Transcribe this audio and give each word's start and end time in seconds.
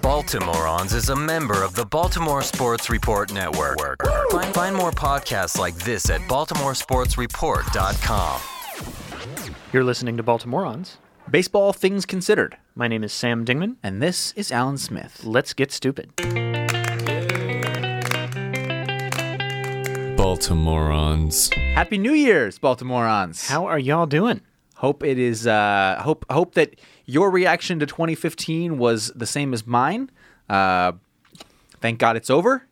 Baltimorons 0.00 0.94
is 0.94 1.08
a 1.08 1.16
member 1.16 1.64
of 1.64 1.74
the 1.74 1.84
Baltimore 1.84 2.42
Sports 2.42 2.88
Report 2.88 3.32
Network. 3.32 3.76
Find, 4.30 4.54
find 4.54 4.76
more 4.76 4.92
podcasts 4.92 5.58
like 5.58 5.74
this 5.76 6.08
at 6.10 6.20
baltimoresportsreport.com. 6.22 8.40
You're 9.72 9.82
listening 9.84 10.16
to 10.16 10.22
Baltimorons. 10.22 10.98
Baseball 11.28 11.72
Things 11.72 12.06
Considered. 12.06 12.56
My 12.76 12.86
name 12.86 13.02
is 13.02 13.12
Sam 13.12 13.44
Dingman. 13.44 13.76
And 13.82 14.00
this 14.00 14.32
is 14.36 14.52
Alan 14.52 14.78
Smith. 14.78 15.24
Let's 15.24 15.54
get 15.54 15.72
stupid. 15.72 16.14
Baltimorons. 20.16 21.52
Happy 21.74 21.98
New 21.98 22.12
Year's, 22.12 22.60
Baltimorons. 22.60 23.48
How 23.48 23.66
are 23.66 23.78
y'all 23.78 24.06
doing? 24.06 24.40
Hope 24.78 25.02
it 25.02 25.18
is. 25.18 25.44
Uh, 25.44 26.00
hope 26.04 26.24
hope 26.30 26.54
that 26.54 26.78
your 27.04 27.32
reaction 27.32 27.80
to 27.80 27.86
2015 27.86 28.78
was 28.78 29.08
the 29.16 29.26
same 29.26 29.52
as 29.52 29.66
mine. 29.66 30.08
Uh, 30.48 30.92
thank 31.80 31.98
God 31.98 32.16
it's 32.16 32.30
over, 32.30 32.64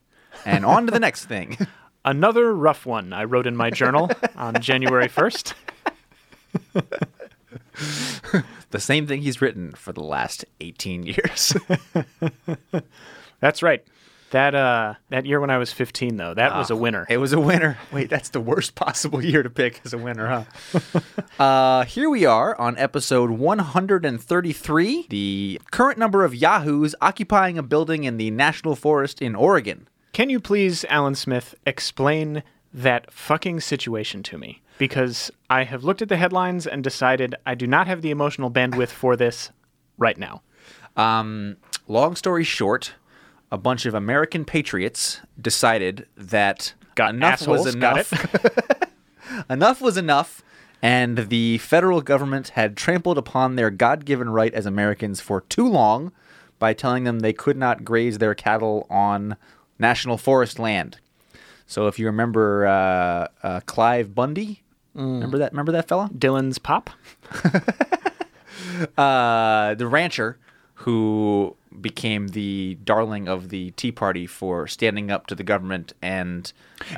and 0.44 0.64
on 0.64 0.86
to 0.86 0.92
the 0.92 1.00
next 1.00 1.24
thing. 1.24 1.58
Another 2.04 2.54
rough 2.54 2.86
one 2.86 3.12
I 3.12 3.24
wrote 3.24 3.48
in 3.48 3.56
my 3.56 3.70
journal 3.70 4.08
on 4.36 4.60
January 4.60 5.08
1st. 5.08 5.54
the 8.70 8.78
same 8.78 9.08
thing 9.08 9.22
he's 9.22 9.42
written 9.42 9.72
for 9.72 9.92
the 9.92 10.04
last 10.04 10.44
18 10.60 11.02
years. 11.02 11.56
That's 13.40 13.64
right. 13.64 13.84
That 14.30 14.54
uh 14.56 14.94
that 15.10 15.24
year 15.24 15.38
when 15.40 15.50
I 15.50 15.58
was 15.58 15.72
15 15.72 16.16
though, 16.16 16.34
that 16.34 16.56
was 16.56 16.70
a 16.70 16.76
winner. 16.76 17.06
It 17.08 17.18
was 17.18 17.32
a 17.32 17.38
winner. 17.40 17.78
Wait, 17.92 18.10
that's 18.10 18.30
the 18.30 18.40
worst 18.40 18.74
possible 18.74 19.24
year 19.24 19.42
to 19.42 19.50
pick 19.50 19.80
as 19.84 19.92
a 19.92 19.98
winner, 19.98 20.44
huh? 20.72 21.00
uh, 21.42 21.84
here 21.84 22.10
we 22.10 22.24
are 22.24 22.58
on 22.60 22.76
episode 22.76 23.30
133. 23.30 25.06
The 25.08 25.60
current 25.70 25.98
number 25.98 26.24
of 26.24 26.34
Yahoos 26.34 26.94
occupying 27.00 27.56
a 27.56 27.62
building 27.62 28.04
in 28.04 28.16
the 28.16 28.30
National 28.32 28.74
Forest 28.74 29.22
in 29.22 29.36
Oregon. 29.36 29.88
Can 30.12 30.30
you 30.30 30.40
please, 30.40 30.84
Alan 30.88 31.14
Smith, 31.14 31.54
explain 31.66 32.42
that 32.72 33.12
fucking 33.12 33.60
situation 33.60 34.22
to 34.24 34.38
me? 34.38 34.62
Because 34.78 35.30
I 35.48 35.64
have 35.64 35.84
looked 35.84 36.02
at 36.02 36.08
the 36.08 36.16
headlines 36.16 36.66
and 36.66 36.82
decided 36.82 37.34
I 37.44 37.54
do 37.54 37.66
not 37.66 37.86
have 37.86 38.02
the 38.02 38.10
emotional 38.10 38.50
bandwidth 38.50 38.88
for 38.88 39.14
this 39.14 39.50
right 39.98 40.18
now. 40.18 40.42
Um, 40.96 41.58
long 41.86 42.16
story 42.16 42.44
short, 42.44 42.94
a 43.50 43.58
bunch 43.58 43.86
of 43.86 43.94
American 43.94 44.44
patriots 44.44 45.20
decided 45.40 46.06
that 46.16 46.74
Got 46.94 47.14
enough 47.14 47.46
was 47.46 47.66
assholes, 47.66 47.74
got 47.76 47.92
enough. 47.96 48.82
enough 49.50 49.80
was 49.80 49.96
enough, 49.96 50.42
and 50.82 51.28
the 51.28 51.58
federal 51.58 52.00
government 52.00 52.50
had 52.50 52.76
trampled 52.76 53.18
upon 53.18 53.56
their 53.56 53.70
God-given 53.70 54.30
right 54.30 54.52
as 54.52 54.66
Americans 54.66 55.20
for 55.20 55.42
too 55.42 55.68
long 55.68 56.12
by 56.58 56.72
telling 56.72 57.04
them 57.04 57.20
they 57.20 57.32
could 57.34 57.56
not 57.56 57.84
graze 57.84 58.18
their 58.18 58.34
cattle 58.34 58.86
on 58.88 59.36
national 59.78 60.16
forest 60.16 60.58
land. 60.58 60.98
So, 61.66 61.86
if 61.86 61.98
you 61.98 62.06
remember 62.06 62.66
uh, 62.66 63.28
uh, 63.42 63.60
Cliven 63.66 64.14
Bundy, 64.14 64.62
remember 64.94 65.36
that? 65.38 65.52
Remember 65.52 65.72
that 65.72 65.88
fella? 65.88 66.08
Dylan's 66.16 66.58
pop? 66.58 66.88
uh, 68.96 69.74
the 69.74 69.86
rancher 69.86 70.38
who 70.74 71.56
became 71.80 72.28
the 72.28 72.76
darling 72.84 73.28
of 73.28 73.48
the 73.50 73.70
Tea 73.72 73.92
Party 73.92 74.26
for 74.26 74.66
standing 74.66 75.10
up 75.10 75.26
to 75.28 75.34
the 75.34 75.42
government 75.44 75.92
and 76.02 76.52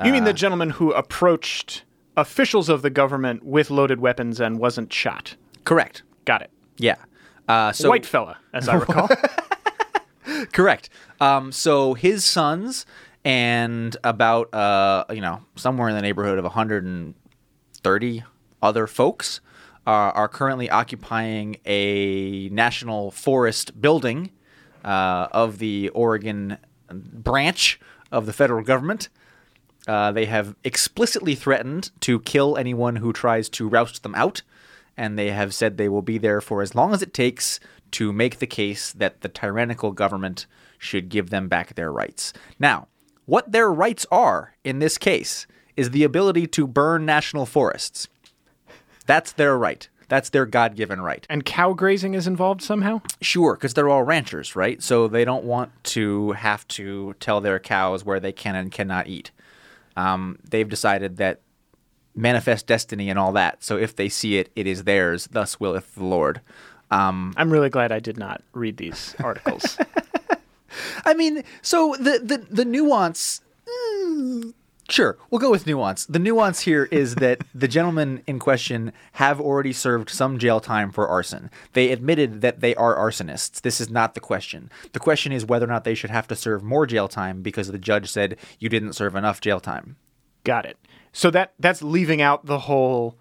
You 0.05 0.13
mean 0.13 0.25
the 0.25 0.33
gentleman 0.33 0.71
who 0.71 0.93
approached 0.93 1.83
officials 2.17 2.69
of 2.69 2.83
the 2.83 2.91
government 2.91 3.45
with 3.45 3.71
loaded 3.71 4.01
weapons 4.01 4.41
and 4.41 4.59
wasn't 4.59 4.93
shot? 4.93 5.37
correct. 5.65 6.03
Got 6.25 6.43
it. 6.43 6.51
Yeah. 6.79 6.97
Uh, 7.49 7.73
so 7.73 7.89
White 7.89 8.05
fella, 8.07 8.39
as 8.53 8.69
I 8.69 8.75
recall. 8.75 9.09
correct. 10.53 10.91
Um, 11.21 11.53
so 11.53 11.95
his 11.95 12.25
sons 12.25 12.85
and 13.25 13.97
about 14.05 14.53
uh, 14.55 15.05
you 15.11 15.21
know 15.21 15.43
somewhere 15.57 15.89
in 15.89 15.95
the 15.97 16.03
neighborhood 16.03 16.39
of 16.39 16.45
130 16.45 18.25
other 18.63 18.87
folks 18.87 19.41
are, 19.87 20.13
are 20.13 20.29
currently 20.29 20.69
occupying 20.71 21.57
a 21.65 22.49
national 22.51 23.11
forest 23.11 23.81
building 23.81 24.31
uh, 24.85 25.29
of 25.33 25.59
the 25.59 25.89
Oregon 25.91 26.59
branch 26.91 27.81
of 28.11 28.27
the 28.27 28.33
federal 28.33 28.63
government. 28.63 29.09
Uh, 29.87 30.13
they 30.13 30.27
have 30.27 30.55
explicitly 30.65 31.35
threatened 31.35 31.91
to 32.01 32.21
kill 32.21 32.57
anyone 32.57 32.97
who 32.97 33.13
tries 33.13 33.49
to 33.49 33.69
roust 33.69 34.03
them 34.03 34.15
out, 34.15 34.43
and 34.97 35.19
they 35.19 35.31
have 35.31 35.55
said 35.55 35.77
they 35.77 35.89
will 35.89 36.03
be 36.03 36.19
there 36.19 36.41
for 36.41 36.61
as 36.61 36.75
long 36.75 36.93
as 36.93 37.03
it 37.03 37.15
takes 37.15 37.59
to 37.93 38.13
make 38.13 38.39
the 38.39 38.47
case 38.47 38.93
that 38.93 39.23
the 39.23 39.29
tyrannical 39.29 39.93
government 39.93 40.47
should 40.79 41.09
give 41.09 41.31
them 41.31 41.49
back 41.49 41.75
their 41.75 41.91
rights. 41.91 42.33
Now, 42.59 42.89
what 43.25 43.53
their 43.53 43.73
rights 43.73 44.07
are 44.11 44.55
in 44.63 44.79
this 44.79 44.99
case 44.99 45.47
is 45.77 45.91
the 45.91 46.05
ability 46.05 46.47
to 46.49 46.67
burn 46.67 47.07
national 47.07 47.47
forests. 47.47 48.09
That's 49.07 49.33
their 49.33 49.57
right. 49.57 49.89
That's 50.09 50.31
their 50.31 50.47
God 50.47 50.75
given 50.75 51.01
right. 51.01 51.27
and 51.29 51.45
cow 51.45 51.73
grazing 51.75 52.15
is 52.15 52.27
involved 52.27 52.63
somehow? 52.63 53.03
Sure, 53.21 53.55
because 53.55 53.75
they're 53.75 53.89
all 53.89 54.03
ranchers, 54.03 54.57
right? 54.57 54.83
So 54.83 55.07
they 55.07 55.25
don't 55.25 55.45
want 55.45 55.71
to 55.85 56.33
have 56.33 56.67
to 56.69 57.15
tell 57.21 57.41
their 57.41 57.59
cows 57.59 58.05
where 58.05 58.19
they 58.19 58.33
can 58.33 58.55
and 58.55 58.73
cannot 58.73 59.07
eat. 59.07 59.31
Um, 59.97 60.39
they've 60.49 60.69
decided 60.69 61.19
that 61.19 61.41
manifest 62.15 62.67
destiny 62.67 63.11
and 63.11 63.19
all 63.19 63.33
that. 63.33 63.63
So 63.63 63.77
if 63.77 63.95
they 63.95 64.09
see 64.09 64.39
it, 64.39 64.51
it 64.57 64.67
is 64.67 64.85
theirs. 64.85 65.29
Thus 65.31 65.61
willeth 65.61 65.95
the 65.95 66.05
Lord. 66.05 66.41
Um, 66.91 67.35
I'm 67.37 67.51
really 67.51 67.71
glad 67.71 67.93
I 67.93 68.01
did 68.01 68.17
not 68.17 68.43
read 68.53 68.77
these 68.77 69.15
articles. 69.23 69.77
I 71.05 71.15
mean, 71.15 71.45
so 71.63 71.95
the 71.99 72.21
the 72.23 72.47
the 72.51 72.65
nuance. 72.65 73.41
mm, 73.67 74.53
Sure, 74.91 75.19
we'll 75.31 75.39
go 75.39 75.51
with 75.51 75.67
nuance. 75.67 76.07
The 76.07 76.19
nuance 76.19 76.61
here 76.61 76.85
is 76.85 77.17
that 77.17 77.43
the 77.55 77.69
gentlemen 77.69 78.23
in 78.27 78.39
question 78.39 78.93
have 79.13 79.39
already 79.41 79.73
served 79.73 80.09
some 80.09 80.39
jail 80.39 80.61
time 80.61 80.91
for 80.91 81.07
arson. 81.07 81.51
They 81.75 81.93
admitted 81.93 82.41
that 82.41 82.61
they 82.61 82.75
are 82.75 82.97
arsonists. 82.97 83.61
This 83.61 83.81
is 83.81 83.91
not 83.91 84.15
the 84.15 84.21
question. 84.21 84.71
The 84.93 85.01
question 85.01 85.31
is 85.31 85.45
whether 85.45 85.67
or 85.67 85.69
not 85.69 85.85
they 85.85 85.95
should 85.95 86.11
have 86.11 86.27
to 86.29 86.37
serve 86.37 86.63
more 86.63 86.87
jail 86.87 87.07
time 87.07 87.43
because 87.43 87.69
the 87.69 87.79
judge 87.79 88.11
said 88.11 88.39
you 88.59 88.71
didn't 88.71 88.95
serve 88.95 89.15
enough 89.15 89.43
jail 89.43 89.61
time. 89.61 89.97
Got 90.45 90.65
it. 90.65 90.79
So 91.13 91.31
that 91.33 91.53
that's 91.59 91.83
leaving 91.83 92.23
out 92.23 92.47
the 92.47 92.61
whole 92.61 93.17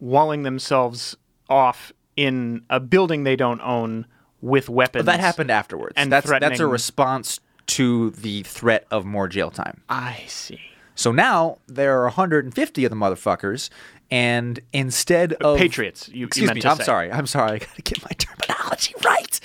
walling 0.00 0.42
themselves 0.42 1.16
off 1.48 1.92
in 2.16 2.62
a 2.70 2.80
building 2.80 3.22
they 3.22 3.36
don't 3.36 3.60
own 3.60 4.06
with 4.40 4.68
weapons. 4.68 5.04
But 5.04 5.12
that 5.12 5.20
happened 5.20 5.50
afterwards. 5.50 5.94
And 5.96 6.10
that's 6.10 6.28
that's 6.28 6.60
a 6.60 6.66
response 6.66 7.38
to 7.66 8.10
the 8.10 8.42
threat 8.42 8.86
of 8.90 9.04
more 9.04 9.28
jail 9.28 9.50
time. 9.50 9.82
I 9.88 10.24
see. 10.26 10.60
So 10.94 11.10
now 11.12 11.58
there 11.66 11.98
are 12.00 12.04
150 12.04 12.84
of 12.84 12.90
the 12.90 12.96
motherfuckers, 12.96 13.68
and 14.10 14.60
instead 14.72 15.32
of 15.34 15.58
Patriots, 15.58 16.08
you- 16.08 16.20
you 16.20 16.26
excuse 16.26 16.46
meant 16.46 16.62
me, 16.64 16.70
I'm 16.70 16.76
say. 16.76 16.84
sorry, 16.84 17.10
I'm 17.12 17.26
sorry, 17.26 17.52
I 17.52 17.58
gotta 17.58 17.82
get 17.82 18.02
my 18.02 18.10
terminology 18.18 18.94
right. 19.04 19.40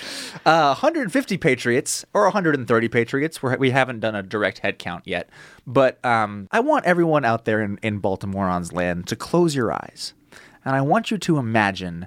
Uh, 0.46 0.68
150 0.74 1.36
Patriots 1.38 2.04
or 2.14 2.22
130 2.24 2.88
Patriots. 2.88 3.42
We're, 3.42 3.56
we 3.56 3.70
haven't 3.70 4.00
done 4.00 4.14
a 4.14 4.22
direct 4.22 4.58
head 4.60 4.78
count 4.78 5.06
yet, 5.06 5.28
but 5.66 6.02
um, 6.04 6.46
I 6.52 6.60
want 6.60 6.84
everyone 6.84 7.24
out 7.24 7.44
there 7.46 7.60
in, 7.60 7.78
in 7.82 8.00
Baltimorons 8.00 8.72
land 8.72 9.06
to 9.08 9.16
close 9.16 9.54
your 9.54 9.72
eyes, 9.72 10.14
and 10.64 10.76
I 10.76 10.80
want 10.82 11.10
you 11.10 11.18
to 11.18 11.38
imagine 11.38 12.06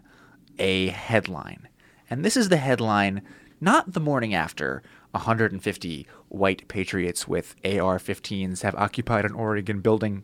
a 0.60 0.88
headline, 0.88 1.68
and 2.10 2.24
this 2.24 2.38
is 2.38 2.48
the 2.50 2.58
headline, 2.58 3.22
not 3.60 3.92
the 3.94 4.00
morning 4.00 4.34
after. 4.34 4.84
150 5.14 6.08
white 6.30 6.68
patriots 6.68 7.28
with 7.28 7.56
AR-15s 7.64 8.62
have 8.62 8.76
occupied 8.76 9.26
an 9.26 9.34
Oregon 9.34 9.80
building 9.80 10.24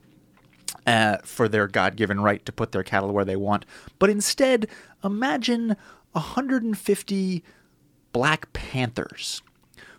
uh, 0.85 1.17
for 1.23 1.47
their 1.47 1.67
God 1.67 1.95
given 1.95 2.21
right 2.21 2.43
to 2.45 2.51
put 2.51 2.71
their 2.71 2.83
cattle 2.83 3.11
where 3.11 3.25
they 3.25 3.35
want. 3.35 3.65
But 3.99 4.09
instead, 4.09 4.67
imagine 5.03 5.75
150 6.13 7.43
Black 8.11 8.51
Panthers 8.53 9.41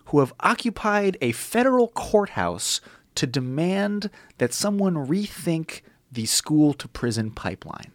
who 0.05 0.19
have 0.19 0.33
occupied 0.41 1.17
a 1.21 1.31
federal 1.31 1.87
courthouse 1.87 2.81
to 3.15 3.25
demand 3.25 4.09
that 4.39 4.53
someone 4.53 5.07
rethink 5.07 5.81
the 6.11 6.25
school 6.25 6.73
to 6.73 6.87
prison 6.89 7.31
pipeline. 7.31 7.91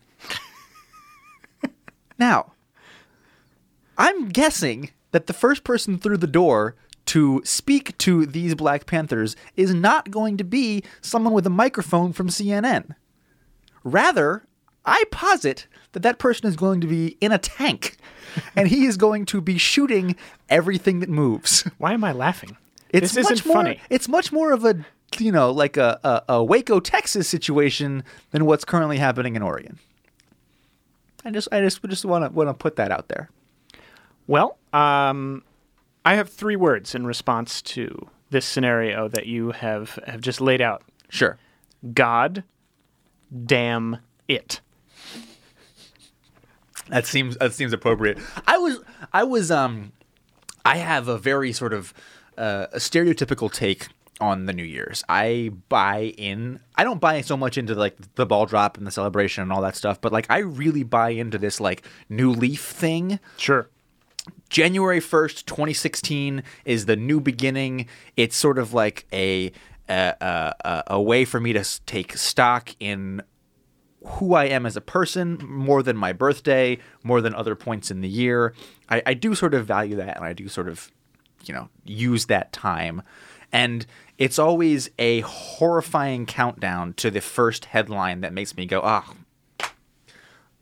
now, 2.19 2.53
I'm 3.99 4.29
guessing 4.31 4.91
that 5.11 5.27
the 5.27 5.33
first 5.35 5.65
person 5.65 5.99
through 5.99 6.19
the 6.19 6.27
door 6.27 6.75
to 7.07 7.41
speak 7.45 7.97
to 7.99 8.27
these 8.27 8.55
Black 8.55 8.87
Panthers 8.87 9.37
is 9.57 9.73
not 9.73 10.11
going 10.11 10.37
to 10.37 10.45
be 10.45 10.83
someone 11.01 11.33
with 11.33 11.47
a 11.47 11.51
microphone 11.51 12.13
from 12.13 12.29
CNN. 12.29 12.95
Rather, 13.85 14.45
I 14.85 15.05
posit 15.11 15.67
that 15.93 16.03
that 16.03 16.19
person 16.19 16.47
is 16.47 16.57
going 16.57 16.81
to 16.81 16.87
be 16.87 17.17
in 17.21 17.33
a 17.33 17.39
tank 17.39 17.97
and 18.57 18.69
he 18.69 18.87
is 18.87 18.97
going 18.97 19.27
to 19.27 19.41
be 19.41 19.59
shooting 19.59 20.17
everything 20.49 21.01
that 21.01 21.09
moves. 21.09 21.63
Why 21.79 21.93
am 21.93 22.05
I 22.05 22.13
laughing? 22.13 22.57
It's 22.91 23.13
this 23.13 23.25
much 23.25 23.33
isn't 23.33 23.47
more, 23.47 23.57
funny. 23.57 23.81
It's 23.91 24.09
much 24.09 24.33
more 24.33 24.53
of 24.53 24.65
a, 24.65 24.85
you 25.19 25.33
know, 25.33 25.51
like 25.51 25.77
a, 25.77 25.99
a, 26.05 26.35
a 26.35 26.45
Waco, 26.45 26.81
Texas 26.81 27.29
situation 27.29 28.05
than 28.31 28.47
what's 28.47 28.65
currently 28.65 28.99
happening 28.99 29.37
in 29.37 29.43
Oregon. 29.43 29.79
I 31.25 31.31
just 31.31 31.49
I 31.51 31.61
just 31.61 31.83
just 31.85 32.05
want 32.05 32.25
to 32.25 32.31
want 32.31 32.49
to 32.49 32.55
put 32.55 32.77
that 32.77 32.93
out 32.93 33.09
there. 33.09 33.29
Well, 34.29 34.59
um, 34.73 35.43
I 36.07 36.15
have 36.15 36.29
three 36.29 36.55
words 36.55 36.95
in 36.95 37.05
response 37.05 37.61
to 37.63 38.09
this 38.31 38.47
scenario 38.47 39.09
that 39.09 39.27
you 39.27 39.51
have 39.51 39.99
have 40.07 40.21
just 40.21 40.41
laid 40.41 40.61
out. 40.61 40.85
Sure. 41.09 41.37
God 41.93 42.45
damn 43.45 43.99
it. 44.29 44.61
That 46.89 47.07
seems 47.07 47.37
that 47.39 47.55
seems 47.55 47.73
appropriate. 47.73 48.19
I 48.47 48.57
was 48.57 48.79
I 49.13 49.25
was 49.25 49.51
um 49.51 49.91
I 50.65 50.77
have 50.77 51.09
a 51.09 51.19
very 51.19 51.53
sort 51.53 51.73
of 51.73 51.93
uh, 52.39 52.69
a 52.73 52.79
stereotypical 52.79 53.53
take 53.53 53.89
on 54.21 54.47
the 54.47 54.53
New 54.53 54.63
Year's. 54.63 55.03
I 55.09 55.51
buy 55.69 56.15
in. 56.17 56.61
I 56.77 56.85
don't 56.85 57.01
buy 57.01 57.21
so 57.23 57.37
much 57.37 57.59
into 57.59 57.75
like 57.75 57.97
the 58.15 58.27
ball 58.27 58.47
drop 58.47 58.79
and 58.79 58.87
the 58.87 58.93
celebration 58.93 59.43
and 59.43 59.53
all 59.53 59.63
that 59.63 59.75
stuff, 59.75 60.01
but 60.01 60.13
like 60.13 60.27
I 60.31 60.39
really 60.39 60.85
buy 60.85 61.11
into 61.11 61.37
this 61.37 61.61
like 61.61 61.85
new 62.09 62.31
leaf 62.31 62.63
thing. 62.63 63.19
Sure. 63.39 63.69
January 64.49 65.01
1st, 65.01 65.45
2016 65.45 66.43
is 66.65 66.87
the 66.87 66.97
new 66.97 67.21
beginning. 67.21 67.87
It's 68.17 68.37
sort 68.37 68.59
of 68.59 68.73
like 68.73 69.07
a 69.13 69.53
a, 69.89 70.55
a, 70.65 70.83
a 70.89 71.01
way 71.01 71.25
for 71.25 71.41
me 71.41 71.53
to 71.53 71.65
take 71.87 72.17
stock 72.17 72.75
in 72.81 73.23
who 74.05 74.35
I 74.35 74.45
am 74.47 74.67
as 74.67 74.77
a 74.77 74.81
person 74.81 75.39
more 75.43 75.83
than 75.83 75.97
my 75.97 76.13
birthday, 76.13 76.79
more 77.03 77.21
than 77.21 77.35
other 77.35 77.55
points 77.55 77.91
in 77.91 78.01
the 78.01 78.09
year. 78.09 78.55
I, 78.89 79.03
I 79.07 79.15
do 79.15 79.35
sort 79.35 79.55
of 79.55 79.67
value 79.67 79.97
that 79.97 80.17
and 80.17 80.25
I 80.25 80.33
do 80.33 80.49
sort 80.49 80.69
of, 80.69 80.91
you 81.45 81.55
know, 81.55 81.69
use 81.85 82.27
that 82.27 82.53
time. 82.53 83.03
And 83.53 83.87
it's 84.19 84.39
always 84.39 84.91
a 84.99 85.21
horrifying 85.21 86.27
countdown 86.27 86.95
to 86.95 87.11
the 87.11 87.21
first 87.21 87.67
headline 87.67 88.21
that 88.21 88.33
makes 88.33 88.57
me 88.57 88.67
go, 88.67 88.81
ah, 88.83 89.13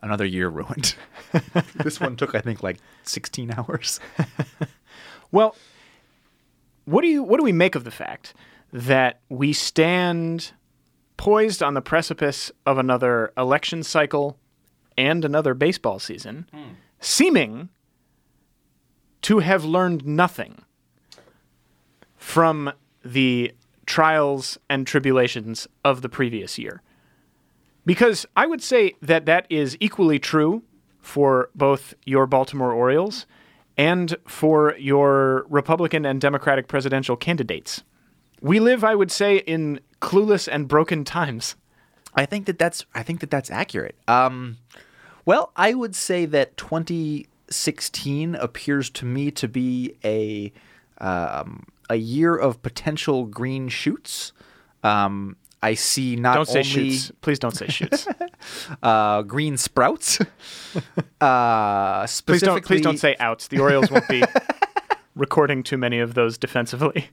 another 0.04 0.24
year 0.24 0.48
ruined. 0.48 0.94
this 1.74 1.98
one 1.98 2.16
took, 2.16 2.34
I 2.34 2.40
think, 2.40 2.62
like 2.62 2.78
16 3.04 3.50
hours. 3.50 4.00
Well, 5.34 5.56
what 6.84 7.02
do 7.02 7.08
you 7.08 7.24
what 7.24 7.38
do 7.38 7.42
we 7.42 7.50
make 7.50 7.74
of 7.74 7.82
the 7.82 7.90
fact 7.90 8.34
that 8.72 9.18
we 9.28 9.52
stand 9.52 10.52
poised 11.16 11.60
on 11.60 11.74
the 11.74 11.82
precipice 11.82 12.52
of 12.64 12.78
another 12.78 13.32
election 13.36 13.82
cycle 13.82 14.38
and 14.96 15.24
another 15.24 15.52
baseball 15.52 15.98
season, 15.98 16.48
hmm. 16.54 16.74
seeming 17.00 17.68
to 19.22 19.40
have 19.40 19.64
learned 19.64 20.06
nothing 20.06 20.62
from 22.16 22.72
the 23.04 23.50
trials 23.86 24.56
and 24.70 24.86
tribulations 24.86 25.66
of 25.84 26.00
the 26.00 26.08
previous 26.08 26.60
year? 26.60 26.80
Because 27.86 28.26
I 28.36 28.46
would 28.46 28.62
say 28.62 28.94
that 29.02 29.26
that 29.26 29.46
is 29.50 29.76
equally 29.80 30.18
true 30.18 30.62
for 31.00 31.50
both 31.54 31.94
your 32.04 32.26
Baltimore 32.26 32.72
Orioles 32.72 33.26
and 33.76 34.16
for 34.26 34.74
your 34.78 35.46
Republican 35.48 36.04
and 36.06 36.20
Democratic 36.20 36.68
presidential 36.68 37.16
candidates. 37.16 37.82
We 38.40 38.60
live, 38.60 38.84
I 38.84 38.94
would 38.94 39.10
say, 39.10 39.38
in 39.38 39.80
clueless 40.00 40.48
and 40.50 40.68
broken 40.68 41.04
times. 41.04 41.56
I 42.14 42.26
think 42.26 42.46
that 42.46 42.58
that's 42.58 42.86
I 42.94 43.02
think 43.02 43.20
that 43.20 43.30
that's 43.30 43.50
accurate. 43.50 43.96
Um, 44.06 44.58
well, 45.24 45.52
I 45.56 45.74
would 45.74 45.96
say 45.96 46.26
that 46.26 46.56
2016 46.56 48.34
appears 48.34 48.90
to 48.90 49.04
me 49.04 49.30
to 49.32 49.48
be 49.48 49.96
a 50.04 50.52
um, 50.98 51.66
a 51.90 51.96
year 51.96 52.36
of 52.36 52.62
potential 52.62 53.26
green 53.26 53.68
shoots. 53.68 54.32
Um, 54.82 55.36
I 55.64 55.72
see 55.72 56.14
not 56.16 56.34
Don't 56.34 56.46
say 56.46 56.58
only 56.58 56.90
shoots. 56.90 57.10
Please 57.22 57.38
don't 57.38 57.56
say 57.56 57.68
shoots. 57.68 58.06
uh, 58.82 59.22
green 59.22 59.56
sprouts. 59.56 60.20
uh, 61.22 62.06
please 62.26 62.42
don't. 62.42 62.62
Please 62.62 62.82
don't 62.82 62.98
say 62.98 63.16
outs. 63.18 63.48
The 63.48 63.60
Orioles 63.60 63.90
won't 63.90 64.06
be 64.06 64.22
recording 65.16 65.62
too 65.62 65.78
many 65.78 66.00
of 66.00 66.12
those 66.12 66.36
defensively. 66.36 67.08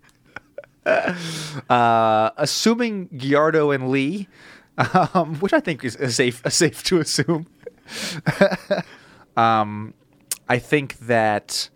uh, 0.85 2.31
assuming 2.35 3.07
Giardo 3.15 3.73
and 3.73 3.89
Lee, 3.89 4.27
um, 5.13 5.35
which 5.35 5.53
I 5.53 5.61
think 5.61 5.85
is 5.85 5.97
safe, 6.13 6.41
safe 6.49 6.83
to 6.83 6.99
assume. 6.99 7.47
um, 9.37 9.93
I 10.49 10.59
think 10.59 10.99
that 10.99 11.69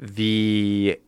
the 0.00 1.00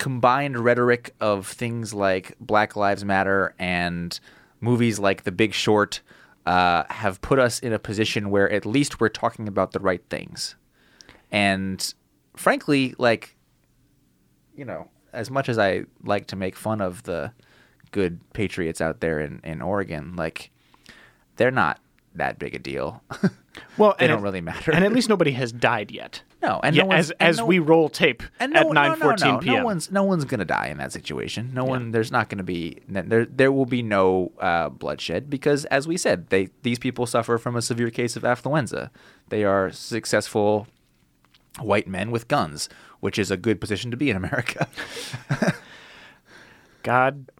combined 0.00 0.58
rhetoric 0.58 1.14
of 1.20 1.46
things 1.46 1.92
like 1.94 2.34
Black 2.40 2.74
Lives 2.74 3.04
Matter 3.04 3.54
and 3.58 4.18
movies 4.60 4.98
like 4.98 5.22
The 5.24 5.30
Big 5.30 5.52
Short 5.54 6.00
uh, 6.46 6.84
have 6.88 7.20
put 7.20 7.38
us 7.38 7.58
in 7.60 7.72
a 7.72 7.78
position 7.78 8.30
where 8.30 8.50
at 8.50 8.64
least 8.64 8.98
we're 8.98 9.10
talking 9.10 9.46
about 9.46 9.72
the 9.72 9.78
right 9.78 10.02
things. 10.08 10.56
And 11.30 11.94
frankly, 12.34 12.94
like, 12.98 13.36
you 14.56 14.64
know, 14.64 14.88
as 15.12 15.30
much 15.30 15.48
as 15.50 15.58
I 15.58 15.84
like 16.02 16.26
to 16.28 16.36
make 16.36 16.56
fun 16.56 16.80
of 16.80 17.02
the 17.02 17.32
good 17.90 18.20
patriots 18.32 18.80
out 18.80 19.00
there 19.00 19.20
in, 19.20 19.40
in 19.44 19.60
Oregon, 19.60 20.16
like, 20.16 20.50
they're 21.36 21.50
not 21.50 21.78
that 22.14 22.38
big 22.38 22.54
a 22.54 22.58
deal. 22.58 23.02
Well, 23.76 23.96
They 23.98 24.06
don't 24.06 24.18
at- 24.18 24.22
really 24.22 24.40
matter. 24.40 24.70
and 24.72 24.84
at 24.84 24.92
least 24.92 25.08
nobody 25.08 25.32
has 25.32 25.50
died 25.52 25.90
yet. 25.90 26.22
No, 26.42 26.60
and 26.62 26.74
Yeah, 26.74 26.84
no 26.84 26.92
as 26.92 27.10
and 27.12 27.28
as 27.28 27.38
no- 27.38 27.46
we 27.46 27.58
roll 27.58 27.88
tape 27.88 28.22
and 28.38 28.56
at 28.56 28.66
no, 28.66 28.72
nine 28.72 28.88
no, 28.90 28.94
no, 28.94 29.00
fourteen 29.00 29.38
p.m. 29.40 29.56
No 29.56 29.64
one's 29.64 29.90
no 29.90 30.02
one's 30.02 30.24
gonna 30.24 30.44
die 30.44 30.68
in 30.68 30.78
that 30.78 30.92
situation. 30.92 31.50
No 31.54 31.64
one. 31.64 31.90
There's 31.90 32.10
not 32.10 32.28
gonna 32.28 32.42
be 32.42 32.78
there. 32.88 33.24
There 33.26 33.52
will 33.52 33.66
be 33.66 33.82
no 33.82 34.32
uh, 34.38 34.68
bloodshed 34.70 35.28
because, 35.30 35.64
as 35.66 35.86
we 35.86 35.96
said, 35.96 36.28
they 36.30 36.48
these 36.62 36.78
people 36.78 37.06
suffer 37.06 37.38
from 37.38 37.56
a 37.56 37.62
severe 37.62 37.90
case 37.90 38.16
of 38.16 38.22
affluenza. 38.22 38.90
They 39.28 39.44
are 39.44 39.70
successful 39.70 40.66
white 41.58 41.86
men 41.88 42.10
with 42.10 42.28
guns, 42.28 42.68
which 43.00 43.18
is 43.18 43.30
a 43.30 43.36
good 43.36 43.60
position 43.60 43.90
to 43.90 43.96
be 43.96 44.08
in 44.10 44.16
America. 44.16 44.68
God 46.82 47.30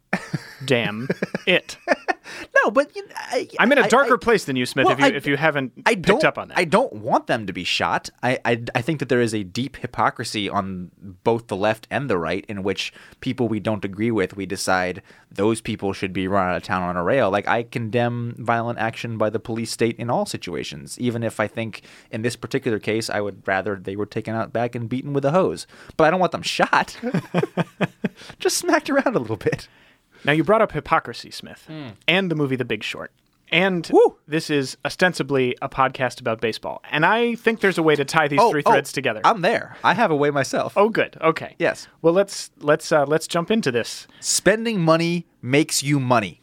damn 0.64 1.08
it! 1.46 1.78
no, 2.64 2.70
but 2.70 2.94
you 2.96 3.06
know, 3.06 3.14
I, 3.16 3.48
I'm 3.58 3.70
in 3.72 3.78
a 3.78 3.88
darker 3.88 4.14
I- 4.14 4.18
place 4.18 4.44
than 4.44 4.56
you, 4.56 4.66
Smith. 4.66 4.86
Well, 4.86 4.94
if 4.94 5.00
you 5.00 5.06
I- 5.06 5.10
if 5.10 5.26
you 5.26 5.36
haven't 5.36 5.72
I 5.86 5.94
picked 5.94 6.24
up 6.24 6.38
on 6.38 6.48
that, 6.48 6.58
I 6.58 6.64
don't 6.64 6.92
want 6.94 7.26
them 7.26 7.46
to 7.46 7.52
be 7.52 7.64
shot. 7.64 8.10
I, 8.22 8.38
I, 8.44 8.62
I 8.74 8.82
think 8.82 8.98
that 8.98 9.08
there 9.08 9.20
is 9.20 9.34
a 9.34 9.42
deep 9.42 9.76
hypocrisy 9.76 10.48
on 10.48 10.90
both 11.24 11.46
the 11.46 11.56
left 11.56 11.86
and 11.90 12.10
the 12.10 12.18
right 12.18 12.44
in 12.48 12.62
which 12.62 12.92
people 13.20 13.48
we 13.48 13.60
don't 13.60 13.84
agree 13.84 14.10
with, 14.10 14.36
we 14.36 14.46
decide 14.46 15.02
those 15.30 15.60
people 15.60 15.92
should 15.92 16.12
be 16.12 16.26
run 16.26 16.50
out 16.50 16.56
of 16.56 16.62
town 16.62 16.82
on 16.82 16.96
a 16.96 17.02
rail. 17.04 17.30
Like, 17.30 17.46
I 17.46 17.62
condemn 17.62 18.34
violent 18.38 18.78
action 18.78 19.16
by 19.16 19.30
the 19.30 19.38
police 19.38 19.70
state 19.70 19.96
in 19.98 20.10
all 20.10 20.26
situations, 20.26 20.98
even 20.98 21.22
if 21.22 21.38
I 21.38 21.46
think 21.46 21.82
in 22.10 22.22
this 22.22 22.36
particular 22.36 22.78
case, 22.78 23.08
I 23.08 23.20
would 23.20 23.46
rather 23.46 23.76
they 23.76 23.96
were 23.96 24.06
taken 24.06 24.34
out 24.34 24.52
back 24.52 24.74
and 24.74 24.88
beaten 24.88 25.12
with 25.12 25.24
a 25.24 25.30
hose. 25.30 25.66
But 25.96 26.04
I 26.04 26.10
don't 26.10 26.20
want 26.20 26.32
them 26.32 26.42
shot. 26.42 26.96
Just 28.38 28.58
smacked 28.58 28.90
around 28.90 29.14
a 29.14 29.18
little 29.20 29.36
bit. 29.36 29.68
Now 30.24 30.32
you 30.32 30.44
brought 30.44 30.62
up 30.62 30.72
hypocrisy, 30.72 31.30
Smith, 31.30 31.68
and 32.06 32.30
the 32.30 32.34
movie 32.34 32.56
The 32.56 32.64
Big 32.64 32.82
Short. 32.82 33.12
And. 33.52 33.88
Woo. 33.92 34.16
this 34.28 34.48
is 34.48 34.76
ostensibly 34.84 35.56
a 35.60 35.68
podcast 35.68 36.20
about 36.20 36.40
baseball. 36.40 36.82
And 36.90 37.04
I 37.04 37.34
think 37.34 37.60
there's 37.60 37.78
a 37.78 37.82
way 37.82 37.96
to 37.96 38.04
tie 38.04 38.28
these 38.28 38.40
three 38.50 38.62
threads 38.62 38.92
together. 38.92 39.20
I'm 39.24 39.40
there. 39.40 39.76
I 39.82 39.94
have 39.94 40.10
a 40.12 40.16
way 40.16 40.30
myself. 40.30 40.74
oh 40.76 40.88
good. 40.88 41.16
Okay. 41.20 41.56
Yes. 41.58 41.88
Well, 42.00 42.12
let's 42.14 42.50
let's 42.58 42.92
uh, 42.92 43.06
let's 43.06 43.26
jump 43.26 43.50
into 43.50 43.72
this. 43.72 44.06
Spending 44.20 44.80
money 44.80 45.26
makes 45.42 45.82
you 45.82 45.98
money. 45.98 46.40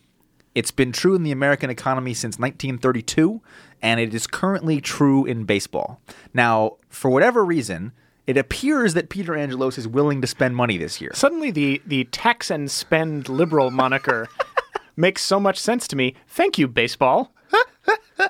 It's 0.53 0.71
been 0.71 0.91
true 0.91 1.13
in 1.15 1.21
the 1.23 1.31
American 1.31 1.69
economy 1.69 2.15
since 2.15 2.39
1932, 2.39 3.41
and 3.81 3.99
it 3.99 4.13
is 4.13 4.25
currently 4.25 4.81
true 4.81 5.23
in 5.23 5.43
baseball. 5.43 6.01
Now, 6.33 6.77
for 6.89 7.09
whatever 7.11 7.45
reason, 7.45 7.91
it 8.27 8.37
appears 8.37 8.93
that 8.93 9.09
Peter 9.09 9.35
Angelos 9.35 9.77
is 9.77 9.87
willing 9.87 10.21
to 10.21 10.27
spend 10.27 10.55
money 10.55 10.77
this 10.77 11.01
year. 11.01 11.11
Suddenly 11.13 11.51
the 11.51 11.81
the 11.85 12.03
tax 12.05 12.51
and 12.51 12.69
spend 12.69 13.29
liberal 13.29 13.71
moniker 13.71 14.27
makes 14.95 15.21
so 15.23 15.39
much 15.39 15.57
sense 15.57 15.87
to 15.87 15.95
me. 15.95 16.13
Thank 16.27 16.57
you, 16.57 16.67
baseball. 16.67 17.33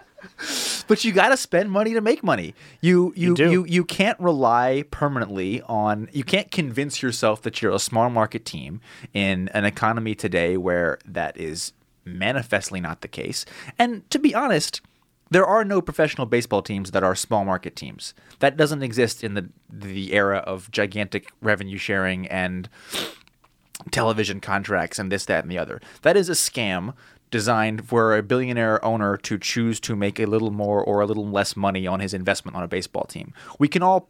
But 0.87 1.03
you 1.03 1.11
got 1.11 1.29
to 1.29 1.37
spend 1.37 1.69
money 1.69 1.93
to 1.93 2.01
make 2.01 2.23
money. 2.23 2.55
You 2.81 3.13
you 3.15 3.35
do. 3.35 3.51
you 3.51 3.65
you 3.65 3.83
can't 3.83 4.19
rely 4.19 4.85
permanently 4.89 5.61
on 5.63 6.09
you 6.13 6.23
can't 6.23 6.49
convince 6.49 7.01
yourself 7.01 7.41
that 7.41 7.61
you're 7.61 7.73
a 7.73 7.79
small 7.79 8.09
market 8.09 8.45
team 8.45 8.79
in 9.13 9.49
an 9.49 9.65
economy 9.65 10.15
today 10.15 10.55
where 10.55 10.97
that 11.05 11.37
is 11.37 11.73
manifestly 12.05 12.79
not 12.79 13.01
the 13.01 13.07
case. 13.07 13.45
And 13.77 14.09
to 14.09 14.19
be 14.19 14.33
honest, 14.33 14.81
there 15.29 15.45
are 15.45 15.63
no 15.63 15.81
professional 15.81 16.25
baseball 16.25 16.61
teams 16.61 16.91
that 16.91 17.03
are 17.03 17.15
small 17.15 17.45
market 17.45 17.75
teams. 17.75 18.13
That 18.39 18.57
doesn't 18.57 18.83
exist 18.83 19.23
in 19.23 19.33
the 19.33 19.49
the 19.69 20.13
era 20.13 20.37
of 20.39 20.71
gigantic 20.71 21.31
revenue 21.41 21.77
sharing 21.77 22.27
and 22.27 22.69
television 23.91 24.39
contracts 24.39 24.99
and 24.99 25.11
this, 25.11 25.25
that, 25.25 25.43
and 25.43 25.51
the 25.51 25.57
other. 25.57 25.81
That 26.01 26.17
is 26.17 26.29
a 26.29 26.33
scam 26.33 26.93
designed 27.29 27.87
for 27.87 28.15
a 28.15 28.23
billionaire 28.23 28.83
owner 28.83 29.17
to 29.17 29.37
choose 29.37 29.79
to 29.81 29.95
make 29.95 30.19
a 30.19 30.25
little 30.25 30.51
more 30.51 30.81
or 30.81 31.01
a 31.01 31.05
little 31.05 31.27
less 31.27 31.55
money 31.55 31.85
on 31.85 31.99
his 31.99 32.13
investment 32.13 32.55
on 32.55 32.63
a 32.63 32.67
baseball 32.67 33.03
team. 33.03 33.33
We 33.59 33.67
can 33.67 33.83
all 33.83 34.09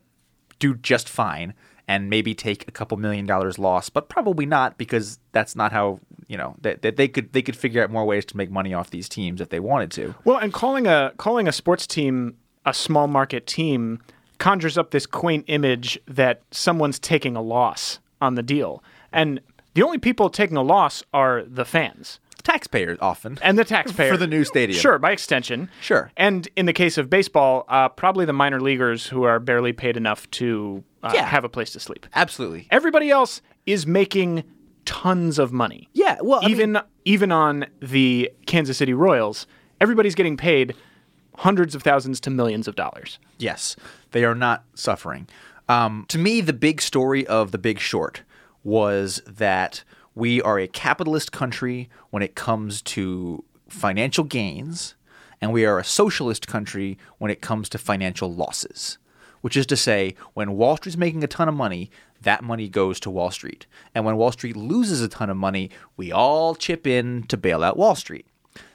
do 0.59 0.75
just 0.75 1.09
fine 1.09 1.53
and 1.87 2.09
maybe 2.09 2.35
take 2.35 2.67
a 2.67 2.71
couple 2.71 2.97
million 2.97 3.25
dollars 3.25 3.57
loss, 3.57 3.89
but 3.89 4.09
probably 4.09 4.45
not 4.45 4.77
because 4.77 5.19
that's 5.31 5.55
not 5.55 5.71
how 5.71 5.99
you 6.27 6.37
know 6.37 6.55
that, 6.61 6.81
that 6.81 6.97
they 6.97 7.07
could 7.07 7.31
they 7.33 7.41
could 7.41 7.55
figure 7.55 7.83
out 7.83 7.89
more 7.89 8.05
ways 8.05 8.25
to 8.25 8.37
make 8.37 8.51
money 8.51 8.73
off 8.73 8.89
these 8.89 9.07
teams 9.07 9.39
if 9.41 9.49
they 9.49 9.59
wanted 9.59 9.91
to. 9.91 10.15
Well, 10.25 10.37
and 10.37 10.51
calling 10.51 10.87
a 10.87 11.13
calling 11.17 11.47
a 11.47 11.51
sports 11.51 11.87
team 11.87 12.37
a 12.65 12.73
small 12.73 13.07
market 13.07 13.47
team 13.47 14.01
conjures 14.37 14.77
up 14.77 14.91
this 14.91 15.05
quaint 15.05 15.45
image 15.47 15.99
that 16.07 16.41
someone's 16.51 16.99
taking 16.99 17.35
a 17.35 17.41
loss 17.41 17.99
on 18.21 18.35
the 18.35 18.43
deal. 18.43 18.83
And 19.11 19.39
the 19.73 19.83
only 19.83 19.97
people 19.97 20.29
taking 20.29 20.57
a 20.57 20.61
loss 20.61 21.03
are 21.13 21.43
the 21.43 21.65
fans 21.65 22.19
Taxpayers 22.47 22.97
often. 23.01 23.37
and 23.41 23.57
the 23.59 23.65
taxpayer 23.65 24.11
For 24.11 24.17
the 24.17 24.25
new 24.27 24.43
stadium. 24.45 24.79
Sure, 24.79 24.97
by 24.97 25.11
extension. 25.11 25.69
Sure. 25.81 26.11
And 26.15 26.47
in 26.55 26.65
the 26.65 26.73
case 26.73 26.97
of 26.97 27.09
baseball, 27.09 27.65
uh, 27.67 27.89
probably 27.89 28.23
the 28.25 28.31
minor 28.33 28.61
leaguers 28.61 29.05
who 29.07 29.23
are 29.23 29.39
barely 29.39 29.73
paid 29.73 29.97
enough 29.97 30.29
to 30.31 30.83
uh, 31.03 31.11
Yeah. 31.13 31.25
have 31.25 31.43
a 31.43 31.49
place 31.49 31.71
to 31.71 31.79
sleep. 31.79 32.05
Absolutely. 32.15 32.67
Everybody 32.71 33.09
else 33.09 33.41
is 33.65 33.85
making 33.85 34.43
tons 34.85 35.37
of 35.39 35.51
money. 35.51 35.89
Yeah, 35.93 36.17
well, 36.21 36.39
I 36.43 36.47
even 36.49 36.71
mean- 36.73 36.83
even 37.03 37.31
on 37.33 37.65
the 37.81 38.31
Kansas 38.45 38.77
City 38.77 38.93
Royals, 38.93 39.45
everybody's 39.81 40.15
getting 40.15 40.37
paid 40.37 40.73
hundreds 41.39 41.75
of 41.75 41.83
thousands 41.83 42.19
to 42.21 42.29
millions 42.29 42.67
of 42.67 42.75
dollars. 42.75 43.19
Yes, 43.37 43.75
they 44.11 44.23
are 44.23 44.33
not 44.35 44.63
suffering. 44.73 45.27
Um, 45.69 46.05
to 46.07 46.17
me, 46.17 46.39
the 46.41 46.53
big 46.53 46.81
story 46.81 47.27
of 47.27 47.51
The 47.51 47.57
Big 47.57 47.79
Short 47.79 48.23
was 48.63 49.21
that 49.27 49.83
we 50.17 50.41
are 50.41 50.57
a 50.57 50.67
capitalist 50.67 51.31
country 51.31 51.89
when 52.09 52.23
it 52.23 52.33
comes 52.33 52.81
to 52.81 53.43
financial 53.69 54.23
gains, 54.23 54.95
and 55.39 55.53
we 55.53 55.63
are 55.63 55.77
a 55.77 55.83
socialist 55.83 56.47
country 56.47 56.97
when 57.19 57.29
it 57.29 57.39
comes 57.39 57.69
to 57.69 57.77
financial 57.77 58.33
losses. 58.33 58.97
Which 59.41 59.55
is 59.55 59.67
to 59.67 59.77
say, 59.77 60.15
when 60.33 60.57
Wall 60.57 60.77
Street's 60.77 60.97
making 60.97 61.23
a 61.23 61.27
ton 61.27 61.47
of 61.47 61.53
money, 61.53 61.91
that 62.23 62.43
money 62.43 62.67
goes 62.67 62.99
to 63.01 63.11
Wall 63.11 63.29
Street. 63.29 63.67
And 63.93 64.03
when 64.03 64.17
Wall 64.17 64.31
Street 64.31 64.57
loses 64.57 65.01
a 65.01 65.07
ton 65.07 65.29
of 65.29 65.37
money, 65.37 65.69
we 65.95 66.11
all 66.11 66.55
chip 66.55 66.87
in 66.87 67.21
to 67.27 67.37
bail 67.37 67.63
out 67.63 67.77
Wall 67.77 67.93
Street. 67.93 68.25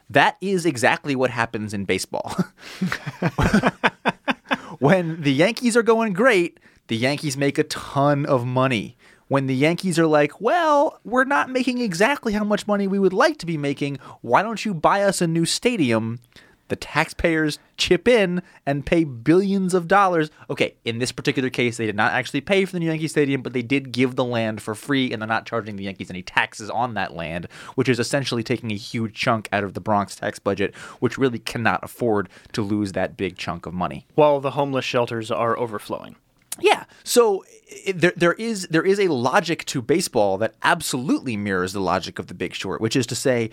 That 0.08 0.36
is 0.40 0.64
exactly 0.64 1.16
what 1.16 1.30
happens 1.30 1.74
in 1.74 1.84
baseball. 1.84 2.36
when 4.78 5.20
the 5.22 5.32
Yankees 5.32 5.76
are 5.76 5.82
going 5.82 6.12
great, 6.12 6.60
the 6.86 6.96
Yankees 6.96 7.36
make 7.36 7.58
a 7.58 7.64
ton 7.64 8.24
of 8.26 8.46
money. 8.46 8.96
When 9.32 9.46
the 9.46 9.56
Yankees 9.56 9.98
are 9.98 10.06
like, 10.06 10.42
well, 10.42 11.00
we're 11.04 11.24
not 11.24 11.48
making 11.48 11.78
exactly 11.78 12.34
how 12.34 12.44
much 12.44 12.66
money 12.66 12.86
we 12.86 12.98
would 12.98 13.14
like 13.14 13.38
to 13.38 13.46
be 13.46 13.56
making, 13.56 13.96
why 14.20 14.42
don't 14.42 14.62
you 14.62 14.74
buy 14.74 15.04
us 15.04 15.22
a 15.22 15.26
new 15.26 15.46
stadium? 15.46 16.20
The 16.68 16.76
taxpayers 16.76 17.58
chip 17.78 18.06
in 18.06 18.42
and 18.66 18.84
pay 18.84 19.04
billions 19.04 19.72
of 19.72 19.88
dollars. 19.88 20.30
Okay, 20.50 20.74
in 20.84 20.98
this 20.98 21.12
particular 21.12 21.48
case, 21.48 21.78
they 21.78 21.86
did 21.86 21.96
not 21.96 22.12
actually 22.12 22.42
pay 22.42 22.66
for 22.66 22.72
the 22.72 22.80
new 22.80 22.88
Yankee 22.88 23.08
Stadium, 23.08 23.40
but 23.40 23.54
they 23.54 23.62
did 23.62 23.90
give 23.90 24.16
the 24.16 24.24
land 24.24 24.60
for 24.60 24.74
free, 24.74 25.10
and 25.10 25.22
they're 25.22 25.26
not 25.26 25.46
charging 25.46 25.76
the 25.76 25.84
Yankees 25.84 26.10
any 26.10 26.22
taxes 26.22 26.68
on 26.68 26.92
that 26.92 27.14
land, 27.14 27.48
which 27.74 27.88
is 27.88 27.98
essentially 27.98 28.42
taking 28.42 28.70
a 28.70 28.76
huge 28.76 29.14
chunk 29.14 29.48
out 29.50 29.64
of 29.64 29.72
the 29.72 29.80
Bronx 29.80 30.14
tax 30.14 30.38
budget, 30.38 30.74
which 31.00 31.16
really 31.16 31.38
cannot 31.38 31.82
afford 31.82 32.28
to 32.52 32.60
lose 32.60 32.92
that 32.92 33.16
big 33.16 33.38
chunk 33.38 33.64
of 33.64 33.72
money. 33.72 34.06
While 34.14 34.40
the 34.40 34.50
homeless 34.50 34.84
shelters 34.84 35.30
are 35.30 35.58
overflowing. 35.58 36.16
Yeah. 36.60 36.84
So 37.04 37.44
i 37.88 37.92
there 37.92 38.12
there 38.16 38.34
is 38.34 38.66
there 38.68 38.84
is 38.84 39.00
a 39.00 39.08
logic 39.08 39.64
to 39.66 39.80
baseball 39.80 40.38
that 40.38 40.54
absolutely 40.62 41.36
mirrors 41.36 41.72
the 41.72 41.80
logic 41.80 42.18
of 42.18 42.26
the 42.26 42.34
Big 42.34 42.54
Short, 42.54 42.80
which 42.80 42.96
is 42.96 43.06
to 43.06 43.14
say 43.14 43.50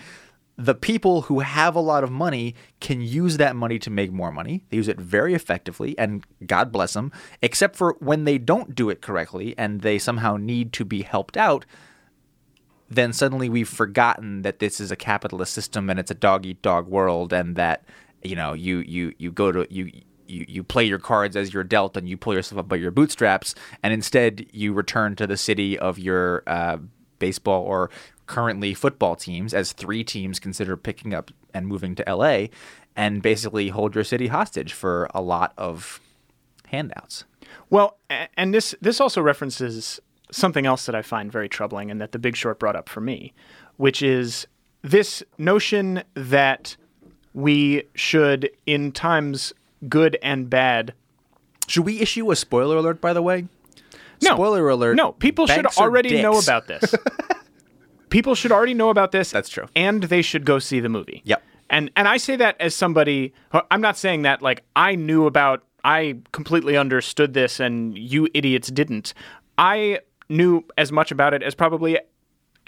the 0.58 0.75
people 0.75 1.22
who 1.22 1.39
have 1.39 1.74
a 1.74 1.79
lot 1.79 2.03
of 2.03 2.12
money 2.12 2.53
can 2.82 3.00
use 3.00 3.38
that 3.38 3.56
money 3.56 3.79
to 3.79 3.89
make 3.89 4.12
more 4.12 4.29
money. 4.29 4.65
They 4.70 4.75
use 4.77 4.89
it 4.89 5.00
very 5.00 5.34
effectively, 5.34 5.98
and 5.98 6.25
God 6.46 6.70
bless 6.70 6.94
them, 6.94 7.13
except 7.41 7.77
for 7.77 7.96
when 8.00 8.25
they 8.25 8.38
don't 8.38 8.75
do 8.75 8.89
it 8.89 9.01
correctly 9.01 9.56
and 9.58 9.82
they 9.82 9.98
somehow 9.98 10.36
need 10.36 10.74
to 10.74 10.84
be 10.84 11.03
helped 11.03 11.38
out. 11.38 11.65
Then 12.89 13.13
suddenly 13.13 13.48
we've 13.48 13.70
forgotten 13.70 14.41
that 14.41 14.60
this 14.60 14.82
is 14.82 14.91
a 14.91 14.98
capitalist 14.98 15.53
system 15.53 15.89
and 15.89 15.98
it's 15.98 16.12
a 16.12 16.15
dog 16.15 16.46
eat 16.46 16.62
dog 16.62 16.88
world, 16.89 17.32
and 17.32 17.56
that 17.56 17.86
you 18.22 18.36
know 18.36 18.51
you 18.51 18.79
you 18.79 19.13
you 19.18 19.32
go 19.32 19.53
to 19.53 19.65
you 19.74 19.89
you, 20.29 20.45
you 20.48 20.63
play 20.63 20.83
your 20.83 21.00
cards 21.00 21.36
as 21.36 21.53
you're 21.53 21.63
dealt 21.63 21.98
and 21.98 22.07
you 22.07 22.17
pull 22.17 22.33
yourself 22.33 22.59
up 22.59 22.67
by 22.67 22.75
your 22.75 22.91
bootstraps 22.91 23.55
and 23.83 23.93
instead 23.93 24.45
you 24.51 24.74
return 24.74 25.15
to 25.15 25.27
the 25.27 25.38
city 25.38 25.77
of 25.77 25.98
your 26.00 26.43
uh, 26.48 26.77
baseball 27.19 27.63
or 27.63 27.89
currently 28.27 28.74
football 28.74 29.15
teams 29.15 29.53
as 29.53 29.71
three 29.74 30.03
teams 30.03 30.39
consider 30.39 30.77
picking 30.77 31.13
up 31.13 31.31
and 31.53 31.67
moving 31.67 31.95
to 31.95 32.03
LA 32.07 32.45
and 32.95 33.21
basically 33.21 33.69
hold 33.69 33.95
your 33.95 34.03
city 34.03 34.27
hostage 34.27 34.74
for 34.74 35.09
a 35.13 35.21
lot 35.21 35.53
of 35.57 36.00
handouts. 36.67 37.25
Well, 37.69 37.98
and 38.38 38.53
this 38.53 38.75
this 38.81 39.00
also 39.00 39.21
references 39.21 40.00
something 40.31 40.65
else 40.65 40.86
that 40.86 40.95
I 40.95 41.01
find 41.01 41.31
very 41.31 41.50
troubling 41.50 41.89
and 41.89 42.00
that 42.01 42.12
the 42.12 42.19
Big 42.19 42.36
Short 42.36 42.59
brought 42.59 42.75
up 42.75 42.88
for 42.88 43.01
me, 43.01 43.33
which 43.77 44.03
is 44.03 44.45
this 44.81 45.24
notion 45.38 46.03
that 46.13 46.75
we 47.33 47.83
should 47.95 48.50
in 48.65 48.91
times 48.91 49.53
good 49.88 50.17
and 50.21 50.50
bad 50.50 50.93
Should 51.67 51.86
we 51.86 52.00
issue 52.00 52.31
a 52.31 52.36
spoiler 52.36 52.77
alert 52.77 53.00
by 53.00 53.13
the 53.13 53.21
way? 53.21 53.48
No. 54.21 54.33
Spoiler 54.36 54.67
alert. 54.67 54.95
No, 54.95 55.13
people 55.13 55.48
should 55.48 55.65
already 55.77 56.21
know 56.21 56.38
about 56.38 56.67
this. 56.67 56.93
people 58.09 58.36
should 58.36 58.51
already 58.51 58.74
know 58.74 58.89
about 58.89 59.12
this. 59.12 59.31
That's 59.31 59.50
true. 59.50 59.67
And 59.75 60.03
they 60.03 60.21
should 60.21 60.45
go 60.45 60.59
see 60.59 60.79
the 60.79 60.89
movie. 60.89 61.21
Yep. 61.25 61.41
And 61.69 61.91
and 61.95 62.07
I 62.07 62.17
say 62.17 62.36
that 62.36 62.59
as 62.59 62.75
somebody 62.75 63.33
I'm 63.71 63.81
not 63.81 63.98
saying 63.98 64.24
that 64.24 64.41
like 64.41 64.63
I 64.75 64.95
knew 64.95 65.25
about 65.25 65.63
I 65.83 66.17
completely 66.31 66.75
understood 66.75 67.33
this 67.33 67.59
and 67.59 67.98
you 67.98 68.27
idiots 68.33 68.69
didn't. 68.69 69.13
I 69.57 70.00
knew 70.27 70.65
as 70.77 70.91
much 70.91 71.12
about 71.12 71.33
it 71.33 71.43
as 71.43 71.55
probably 71.55 71.98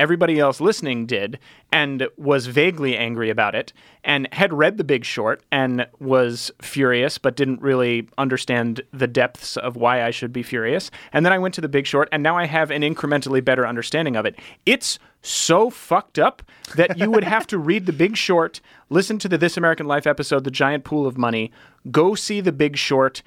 everybody 0.02 0.40
else 0.40 0.60
listening 0.60 1.06
did 1.06 1.38
and 1.72 2.08
was 2.18 2.48
vaguely 2.48 2.98
angry 2.98 3.30
about 3.30 3.54
it 3.54 3.72
and 4.04 4.28
had 4.32 4.52
read 4.52 4.78
The 4.78 4.84
Big 4.84 5.06
Short 5.06 5.44
and 5.52 5.86
was 6.00 6.50
furious 6.60 7.20
but 7.20 7.36
didn't 7.36 7.62
really 7.62 8.10
understand 8.18 8.82
the 8.92 9.06
depths 9.06 9.58
of 9.58 9.76
why 9.76 10.04
I 10.04 10.10
should 10.10 10.34
be 10.34 10.42
furious. 10.42 10.90
And 11.14 11.24
then 11.24 11.32
I 11.32 11.38
went 11.38 11.54
to 11.54 11.62
The 11.62 11.70
Big 11.70 11.86
Short 11.86 12.10
and 12.12 12.24
now 12.24 12.36
I 12.36 12.48
have 12.48 12.72
an 12.72 12.82
incrementally 12.82 13.46
better 13.46 13.68
understanding 13.68 14.16
of 14.16 14.26
it. 14.26 14.40
It's 14.66 14.98
so 15.22 15.70
fucked 15.70 16.18
up 16.18 16.42
that 16.76 16.98
you 16.98 17.12
would 17.12 17.24
have 17.24 17.46
to 17.48 17.60
read 17.60 17.86
The 17.86 17.94
Big 17.94 18.18
Short, 18.18 18.60
listen 18.90 19.20
to 19.20 19.30
the 19.30 19.38
This 19.38 19.56
American 19.56 19.86
Life 19.86 20.08
episode, 20.08 20.46
The 20.46 20.50
Giant 20.52 20.84
Pool 20.84 21.06
of 21.06 21.16
Money, 21.16 21.52
go 21.92 22.16
see 22.16 22.42
The 22.42 22.52
Big 22.52 22.76
Short, 22.76 23.22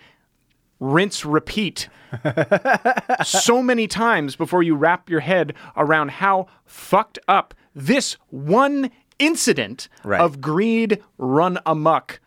rinse, 0.92 1.24
repeat 1.24 1.88
so 3.24 3.62
many 3.62 3.86
times 3.86 4.36
before 4.36 4.62
you 4.62 4.74
wrap 4.74 5.08
your 5.08 5.20
head 5.20 5.54
around 5.76 6.10
how 6.12 6.46
fucked 6.64 7.18
up 7.28 7.54
this 7.74 8.16
one 8.30 8.90
incident 9.18 9.88
Right. 10.04 10.20
of 10.20 10.40
greed 10.40 11.02
run 11.18 11.58
amok 11.66 12.20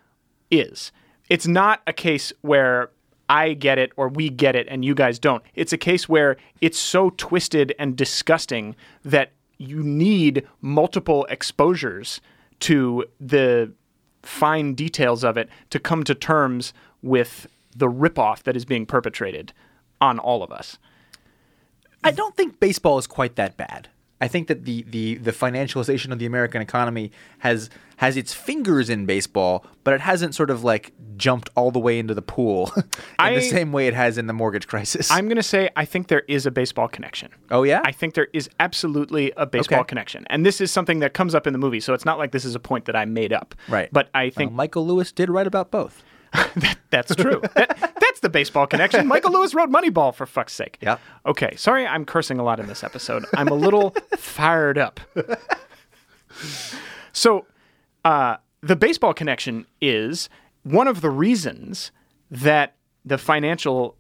is. 0.49 0.91
It's 1.29 1.47
not 1.47 1.81
a 1.85 1.93
case 1.93 2.31
where 2.41 2.89
I 3.29 3.53
get 3.53 3.77
it 3.77 3.91
or 3.97 4.07
we 4.07 4.29
get 4.29 4.55
it 4.55 4.67
and 4.69 4.83
you 4.85 4.95
guys 4.95 5.19
don't. 5.19 5.43
It's 5.55 5.73
a 5.73 5.77
case 5.77 6.07
where 6.07 6.37
it's 6.61 6.79
so 6.79 7.09
twisted 7.11 7.75
and 7.77 7.95
disgusting 7.95 8.75
that 9.03 9.33
you 9.57 9.83
need 9.83 10.47
multiple 10.61 11.25
exposures 11.29 12.21
to 12.61 13.03
the 13.19 13.71
fine 14.23 14.73
details 14.73 15.23
of 15.23 15.35
it 15.37 15.49
to 15.69 15.79
come 15.79 16.03
to 16.05 16.15
terms 16.15 16.73
with 17.01 17.47
the 17.77 17.87
ripoff 17.87 18.43
that 18.43 18.55
is 18.55 18.65
being 18.65 18.85
perpetrated 18.85 19.53
on 20.01 20.19
all 20.19 20.43
of 20.43 20.51
us. 20.51 20.77
I 22.03 22.11
don't 22.11 22.35
think 22.35 22.59
baseball 22.59 22.97
is 22.97 23.07
quite 23.07 23.35
that 23.35 23.57
bad. 23.57 23.89
I 24.19 24.27
think 24.27 24.47
that 24.47 24.65
the, 24.65 24.83
the, 24.89 25.15
the 25.15 25.31
financialization 25.31 26.11
of 26.11 26.17
the 26.17 26.25
American 26.25 26.59
economy 26.59 27.11
has 27.39 27.69
has 27.97 28.15
its 28.17 28.33
fingers 28.33 28.89
in 28.89 29.05
baseball, 29.07 29.63
but 29.83 29.93
it 29.93 30.01
hasn't 30.01 30.33
sort 30.35 30.49
of 30.51 30.63
like 30.63 30.91
jumped 31.17 31.49
all 31.55 31.69
the 31.71 31.79
way 31.79 31.97
into 31.99 32.13
the 32.15 32.21
pool 32.21 32.71
in 32.77 32.83
I- 33.19 33.33
the 33.35 33.41
same 33.41 33.71
way 33.71 33.87
it 33.87 33.93
has 33.93 34.17
in 34.17 34.25
the 34.27 34.33
mortgage 34.33 34.67
crisis. 34.67 35.11
I'm 35.11 35.25
going 35.27 35.35
to 35.37 35.43
say 35.43 35.69
I 35.75 35.85
think 35.85 36.07
there 36.07 36.23
is 36.27 36.45
a 36.47 36.51
baseball 36.51 36.87
connection. 36.87 37.29
oh 37.51 37.61
yeah, 37.63 37.81
I 37.85 37.91
think 37.91 38.15
there 38.15 38.27
is 38.33 38.49
absolutely 38.59 39.31
a 39.37 39.45
baseball 39.45 39.81
Okay. 39.81 39.87
connection. 39.89 40.25
And 40.31 40.43
this 40.45 40.61
is 40.61 40.71
something 40.71 40.97
that 40.99 41.13
comes 41.13 41.35
up 41.35 41.45
in 41.45 41.53
the 41.53 41.59
movie, 41.59 41.79
so 41.79 41.93
it's 41.93 42.05
not 42.05 42.17
like 42.17 42.31
this 42.31 42.45
is 42.45 42.55
a 42.55 42.59
point 42.59 42.85
that 42.85 42.95
I 42.95 43.05
made 43.05 43.33
up. 43.33 43.53
right. 43.69 43.89
But 43.91 44.09
I 44.15 44.25
Well, 44.25 44.31
think 44.31 44.51
Michael 44.53 44.85
Lewis 44.87 45.11
did 45.11 45.29
write 45.29 45.47
about 45.47 45.69
both. 45.69 46.03
that's 46.89 47.15
true. 47.15 47.41
that, 47.55 47.95
that's 47.99 48.19
the 48.21 48.29
baseball 48.29 48.67
connection. 48.67 49.07
Michael 49.07 49.31
Lewis 49.31 49.53
wrote 49.53 49.69
Moneyball 49.69 50.13
for 50.13 50.25
fuck's 50.25 50.53
sake. 50.53 50.77
Yeah. 50.81 50.97
Okay, 51.25 51.55
sorry 51.55 51.85
I'm 51.85 52.05
cursing 52.05 52.39
a 52.39 52.43
lot 52.43 52.59
in 52.59 52.67
this 52.67 52.83
episode. 52.83 53.25
I'm 53.35 53.47
a 53.47 53.53
little 53.53 53.95
fired 54.17 54.77
up. 54.77 54.99
So, 57.13 57.47
uh, 58.05 58.37
the 58.61 58.75
baseball 58.75 59.13
connection 59.13 59.65
is 59.81 60.29
one 60.63 60.87
of 60.87 61.01
the 61.01 61.09
reasons 61.09 61.91
that 62.29 62.75
the 63.05 63.17
financial 63.17 63.95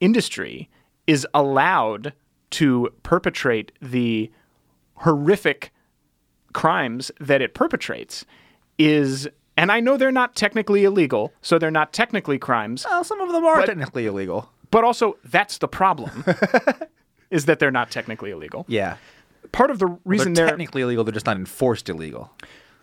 industry 0.00 0.68
is 1.06 1.26
allowed 1.34 2.12
to 2.50 2.90
perpetrate 3.02 3.72
the 3.80 4.30
horrific 4.94 5.72
crimes 6.52 7.10
that 7.18 7.40
it 7.40 7.54
perpetrates 7.54 8.24
is 8.78 9.28
and 9.60 9.70
I 9.72 9.80
know 9.80 9.96
they're 9.96 10.10
not 10.12 10.34
technically 10.36 10.84
illegal, 10.84 11.32
so 11.42 11.58
they're 11.58 11.70
not 11.70 11.92
technically 11.92 12.38
crimes, 12.38 12.84
Well, 12.88 13.04
some 13.04 13.20
of 13.20 13.30
them 13.32 13.44
are 13.44 13.64
technically 13.66 14.06
illegal. 14.06 14.50
but 14.70 14.84
also 14.84 15.16
that's 15.24 15.58
the 15.58 15.68
problem 15.68 16.24
is 17.30 17.44
that 17.46 17.58
they're 17.58 17.70
not 17.70 17.90
technically 17.90 18.30
illegal. 18.30 18.64
Yeah. 18.68 18.96
Part 19.52 19.70
of 19.70 19.78
the 19.78 19.86
They're 19.86 19.98
reason 20.04 20.32
they're 20.34 20.46
technically 20.48 20.82
illegal. 20.82 21.04
They're 21.04 21.12
just 21.12 21.26
not 21.26 21.36
enforced 21.36 21.88
illegal. 21.88 22.30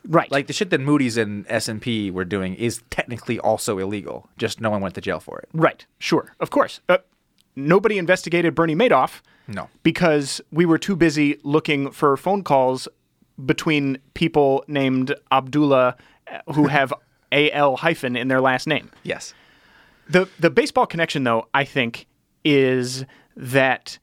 Right. 0.07 0.31
Like 0.31 0.48
the 0.48 0.53
shit 0.53 0.69
that 0.69 0.79
Moody's 0.81 1.17
and 1.17 1.46
S 1.50 1.67
and 1.67 1.81
P 1.81 2.12
were 2.12 2.25
doing 2.25 2.55
is 2.55 2.81
technically 2.89 3.39
also 3.39 3.77
illegal. 3.77 4.29
Just 4.38 4.62
no 4.62 4.69
one 4.69 4.81
went 4.81 4.96
to 4.96 5.01
jail 5.01 5.19
for 5.19 5.39
it. 5.39 5.50
Right. 5.53 5.86
Sure. 6.00 6.34
Of 6.39 6.50
course. 6.50 6.79
Uh, 6.88 6.98
nobody 7.55 7.98
investigated 7.98 8.55
Bernie 8.55 8.75
Madoff. 8.75 9.22
No. 9.48 9.69
Because 9.84 10.41
we 10.51 10.65
were 10.65 10.77
too 10.77 10.96
busy 10.96 11.39
looking 11.43 11.91
for 11.91 12.15
phone 12.17 12.43
calls 12.43 12.88
between 13.46 13.98
people 14.13 14.63
named 14.67 15.13
Abdullah 15.31 15.96
who 16.53 16.67
have 16.67 16.93
AL 17.31 17.77
hyphen 17.77 18.15
in 18.15 18.27
their 18.27 18.41
last 18.41 18.67
name. 18.67 18.91
Yes. 19.03 19.34
The 20.10 20.29
the 20.39 20.50
baseball 20.50 20.86
connection 20.86 21.24
though, 21.24 21.48
I 21.53 21.65
think, 21.65 22.07
is 22.43 23.05
that 23.36 24.00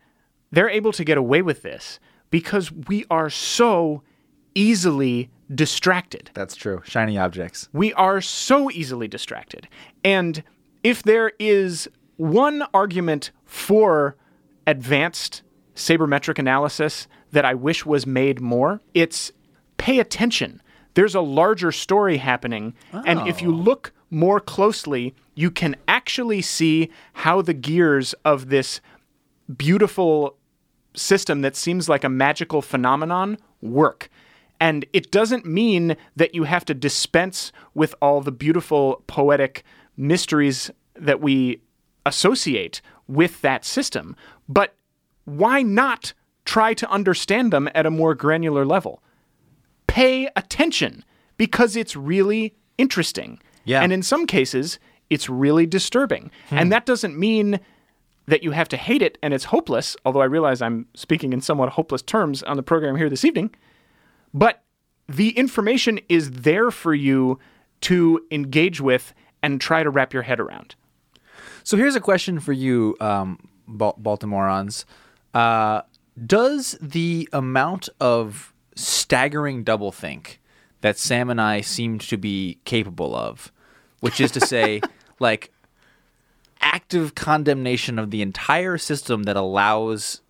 they're 0.51 0.69
able 0.69 0.93
to 0.93 1.05
get 1.05 1.19
away 1.19 1.43
with 1.43 1.63
this 1.63 1.99
because 2.31 2.71
we 2.71 3.05
are 3.11 3.31
so 3.31 4.03
easily 4.55 5.31
distracted. 5.53 6.31
That's 6.35 6.55
true. 6.55 6.83
Shiny 6.85 7.19
objects. 7.19 7.69
We 7.73 7.93
are 7.95 8.21
so 8.21 8.71
easily 8.71 9.09
distracted. 9.09 9.69
And 10.05 10.43
if 10.83 11.03
there 11.03 11.33
is 11.39 11.89
one 12.17 12.65
argument 12.73 13.31
for 13.45 14.17
advanced 14.67 15.43
sabermetric 15.75 16.39
analysis 16.39 17.09
that 17.33 17.45
I 17.45 17.55
wish 17.55 17.85
was 17.85 18.07
made 18.07 18.41
more, 18.41 18.81
it's 18.95 19.33
pay 19.77 19.99
attention. 19.99 20.63
There's 20.95 21.15
a 21.15 21.21
larger 21.21 21.73
story 21.73 22.17
happening. 22.17 22.75
And 22.93 23.27
if 23.29 23.43
you 23.43 23.51
oh. 23.51 23.57
look 23.57 23.93
more 24.11 24.41
closely, 24.41 25.15
you 25.35 25.51
can 25.51 25.77
actually 25.89 26.41
see 26.41 26.91
how 27.15 27.43
the 27.43 27.55
gears 27.55 28.15
of 28.25 28.49
this 28.49 28.81
beautiful 29.55 30.37
system 30.95 31.43
that 31.43 31.57
seems 31.57 31.89
like 31.89 32.05
a 32.05 32.09
magical 32.09 32.63
phenomenon 32.63 33.39
work. 33.61 34.09
And 34.61 34.87
it 34.93 35.11
doesn't 35.11 35.45
mean 35.45 35.97
that 36.17 36.35
you 36.35 36.45
have 36.45 36.65
to 36.67 36.75
dispense 36.75 37.53
with 37.75 37.95
all 38.01 38.21
the 38.21 38.33
beautiful 38.33 39.03
poetic 39.07 39.65
mysteries 39.97 40.71
that 40.95 41.21
we 41.21 41.61
associate 42.07 42.81
with 43.09 43.41
that 43.43 43.65
system. 43.65 44.15
But 44.49 44.75
why 45.25 45.63
not 45.63 46.13
try 46.45 46.75
to 46.75 46.89
understand 46.91 47.53
them 47.53 47.69
at 47.75 47.87
a 47.87 47.91
more 47.91 48.15
granular 48.15 48.65
level? 48.65 49.03
Pay 49.95 50.29
attention 50.35 51.05
because 51.37 51.77
it's 51.77 51.95
really 51.95 52.55
interesting. 52.79 53.39
Yeah. 53.65 53.81
And 53.81 53.93
in 53.93 54.03
some 54.03 54.27
cases, 54.27 54.79
it's 55.09 55.29
really 55.29 55.67
disturbing. 55.67 56.31
And 56.51 56.73
that 56.73 56.85
doesn't 56.85 57.17
mean 57.17 57.61
that 58.27 58.43
you 58.43 58.53
have 58.53 58.69
to 58.71 58.77
hate 58.77 59.03
it 59.03 59.19
and 59.23 59.35
it's 59.35 59.45
hopeless, 59.45 59.97
although 60.05 60.23
I 60.23 60.25
realize 60.25 60.63
I'm 60.63 60.87
speaking 60.95 61.33
in 61.33 61.41
somewhat 61.41 61.71
hopeless 61.71 62.03
terms 62.03 62.43
on 62.43 62.57
the 62.57 62.63
program 62.63 62.97
here 62.97 63.11
this 63.11 63.25
evening. 63.25 63.55
But 64.33 64.63
the 65.09 65.31
information 65.31 66.01
is 66.09 66.31
there 66.31 66.71
for 66.71 66.95
you 66.95 67.39
to 67.83 68.25
engage 68.31 68.81
with 68.81 69.15
and 69.43 69.61
try 69.61 69.83
to 69.83 69.91
wrap 69.91 70.13
your 70.13 70.23
head 70.23 70.41
around. 70.41 70.75
So 71.63 71.77
here's 71.77 71.95
a 71.95 72.01
question 72.01 72.41
for 72.41 72.53
you, 72.53 72.97
um, 73.01 73.39
Bal- 73.69 73.99
Baltimorons. 74.03 74.87
Uh, 75.35 75.83
does 76.27 76.79
the 76.81 77.29
amount 77.33 77.89
of 78.01 78.54
staggering 78.75 79.65
doublethink 79.65 80.37
that 80.81 80.99
Sam 80.99 81.31
and 81.31 81.41
I 81.41 81.61
seemed 81.61 82.03
to 82.03 82.17
be 82.17 82.59
capable 82.65 83.15
of, 83.15 83.53
which 84.01 84.21
is 84.21 84.31
to 84.33 84.41
say, 84.47 84.81
like 85.19 85.53
active 86.61 87.15
condemnation 87.15 87.99
of 87.99 88.11
the 88.11 88.23
entire 88.23 88.79
system 88.79 89.25
that 89.25 89.37
allows 89.37 90.21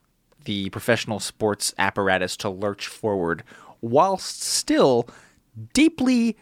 the 0.45 0.69
professional 0.71 1.21
sports 1.21 1.75
apparatus 1.79 2.37
to 2.37 2.51
lurch 2.51 2.87
forward 2.87 3.43
whilst 3.81 4.43
still 4.43 5.09
deeply 5.73 6.37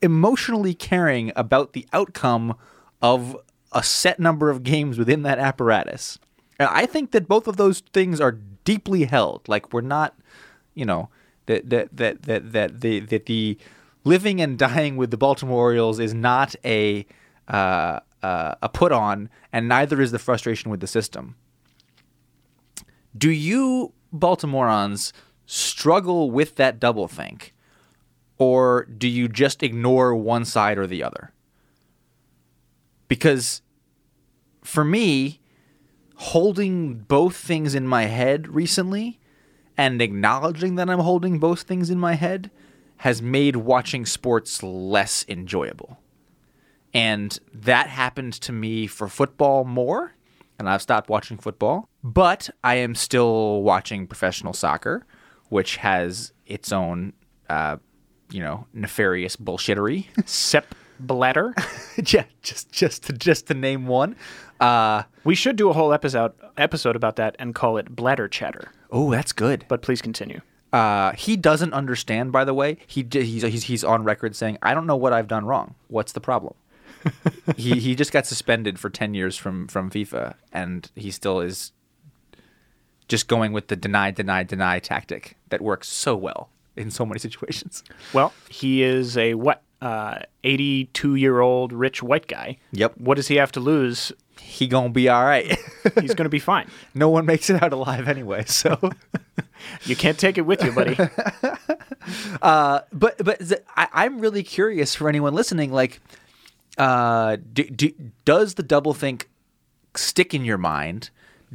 emotionally 0.00 0.74
caring 0.74 1.32
about 1.36 1.72
the 1.72 1.86
outcome 1.92 2.54
of 3.00 3.36
a 3.72 3.82
set 3.82 4.20
number 4.20 4.50
of 4.50 4.62
games 4.62 4.98
within 4.98 5.22
that 5.22 5.38
apparatus. 5.38 6.18
And 6.58 6.68
I 6.70 6.86
think 6.86 7.12
that 7.12 7.28
both 7.28 7.46
of 7.48 7.56
those 7.56 7.80
things 7.92 8.20
are 8.20 8.38
deeply 8.64 9.04
held. 9.04 9.48
Like 9.48 9.72
we're 9.72 9.80
not, 9.80 10.14
you 10.74 10.84
know, 10.84 11.08
that 11.46 11.70
that 11.70 11.96
that 11.96 12.22
that 12.22 12.52
that 12.52 12.80
the 12.80 13.00
that 13.00 13.26
the 13.26 13.58
living 14.04 14.40
and 14.40 14.58
dying 14.58 14.96
with 14.96 15.10
the 15.10 15.16
Baltimore 15.16 15.58
Orioles 15.58 15.98
is 15.98 16.14
not 16.14 16.54
a 16.64 17.06
uh, 17.48 18.00
uh, 18.22 18.54
a 18.62 18.68
put 18.68 18.92
on, 18.92 19.28
and 19.52 19.68
neither 19.68 20.00
is 20.00 20.12
the 20.12 20.18
frustration 20.18 20.70
with 20.70 20.80
the 20.80 20.86
system. 20.86 21.36
Do 23.16 23.30
you 23.30 23.92
Baltimorons 24.14 25.12
struggle 25.46 26.30
with 26.30 26.56
that 26.56 26.80
double 26.80 27.08
think, 27.08 27.54
or 28.38 28.84
do 28.84 29.08
you 29.08 29.28
just 29.28 29.62
ignore 29.62 30.14
one 30.14 30.44
side 30.44 30.78
or 30.78 30.86
the 30.86 31.02
other? 31.02 31.32
Because 33.08 33.60
for 34.62 34.84
me, 34.84 35.40
holding 36.16 36.94
both 36.94 37.36
things 37.36 37.74
in 37.74 37.86
my 37.86 38.04
head 38.04 38.48
recently 38.48 39.18
and 39.82 40.00
acknowledging 40.00 40.76
that 40.76 40.88
I'm 40.88 41.00
holding 41.00 41.40
both 41.40 41.62
things 41.62 41.90
in 41.90 41.98
my 41.98 42.14
head 42.14 42.52
has 42.98 43.20
made 43.20 43.56
watching 43.56 44.06
sports 44.06 44.62
less 44.62 45.24
enjoyable. 45.28 45.98
And 46.94 47.36
that 47.52 47.88
happened 47.88 48.34
to 48.42 48.52
me 48.52 48.86
for 48.86 49.08
football 49.08 49.64
more, 49.64 50.14
and 50.56 50.68
I've 50.68 50.82
stopped 50.82 51.10
watching 51.10 51.36
football. 51.36 51.88
But 52.04 52.48
I 52.62 52.76
am 52.76 52.94
still 52.94 53.62
watching 53.62 54.06
professional 54.06 54.52
soccer, 54.52 55.04
which 55.48 55.78
has 55.78 56.32
its 56.46 56.70
own, 56.70 57.12
uh, 57.50 57.78
you 58.30 58.38
know, 58.38 58.68
nefarious 58.72 59.34
bullshittery. 59.34 60.06
Sepp 60.28 60.76
Blatter. 61.00 61.54
yeah, 62.06 62.24
just 62.42 62.70
just 62.72 63.04
to 63.04 63.12
just 63.12 63.46
to 63.48 63.54
name 63.54 63.86
one. 63.86 64.16
Uh, 64.60 65.02
we 65.24 65.34
should 65.34 65.56
do 65.56 65.68
a 65.70 65.72
whole 65.72 65.92
episode 65.92 66.32
episode 66.56 66.96
about 66.96 67.16
that 67.16 67.34
and 67.38 67.54
call 67.54 67.76
it 67.76 67.94
bladder 67.94 68.28
chatter. 68.28 68.70
oh, 68.90 69.10
that's 69.10 69.32
good. 69.32 69.64
But 69.68 69.82
please 69.82 70.00
continue. 70.00 70.40
Uh, 70.72 71.12
he 71.12 71.36
doesn't 71.36 71.72
understand. 71.74 72.32
By 72.32 72.44
the 72.44 72.54
way, 72.54 72.78
he 72.86 73.06
he's, 73.10 73.42
he's 73.42 73.64
he's 73.64 73.84
on 73.84 74.04
record 74.04 74.34
saying, 74.36 74.58
"I 74.62 74.72
don't 74.74 74.86
know 74.86 74.96
what 74.96 75.12
I've 75.12 75.28
done 75.28 75.44
wrong. 75.44 75.74
What's 75.88 76.12
the 76.12 76.20
problem?" 76.20 76.54
he 77.56 77.78
he 77.80 77.94
just 77.94 78.12
got 78.12 78.26
suspended 78.26 78.78
for 78.78 78.88
ten 78.88 79.12
years 79.14 79.36
from 79.36 79.68
from 79.68 79.90
FIFA, 79.90 80.34
and 80.52 80.90
he 80.94 81.10
still 81.10 81.40
is 81.40 81.72
just 83.08 83.28
going 83.28 83.52
with 83.52 83.68
the 83.68 83.76
deny, 83.76 84.10
deny, 84.10 84.42
deny 84.42 84.78
tactic 84.78 85.36
that 85.50 85.60
works 85.60 85.88
so 85.88 86.16
well 86.16 86.48
in 86.76 86.90
so 86.90 87.04
many 87.04 87.18
situations. 87.28 87.84
Well, 88.14 88.32
he 88.48 88.82
is 88.82 89.18
a 89.18 89.34
what? 89.34 89.62
Uh, 89.82 90.20
82 90.44 91.16
year 91.16 91.40
old 91.40 91.72
rich 91.72 92.04
white 92.04 92.28
guy. 92.28 92.56
Yep. 92.70 92.98
What 92.98 93.16
does 93.16 93.26
he 93.26 93.34
have 93.36 93.50
to 93.52 93.60
lose? 93.60 94.12
He 94.40 94.68
gonna 94.68 94.90
be 94.90 95.08
all 95.08 95.24
right. 95.24 95.58
He's 96.00 96.14
going 96.14 96.24
to 96.24 96.28
be 96.28 96.38
fine. 96.38 96.68
no 96.94 97.08
one 97.08 97.26
makes 97.26 97.50
it 97.50 97.60
out 97.60 97.72
alive 97.72 98.06
anyway, 98.06 98.44
so. 98.46 98.78
You 99.84 99.96
can't 99.96 100.18
take 100.18 100.38
it 100.38 100.42
with 100.42 100.62
you, 100.62 100.72
buddy. 100.72 100.96
but 102.42 102.88
but 102.92 103.38
th- 103.38 103.62
I, 103.76 103.88
I'm 103.92 104.18
really 104.18 104.42
curious 104.42 104.94
for 104.94 105.08
anyone 105.08 105.34
listening. 105.34 105.72
Like, 105.72 106.00
uh, 106.78 107.36
do, 107.52 107.64
do, 107.64 107.92
does 108.24 108.54
the 108.54 108.62
double 108.62 108.94
think 108.94 109.28
stick 109.94 110.34
in 110.34 110.44
your 110.44 110.58
mind? 110.58 111.10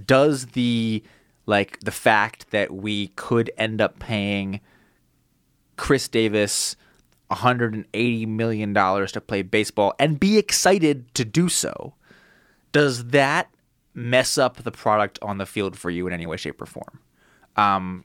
Does 0.05 0.47
the 0.47 1.03
like 1.45 1.79
the 1.81 1.91
fact 1.91 2.51
that 2.51 2.71
we 2.71 3.07
could 3.09 3.51
end 3.57 3.81
up 3.81 3.99
paying 3.99 4.61
Chris 5.75 6.07
Davis 6.07 6.75
180 7.27 8.25
million 8.25 8.73
dollars 8.73 9.11
to 9.13 9.21
play 9.21 9.41
baseball 9.41 9.93
and 9.99 10.19
be 10.19 10.37
excited 10.37 11.13
to 11.15 11.25
do 11.25 11.49
so? 11.49 11.93
Does 12.71 13.05
that 13.05 13.49
mess 13.93 14.37
up 14.37 14.57
the 14.57 14.71
product 14.71 15.19
on 15.21 15.37
the 15.37 15.45
field 15.45 15.77
for 15.77 15.89
you 15.89 16.07
in 16.07 16.13
any 16.13 16.25
way, 16.25 16.37
shape, 16.37 16.61
or 16.61 16.65
form? 16.65 16.99
Um, 17.55 18.03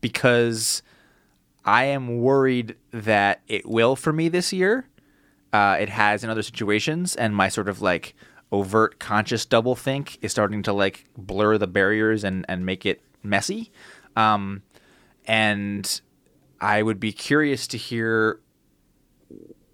because 0.00 0.82
I 1.64 1.84
am 1.84 2.20
worried 2.20 2.76
that 2.92 3.40
it 3.48 3.66
will 3.66 3.96
for 3.96 4.12
me 4.12 4.28
this 4.28 4.52
year. 4.52 4.86
Uh, 5.52 5.76
it 5.80 5.88
has 5.88 6.24
in 6.24 6.30
other 6.30 6.42
situations, 6.42 7.14
and 7.16 7.34
my 7.34 7.48
sort 7.48 7.68
of 7.68 7.80
like 7.80 8.14
overt 8.52 8.98
conscious 8.98 9.44
double 9.46 9.74
think 9.74 10.18
is 10.22 10.30
starting 10.30 10.62
to 10.62 10.72
like 10.72 11.06
blur 11.16 11.58
the 11.58 11.66
barriers 11.66 12.24
and 12.24 12.44
and 12.48 12.66
make 12.66 12.84
it 12.84 13.02
messy. 13.22 13.70
Um, 14.16 14.62
and 15.26 16.00
I 16.60 16.82
would 16.82 17.00
be 17.00 17.12
curious 17.12 17.66
to 17.68 17.78
hear 17.78 18.40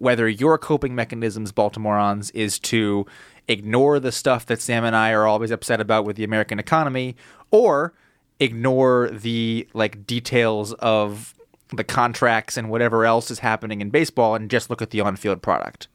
whether 0.01 0.27
your 0.27 0.57
coping 0.57 0.95
mechanisms, 0.95 1.51
Baltimorons, 1.51 2.31
is 2.33 2.57
to 2.59 3.05
ignore 3.47 3.99
the 3.99 4.11
stuff 4.11 4.47
that 4.47 4.59
Sam 4.59 4.83
and 4.83 4.95
I 4.95 5.11
are 5.11 5.27
always 5.27 5.51
upset 5.51 5.79
about 5.79 6.05
with 6.05 6.15
the 6.15 6.23
American 6.23 6.57
economy, 6.57 7.15
or 7.51 7.93
ignore 8.39 9.09
the 9.11 9.67
like 9.73 10.07
details 10.07 10.73
of 10.73 11.35
the 11.69 11.83
contracts 11.83 12.57
and 12.57 12.69
whatever 12.69 13.05
else 13.05 13.29
is 13.29 13.39
happening 13.39 13.79
in 13.79 13.91
baseball 13.91 14.33
and 14.33 14.49
just 14.49 14.69
look 14.71 14.81
at 14.81 14.89
the 14.89 15.01
on-field 15.01 15.41
product. 15.43 15.87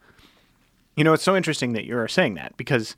You 0.97 1.03
know, 1.05 1.13
it's 1.13 1.25
so 1.25 1.37
interesting 1.37 1.73
that 1.73 1.85
you're 1.85 2.07
saying 2.09 2.35
that 2.35 2.57
because 2.57 2.95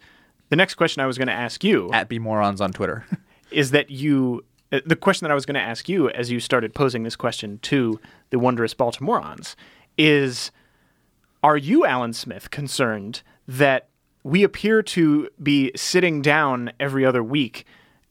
the 0.51 0.57
next 0.57 0.75
question 0.75 1.03
I 1.03 1.07
was 1.07 1.17
going 1.17 1.29
to 1.29 1.35
ask 1.35 1.65
you 1.65 1.91
At 1.93 2.09
B 2.11 2.19
Morons 2.19 2.61
on 2.61 2.71
Twitter. 2.73 3.07
is 3.51 3.71
that 3.71 3.91
you. 3.91 4.45
uh, 4.71 4.81
The 4.85 4.95
question 4.95 5.25
that 5.25 5.33
I 5.33 5.35
was 5.35 5.47
going 5.47 5.55
to 5.55 5.61
ask 5.61 5.89
you 5.89 6.11
as 6.11 6.31
you 6.31 6.39
started 6.39 6.75
posing 6.75 7.03
this 7.03 7.17
question 7.17 7.59
to 7.63 7.99
the 8.31 8.39
wondrous 8.39 8.75
Baltimorons 8.75 9.57
is 9.97 10.51
are 11.43 11.57
you, 11.57 11.85
Alan 11.85 12.13
Smith, 12.13 12.51
concerned 12.51 13.23
that 13.47 13.89
we 14.23 14.43
appear 14.43 14.83
to 14.83 15.29
be 15.43 15.73
sitting 15.77 16.21
down 16.23 16.73
every 16.79 17.05
other 17.05 17.23
week 17.23 17.65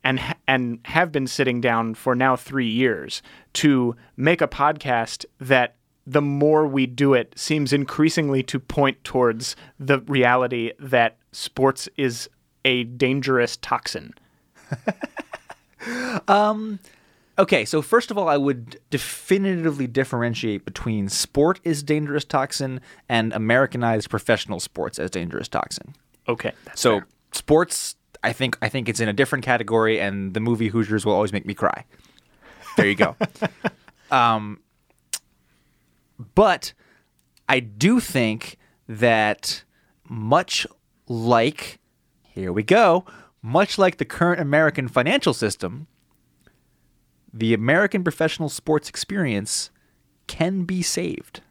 and 0.03 0.19
and 0.47 0.79
have 0.85 1.11
been 1.11 1.27
sitting 1.27 1.59
down 1.59 1.93
for 1.93 2.15
now 2.15 2.35
3 2.35 2.67
years 2.67 3.21
to 3.53 3.95
make 4.15 4.41
a 4.41 4.47
podcast 4.47 5.25
that 5.39 5.75
the 6.05 6.21
more 6.21 6.65
we 6.65 6.85
do 6.85 7.13
it 7.13 7.33
seems 7.37 7.73
increasingly 7.73 8.41
to 8.41 8.59
point 8.59 9.03
towards 9.03 9.55
the 9.77 9.99
reality 10.01 10.71
that 10.79 11.17
sports 11.33 11.89
is 11.97 12.29
a 12.63 12.85
dangerous 12.85 13.57
toxin. 13.57 14.13
Um, 16.27 16.79
Okay, 17.39 17.65
so 17.65 17.81
first 17.81 18.09
of 18.09 18.17
all, 18.17 18.27
I 18.27 18.37
would 18.37 18.79
definitively 18.89 19.85
differentiate 19.85 20.65
between 20.65 21.07
sport 21.07 21.59
is 21.63 21.83
dangerous 21.83 22.25
toxin 22.25 22.81
and 23.07 23.31
Americanized 23.33 24.09
professional 24.09 24.59
sports 24.59 24.97
as 24.97 25.11
dangerous 25.11 25.47
toxin. 25.47 25.93
Okay. 26.27 26.51
That's 26.65 26.81
So 26.81 26.99
fair. 26.99 27.07
sports, 27.33 27.95
I 28.23 28.33
think, 28.33 28.57
I 28.61 28.69
think 28.69 28.89
it's 28.89 28.99
in 28.99 29.07
a 29.07 29.13
different 29.13 29.45
category, 29.45 29.99
and 29.99 30.33
the 30.33 30.39
movie 30.39 30.69
Hoosiers 30.69 31.05
will 31.05 31.13
always 31.13 31.31
make 31.31 31.45
me 31.45 31.53
cry. 31.53 31.85
There 32.75 32.87
you 32.87 32.95
go. 32.95 33.15
um, 34.11 34.59
but 36.33 36.73
I 37.47 37.59
do 37.59 37.99
think 37.99 38.57
that 38.87 39.63
much 40.09 40.65
like 41.07 41.79
here 42.23 42.51
we 42.51 42.63
go, 42.63 43.05
much 43.41 43.77
like 43.77 43.97
the 43.97 44.05
current 44.05 44.39
American 44.41 44.87
financial 44.87 45.33
system, 45.33 45.87
the 47.37 47.53
American 47.53 48.03
professional 48.03 48.49
sports 48.49 48.89
experience 48.89 49.69
can 50.25 50.63
be 50.63 50.81
saved. 50.81 51.41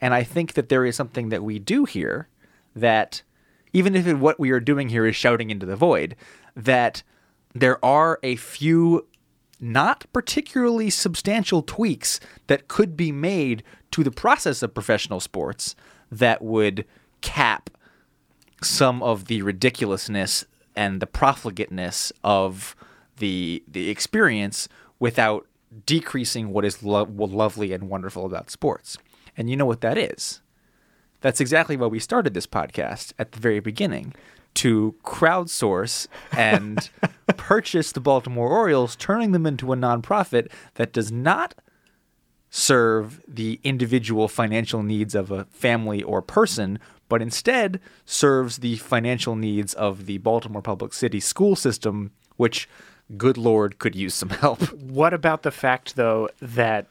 And 0.00 0.14
I 0.14 0.22
think 0.22 0.54
that 0.54 0.68
there 0.68 0.84
is 0.84 0.96
something 0.96 1.28
that 1.28 1.42
we 1.42 1.58
do 1.58 1.84
here 1.84 2.28
that, 2.74 3.22
even 3.72 3.94
if 3.94 4.06
what 4.16 4.38
we 4.40 4.50
are 4.50 4.60
doing 4.60 4.88
here 4.88 5.06
is 5.06 5.16
shouting 5.16 5.50
into 5.50 5.66
the 5.66 5.76
void, 5.76 6.16
that 6.54 7.02
there 7.54 7.84
are 7.84 8.18
a 8.22 8.36
few 8.36 9.06
not 9.60 10.04
particularly 10.12 10.90
substantial 10.90 11.62
tweaks 11.62 12.18
that 12.48 12.68
could 12.68 12.96
be 12.96 13.12
made 13.12 13.62
to 13.92 14.02
the 14.02 14.10
process 14.10 14.62
of 14.62 14.74
professional 14.74 15.20
sports 15.20 15.76
that 16.10 16.42
would 16.42 16.84
cap 17.20 17.70
some 18.62 19.02
of 19.02 19.26
the 19.26 19.42
ridiculousness 19.42 20.44
and 20.74 21.00
the 21.00 21.06
profligateness 21.06 22.12
of 22.24 22.74
the 23.18 23.62
the 23.68 23.88
experience 23.88 24.68
without 25.02 25.48
decreasing 25.84 26.52
what 26.52 26.64
is 26.64 26.80
lo- 26.80 27.08
lovely 27.18 27.72
and 27.72 27.88
wonderful 27.88 28.24
about 28.24 28.50
sports. 28.50 28.96
And 29.36 29.50
you 29.50 29.56
know 29.56 29.66
what 29.66 29.80
that 29.80 29.98
is? 29.98 30.42
That's 31.22 31.40
exactly 31.40 31.76
why 31.76 31.88
we 31.88 31.98
started 31.98 32.34
this 32.34 32.46
podcast 32.46 33.12
at 33.18 33.32
the 33.32 33.40
very 33.40 33.58
beginning 33.58 34.14
to 34.54 34.94
crowdsource 35.02 36.06
and 36.30 36.88
purchase 37.36 37.90
the 37.90 37.98
Baltimore 37.98 38.48
Orioles, 38.48 38.94
turning 38.94 39.32
them 39.32 39.44
into 39.44 39.72
a 39.72 39.76
nonprofit 39.76 40.52
that 40.74 40.92
does 40.92 41.10
not 41.10 41.56
serve 42.48 43.20
the 43.26 43.58
individual 43.64 44.28
financial 44.28 44.84
needs 44.84 45.16
of 45.16 45.32
a 45.32 45.46
family 45.46 46.00
or 46.04 46.22
person, 46.22 46.78
but 47.08 47.20
instead 47.20 47.80
serves 48.04 48.58
the 48.58 48.76
financial 48.76 49.34
needs 49.34 49.74
of 49.74 50.06
the 50.06 50.18
Baltimore 50.18 50.62
Public 50.62 50.92
City 50.92 51.18
school 51.18 51.56
system, 51.56 52.12
which, 52.36 52.68
good 53.16 53.36
Lord, 53.36 53.78
could 53.78 53.94
use 53.94 54.14
some 54.14 54.30
help. 54.30 54.60
What 54.92 55.14
about 55.14 55.42
the 55.42 55.50
fact, 55.50 55.96
though, 55.96 56.28
that 56.40 56.86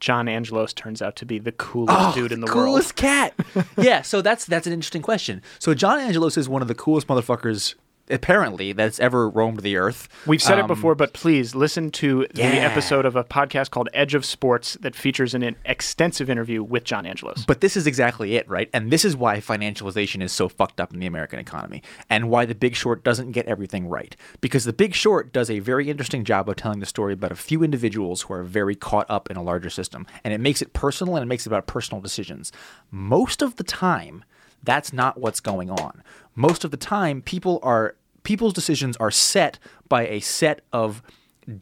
John 0.00 0.28
Angelos 0.28 0.72
turns 0.72 1.02
out 1.02 1.14
to 1.16 1.26
be 1.26 1.38
the 1.38 1.52
coolest 1.52 1.98
oh, 1.98 2.12
dude 2.14 2.32
in 2.32 2.40
the 2.40 2.46
world? 2.46 2.58
Oh, 2.58 2.64
coolest 2.64 2.96
cat. 2.96 3.34
yeah, 3.76 4.02
so 4.02 4.22
that's 4.22 4.46
that's 4.46 4.66
an 4.66 4.72
interesting 4.72 5.02
question. 5.02 5.42
So 5.58 5.74
John 5.74 5.98
Angelos 5.98 6.36
is 6.36 6.48
one 6.48 6.62
of 6.62 6.68
the 6.68 6.74
coolest 6.74 7.06
motherfuckers 7.06 7.74
apparently 8.10 8.72
that's 8.72 9.00
ever 9.00 9.28
roamed 9.28 9.60
the 9.60 9.76
earth. 9.76 10.08
We've 10.26 10.42
said 10.42 10.58
Um, 10.58 10.64
it 10.64 10.68
before, 10.68 10.94
but 10.94 11.12
please 11.12 11.54
listen 11.54 11.90
to 11.92 12.26
the 12.34 12.42
Yeah. 12.42 12.48
episode 12.70 13.06
of 13.06 13.16
a 13.16 13.24
podcast 13.24 13.70
called 13.70 13.88
Edge 13.94 14.14
of 14.14 14.24
Sports 14.24 14.76
that 14.80 14.94
features 14.94 15.34
an 15.34 15.56
extensive 15.64 16.28
interview 16.28 16.62
with 16.62 16.84
John 16.84 17.06
Angelos. 17.06 17.44
But 17.46 17.60
this 17.60 17.76
is 17.76 17.86
exactly 17.86 18.36
it, 18.36 18.48
right? 18.48 18.68
And 18.72 18.90
this 18.90 19.04
is 19.04 19.16
why 19.16 19.38
financialization 19.38 20.22
is 20.22 20.32
so 20.32 20.48
fucked 20.48 20.80
up 20.80 20.92
in 20.92 21.00
the 21.00 21.06
American 21.06 21.38
economy 21.38 21.82
and 22.10 22.28
why 22.28 22.44
The 22.44 22.54
Big 22.54 22.74
Short 22.76 23.04
doesn't 23.04 23.32
get 23.32 23.46
everything 23.46 23.88
right. 23.88 24.14
Because 24.40 24.64
The 24.64 24.72
Big 24.72 24.94
Short 24.94 25.32
does 25.32 25.48
a 25.50 25.60
very 25.60 25.88
interesting 25.88 26.24
job 26.24 26.48
of 26.48 26.56
telling 26.56 26.80
the 26.80 26.86
story 26.86 27.12
about 27.14 27.32
a 27.32 27.36
few 27.36 27.62
individuals 27.62 28.22
who 28.22 28.34
are 28.34 28.42
very 28.42 28.74
caught 28.74 29.06
up 29.08 29.30
in 29.30 29.36
a 29.36 29.42
larger 29.42 29.70
system. 29.70 30.06
And 30.24 30.34
it 30.34 30.40
makes 30.40 30.60
it 30.62 30.72
personal 30.72 31.16
and 31.16 31.22
it 31.22 31.26
makes 31.26 31.46
it 31.46 31.50
about 31.50 31.66
personal 31.66 32.00
decisions. 32.00 32.52
Most 32.90 33.42
of 33.42 33.56
the 33.56 33.64
time, 33.64 34.24
that's 34.62 34.92
not 34.92 35.18
what's 35.18 35.40
going 35.40 35.70
on. 35.70 36.02
Most 36.34 36.64
of 36.64 36.70
the 36.70 36.76
time, 36.76 37.22
people 37.22 37.58
are 37.62 37.96
people's 38.22 38.52
decisions 38.52 38.96
are 38.98 39.10
set 39.10 39.58
by 39.88 40.06
a 40.06 40.20
set 40.20 40.60
of 40.72 41.02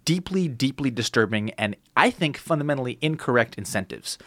deeply, 0.05 0.47
deeply 0.47 0.91
disturbing 0.91 1.51
and 1.53 1.75
I 1.97 2.11
think 2.11 2.37
fundamentally 2.37 2.99
incorrect 3.01 3.57
incentives. 3.57 4.19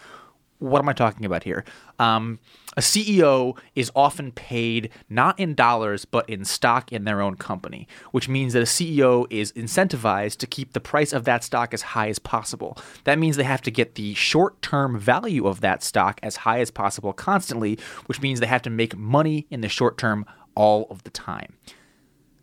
What 0.59 0.79
am 0.79 0.89
I 0.89 0.93
talking 0.93 1.25
about 1.25 1.43
here? 1.43 1.63
Um, 1.99 2.39
a 2.75 2.81
CEO 2.81 3.57
is 3.75 3.91
often 3.95 4.31
paid 4.31 4.89
not 5.09 5.39
in 5.39 5.53
dollars, 5.53 6.05
but 6.05 6.29
in 6.29 6.45
stock 6.45 6.91
in 6.91 7.05
their 7.05 7.21
own 7.21 7.35
company, 7.35 7.87
which 8.11 8.29
means 8.29 8.53
that 8.53 8.61
a 8.61 8.65
CEO 8.65 9.25
is 9.29 9.51
incentivized 9.53 10.37
to 10.37 10.47
keep 10.47 10.73
the 10.73 10.79
price 10.79 11.13
of 11.13 11.25
that 11.25 11.43
stock 11.43 11.73
as 11.73 11.81
high 11.81 12.09
as 12.09 12.19
possible. 12.19 12.77
That 13.03 13.19
means 13.19 13.35
they 13.35 13.43
have 13.43 13.61
to 13.63 13.71
get 13.71 13.95
the 13.95 14.13
short 14.13 14.61
term 14.61 14.99
value 14.99 15.47
of 15.47 15.61
that 15.61 15.83
stock 15.83 16.19
as 16.23 16.37
high 16.37 16.59
as 16.59 16.71
possible 16.71 17.13
constantly, 17.13 17.77
which 18.05 18.21
means 18.21 18.39
they 18.39 18.47
have 18.47 18.61
to 18.63 18.69
make 18.69 18.97
money 18.97 19.47
in 19.49 19.61
the 19.61 19.69
short 19.69 19.97
term 19.97 20.25
all 20.55 20.87
of 20.89 21.03
the 21.03 21.09
time. 21.09 21.53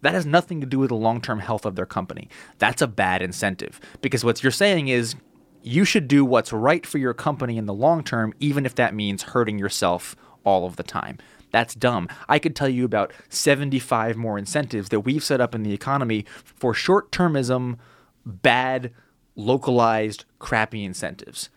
That 0.03 0.15
has 0.15 0.25
nothing 0.25 0.61
to 0.61 0.67
do 0.67 0.79
with 0.79 0.89
the 0.89 0.97
long 0.97 1.21
term 1.21 1.41
health 1.41 1.67
of 1.67 1.77
their 1.77 1.87
company. 1.87 2.29
That's 2.59 2.83
a 2.83 2.87
bad 2.87 3.23
incentive 3.23 3.81
because 4.01 4.25
what 4.25 4.43
you're 4.43 4.51
saying 4.51 4.89
is 4.89 5.15
you 5.63 5.85
should 5.85 6.09
do 6.09 6.25
what's 6.25 6.53
right 6.53 6.87
for 6.87 6.99
your 6.99 7.15
company 7.15 7.57
in 7.57 7.67
the 7.67 7.75
long 7.75 8.03
term, 8.03 8.35
even 8.41 8.67
if 8.67 8.75
that 8.77 8.95
means 8.95 9.23
hurting 9.23 9.59
yourself 9.59 10.17
all 10.45 10.67
of 10.67 10.77
the 10.77 10.83
time. 10.83 11.19
That's 11.51 11.75
dumb. 11.75 12.09
I 12.29 12.39
could 12.39 12.55
tell 12.55 12.69
you 12.69 12.85
about 12.85 13.13
75 13.29 14.17
more 14.17 14.39
incentives 14.39 14.89
that 14.91 15.01
we've 15.01 15.25
set 15.25 15.41
up 15.41 15.55
in 15.55 15.63
the 15.63 15.73
economy 15.73 16.25
for 16.45 16.73
short 16.73 17.11
termism, 17.11 17.79
bad, 18.25 18.93
localized, 19.35 20.25
crappy 20.39 20.85
incentives. 20.85 21.51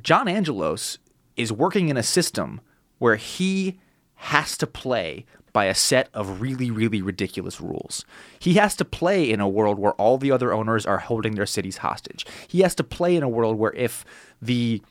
John 0.00 0.28
Angelos 0.28 0.98
is 1.36 1.52
working 1.52 1.88
in 1.88 1.96
a 1.96 2.02
system 2.02 2.60
where 2.98 3.16
he 3.16 3.80
has 4.14 4.56
to 4.58 4.66
play 4.66 5.26
by 5.56 5.64
a 5.64 5.74
set 5.74 6.10
of 6.12 6.42
really, 6.42 6.70
really 6.70 7.00
ridiculous 7.00 7.62
rules. 7.62 8.04
He 8.38 8.54
has 8.56 8.76
to 8.76 8.84
play 8.84 9.30
in 9.30 9.40
a 9.40 9.48
world 9.48 9.78
where 9.78 9.94
all 9.94 10.18
the 10.18 10.30
other 10.30 10.52
owners 10.52 10.84
are 10.84 10.98
holding 10.98 11.34
their 11.34 11.46
cities 11.46 11.78
hostage. 11.78 12.26
He 12.46 12.60
has 12.60 12.74
to 12.74 12.84
play 12.84 13.16
in 13.16 13.22
a 13.22 13.28
world 13.30 13.56
where 13.56 13.72
if 13.72 14.04
the 14.42 14.82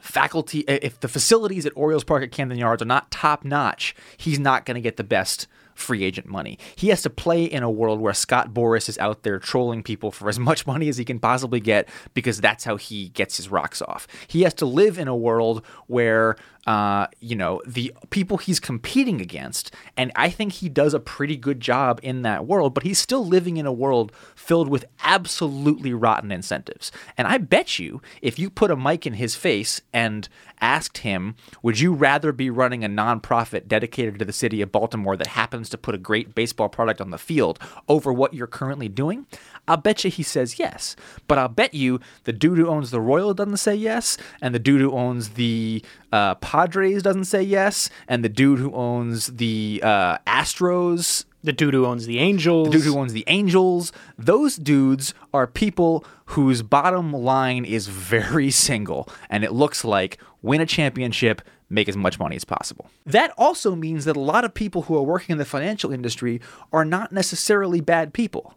faculty, 0.00 0.60
if 0.68 1.00
the 1.00 1.08
facilities 1.08 1.66
at 1.66 1.72
Orioles 1.74 2.04
Park 2.04 2.22
at 2.22 2.30
Camden 2.30 2.56
Yards 2.56 2.82
are 2.82 2.84
not 2.86 3.10
top 3.10 3.44
notch, 3.44 3.96
he's 4.16 4.38
not 4.38 4.64
going 4.64 4.76
to 4.76 4.80
get 4.80 4.96
the 4.96 5.02
best 5.02 5.48
free 5.74 6.04
agent 6.04 6.28
money. 6.28 6.56
He 6.76 6.88
has 6.88 7.02
to 7.02 7.10
play 7.10 7.44
in 7.44 7.62
a 7.62 7.70
world 7.70 8.00
where 8.00 8.14
Scott 8.14 8.54
Boras 8.54 8.88
is 8.88 8.96
out 8.98 9.24
there 9.24 9.38
trolling 9.38 9.82
people 9.82 10.10
for 10.10 10.28
as 10.28 10.38
much 10.38 10.66
money 10.66 10.88
as 10.88 10.98
he 10.98 11.04
can 11.04 11.18
possibly 11.18 11.60
get 11.60 11.88
because 12.14 12.40
that's 12.40 12.64
how 12.64 12.76
he 12.76 13.08
gets 13.08 13.36
his 13.36 13.48
rocks 13.48 13.82
off. 13.82 14.06
He 14.28 14.42
has 14.42 14.54
to 14.54 14.66
live 14.66 14.98
in 14.98 15.08
a 15.08 15.16
world 15.16 15.64
where 15.88 16.36
uh, 16.66 17.06
you 17.20 17.36
know, 17.36 17.60
the 17.66 17.92
people 18.10 18.38
he's 18.38 18.60
competing 18.60 19.20
against. 19.20 19.74
And 19.96 20.10
I 20.16 20.30
think 20.30 20.54
he 20.54 20.68
does 20.68 20.94
a 20.94 21.00
pretty 21.00 21.36
good 21.36 21.60
job 21.60 22.00
in 22.02 22.22
that 22.22 22.46
world, 22.46 22.74
but 22.74 22.84
he's 22.84 22.98
still 22.98 23.26
living 23.26 23.56
in 23.56 23.66
a 23.66 23.72
world 23.72 24.12
filled 24.34 24.68
with 24.68 24.84
absolutely 25.02 25.92
rotten 25.92 26.32
incentives. 26.32 26.90
And 27.18 27.28
I 27.28 27.38
bet 27.38 27.78
you, 27.78 28.00
if 28.22 28.38
you 28.38 28.48
put 28.50 28.70
a 28.70 28.76
mic 28.76 29.06
in 29.06 29.14
his 29.14 29.34
face 29.34 29.82
and 29.92 30.28
asked 30.60 30.98
him, 30.98 31.36
would 31.62 31.80
you 31.80 31.92
rather 31.92 32.32
be 32.32 32.48
running 32.48 32.84
a 32.84 32.88
nonprofit 32.88 33.68
dedicated 33.68 34.18
to 34.18 34.24
the 34.24 34.32
city 34.32 34.62
of 34.62 34.72
Baltimore 34.72 35.16
that 35.16 35.28
happens 35.28 35.68
to 35.70 35.78
put 35.78 35.94
a 35.94 35.98
great 35.98 36.34
baseball 36.34 36.68
product 36.68 37.00
on 37.00 37.10
the 37.10 37.18
field 37.18 37.58
over 37.88 38.12
what 38.12 38.32
you're 38.32 38.46
currently 38.46 38.88
doing? 38.88 39.26
I'll 39.66 39.76
bet 39.78 40.04
you 40.04 40.10
he 40.10 40.22
says 40.22 40.58
yes. 40.58 40.96
But 41.26 41.38
I'll 41.38 41.48
bet 41.48 41.74
you 41.74 42.00
the 42.24 42.32
dude 42.32 42.58
who 42.58 42.68
owns 42.68 42.90
the 42.90 43.00
Royal 43.00 43.34
doesn't 43.34 43.56
say 43.58 43.74
yes, 43.74 44.16
and 44.40 44.54
the 44.54 44.58
dude 44.58 44.80
who 44.80 44.92
owns 44.92 45.30
the 45.30 45.82
uh, 46.12 46.34
Padres 46.54 47.02
doesn't 47.02 47.24
say 47.24 47.42
yes, 47.42 47.90
and 48.06 48.24
the 48.24 48.28
dude 48.28 48.60
who 48.60 48.72
owns 48.74 49.26
the 49.26 49.80
uh, 49.82 50.18
Astros 50.18 51.24
The 51.42 51.52
dude 51.52 51.74
who 51.74 51.84
owns 51.84 52.06
the 52.06 52.20
Angels. 52.20 52.70
dude 52.70 52.82
who 52.82 52.96
owns 52.96 53.12
the 53.12 53.24
Angels. 53.26 53.90
Those 54.16 54.54
dudes 54.54 55.14
are 55.32 55.48
people 55.48 56.04
whose 56.26 56.62
bottom 56.62 57.12
line 57.12 57.64
is 57.64 57.88
very 57.88 58.52
single, 58.52 59.08
and 59.28 59.42
it 59.42 59.50
looks 59.50 59.84
like 59.84 60.18
win 60.42 60.60
a 60.60 60.66
championship, 60.66 61.42
make 61.70 61.88
as 61.88 61.96
much 61.96 62.20
money 62.20 62.36
as 62.36 62.44
possible. 62.44 62.88
That 63.04 63.32
also 63.36 63.74
means 63.74 64.04
that 64.04 64.16
a 64.16 64.20
lot 64.20 64.44
of 64.44 64.54
people 64.54 64.82
who 64.82 64.96
are 64.96 65.02
working 65.02 65.32
in 65.32 65.38
the 65.38 65.44
financial 65.44 65.90
industry 65.90 66.40
are 66.72 66.84
not 66.84 67.10
necessarily 67.10 67.80
bad 67.80 68.12
people. 68.12 68.54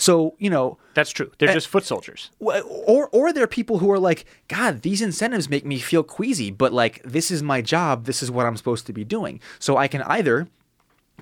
So, 0.00 0.34
you 0.38 0.48
know, 0.48 0.78
That's 0.94 1.10
true. 1.10 1.30
They're 1.38 1.50
eh, 1.50 1.54
just 1.54 1.68
foot 1.68 1.84
soldiers. 1.84 2.30
Or 2.38 3.08
or 3.12 3.32
there 3.32 3.44
are 3.44 3.48
people 3.48 3.78
who 3.78 3.90
are 3.90 3.98
like, 3.98 4.24
God, 4.48 4.80
these 4.80 5.02
incentives 5.02 5.50
make 5.50 5.66
me 5.66 5.78
feel 5.78 6.02
queasy, 6.02 6.50
but 6.50 6.72
like 6.72 7.02
this 7.02 7.30
is 7.30 7.42
my 7.42 7.60
job, 7.60 8.06
this 8.06 8.22
is 8.22 8.30
what 8.30 8.46
I'm 8.46 8.56
supposed 8.56 8.86
to 8.86 8.92
be 8.94 9.04
doing. 9.04 9.40
So 9.58 9.76
I 9.76 9.88
can 9.88 10.02
either 10.02 10.48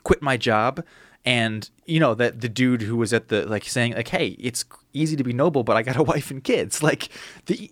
quit 0.05 0.23
my 0.23 0.37
job 0.37 0.85
and 1.25 1.69
you 1.87 1.99
know 1.99 2.15
that 2.15 2.41
the 2.41 2.49
dude 2.49 2.83
who 2.83 2.97
was 2.97 3.13
at 3.13 3.29
the 3.29 3.47
like 3.47 3.65
saying 3.65 3.95
like, 3.95 4.09
hey, 4.09 4.29
it's 4.39 4.65
easy 4.93 5.17
to 5.17 5.25
be 5.25 5.33
noble, 5.33 5.65
but 5.65 5.77
I 5.77 5.83
got 5.83 5.97
a 5.97 6.03
wife 6.15 6.31
and 6.31 6.43
kids. 6.43 6.81
Like 6.81 7.09
the 7.47 7.71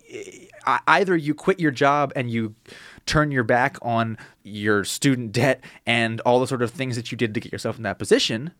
either 0.65 1.15
you 1.15 1.33
quit 1.33 1.57
your 1.57 1.71
job 1.71 2.11
and 2.17 2.29
you 2.29 2.53
turn 3.05 3.31
your 3.31 3.45
back 3.45 3.77
on 3.81 4.17
your 4.43 4.83
student 4.83 5.31
debt 5.31 5.63
and 5.85 6.19
all 6.21 6.41
the 6.41 6.47
sort 6.47 6.61
of 6.61 6.71
things 6.71 6.97
that 6.97 7.13
you 7.13 7.17
did 7.17 7.33
to 7.33 7.39
get 7.39 7.53
yourself 7.53 7.77
in 7.77 7.83
that 7.83 7.97
position 7.97 8.51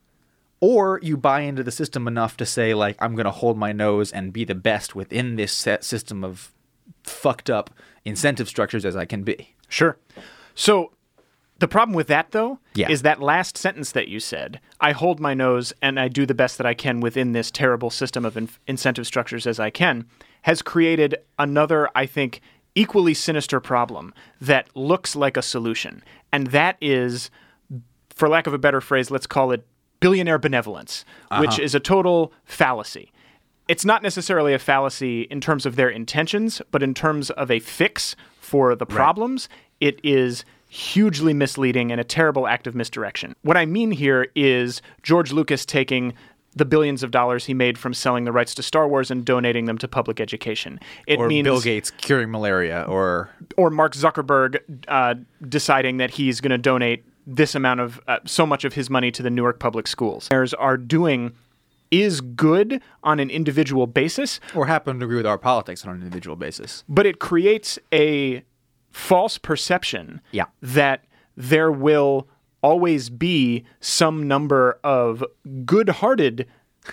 or 0.59 0.99
you 1.03 1.15
buy 1.17 1.41
into 1.41 1.63
the 1.63 1.71
system 1.71 2.07
enough 2.07 2.35
to 2.37 2.45
say 2.45 2.73
like 2.73 2.95
i'm 2.99 3.15
going 3.15 3.25
to 3.25 3.31
hold 3.31 3.57
my 3.57 3.71
nose 3.71 4.11
and 4.11 4.33
be 4.33 4.43
the 4.43 4.55
best 4.55 4.95
within 4.95 5.35
this 5.35 5.51
set 5.53 5.83
system 5.83 6.23
of 6.23 6.51
fucked 7.03 7.49
up 7.49 7.69
incentive 8.05 8.47
structures 8.47 8.85
as 8.85 8.95
i 8.95 9.05
can 9.05 9.23
be 9.23 9.53
Sure. 9.69 9.97
So 10.55 10.93
the 11.59 11.67
problem 11.67 11.93
with 11.95 12.07
that, 12.07 12.31
though, 12.31 12.59
Yeah. 12.75 12.89
is 12.89 13.01
that 13.01 13.19
last 13.21 13.57
sentence 13.57 13.91
that 13.91 14.07
you 14.07 14.19
said 14.19 14.61
I 14.79 14.91
hold 14.93 15.19
my 15.19 15.33
nose 15.33 15.73
and 15.81 15.99
I 15.99 16.07
do 16.07 16.25
the 16.25 16.33
best 16.33 16.57
that 16.57 16.65
I 16.67 16.73
can 16.73 16.99
within 17.01 17.33
this 17.33 17.51
terrible 17.51 17.89
system 17.89 18.23
of 18.25 18.37
in- 18.37 18.47
incentive 18.67 19.05
structures 19.07 19.45
as 19.45 19.59
I 19.59 19.69
can 19.71 20.05
has 20.43 20.61
created 20.61 21.15
another, 21.37 21.89
I 21.95 22.05
think, 22.05 22.39
equally 22.75 23.13
sinister 23.13 23.59
problem 23.59 24.13
that 24.39 24.73
looks 24.75 25.15
like 25.15 25.35
a 25.35 25.41
solution. 25.41 26.01
And 26.31 26.47
that 26.47 26.77
is, 26.79 27.29
for 28.15 28.29
lack 28.29 28.47
of 28.47 28.53
a 28.53 28.57
better 28.59 28.79
phrase, 28.79 29.11
let's 29.11 29.27
call 29.27 29.51
it 29.51 29.65
billionaire 29.99 30.37
benevolence, 30.37 31.05
which 31.39 31.59
is 31.59 31.75
a 31.75 31.79
total 31.79 32.31
fallacy. 32.45 33.11
It's 33.67 33.83
not 33.83 34.01
necessarily 34.01 34.53
a 34.53 34.59
fallacy 34.59 35.23
in 35.23 35.41
terms 35.41 35.65
of 35.65 35.75
their 35.75 35.89
intentions, 35.89 36.61
but 36.71 36.81
in 36.81 36.93
terms 36.93 37.29
of 37.31 37.51
a 37.51 37.59
fix 37.59 38.15
for 38.39 38.75
the 38.75 38.85
problems, 38.85 39.49
it 39.81 39.99
is 40.03 40.45
hugely 40.69 41.33
misleading 41.33 41.91
and 41.91 41.99
a 41.99 42.03
terrible 42.03 42.47
act 42.47 42.67
of 42.67 42.75
misdirection. 42.75 43.35
What 43.41 43.57
I 43.57 43.65
mean 43.65 43.91
here 43.91 44.27
is 44.35 44.81
George 45.03 45.31
Lucas 45.31 45.65
taking 45.65 46.13
the 46.55 46.65
billions 46.65 47.03
of 47.03 47.11
dollars 47.11 47.45
he 47.45 47.53
made 47.53 47.77
from 47.77 47.93
selling 47.93 48.25
the 48.25 48.31
rights 48.31 48.55
to 48.55 48.63
Star 48.63 48.87
Wars 48.87 49.11
and 49.11 49.23
donating 49.23 49.65
them 49.65 49.77
to 49.77 49.87
public 49.87 50.19
education. 50.19 50.79
It 51.05 51.19
or 51.19 51.27
means 51.27 51.45
bill 51.45 51.61
gates 51.61 51.91
curing 51.91 52.31
malaria 52.31 52.85
or 52.87 53.29
or 53.55 53.69
Mark 53.69 53.93
Zuckerberg 53.93 54.59
uh, 54.87 55.15
deciding 55.47 55.97
that 55.97 56.11
he's 56.11 56.41
going 56.41 56.51
to 56.51 56.57
donate 56.57 57.05
this 57.29 57.53
amount 57.53 57.81
of 57.81 57.99
uh, 58.07 58.19
so 58.25 58.45
much 58.47 58.63
of 58.63 58.73
his 58.73 58.89
money 58.89 59.11
to 59.11 59.21
the 59.21 59.29
Newark 59.29 59.59
public 59.59 59.85
schools. 59.85 60.27
Mayors 60.31 60.53
Are 60.55 60.77
doing 60.77 61.33
is 61.91 62.21
good 62.21 62.81
on 63.03 63.19
an 63.19 63.29
individual 63.29 63.85
basis, 63.87 64.39
or 64.55 64.65
happen 64.65 64.97
to 64.99 65.05
agree 65.05 65.17
with 65.17 65.25
our 65.27 65.37
politics 65.37 65.85
on 65.85 65.95
an 65.95 66.01
individual 66.01 66.35
basis 66.35 66.83
but 66.89 67.05
it 67.05 67.19
creates 67.19 67.77
a 67.93 68.43
false 68.91 69.37
perception 69.37 70.19
Yeah. 70.31 70.45
that 70.61 71.05
there 71.37 71.71
will 71.71 72.27
always 72.61 73.09
be 73.09 73.63
some 73.79 74.27
number 74.27 74.79
of 74.83 75.23
good-hearted 75.65 76.47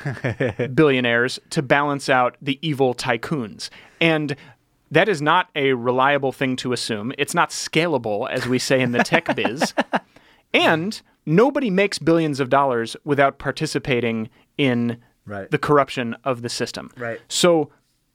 billionaires 0.75 1.38
to 1.51 1.62
balance 1.62 2.09
out 2.09 2.37
the 2.42 2.59
evil 2.62 2.94
tycoons. 2.94 3.70
And 4.01 4.37
that 4.90 5.09
is 5.09 5.23
not 5.23 5.49
a 5.57 5.73
reliable 5.73 6.33
thing 6.33 6.57
to 6.57 6.73
assume. 6.73 7.12
It's 7.18 7.35
not 7.35 7.51
scalable, 7.51 8.29
as 8.31 8.47
we 8.47 8.59
say 8.59 8.81
in 8.81 8.92
the 8.92 9.03
tech 9.03 9.35
biz. 9.35 9.73
And 10.55 11.01
nobody 11.27 11.69
makes 11.69 11.99
billions 11.99 12.40
of 12.40 12.49
dollars 12.49 12.97
without 13.05 13.38
participating 13.38 14.31
in 14.57 14.99
Right. 15.27 15.51
the 15.51 15.59
corruption 15.59 16.17
of 16.25 16.43
the 16.43 16.49
system. 16.51 16.90
Right. 16.99 17.19
So 17.29 17.71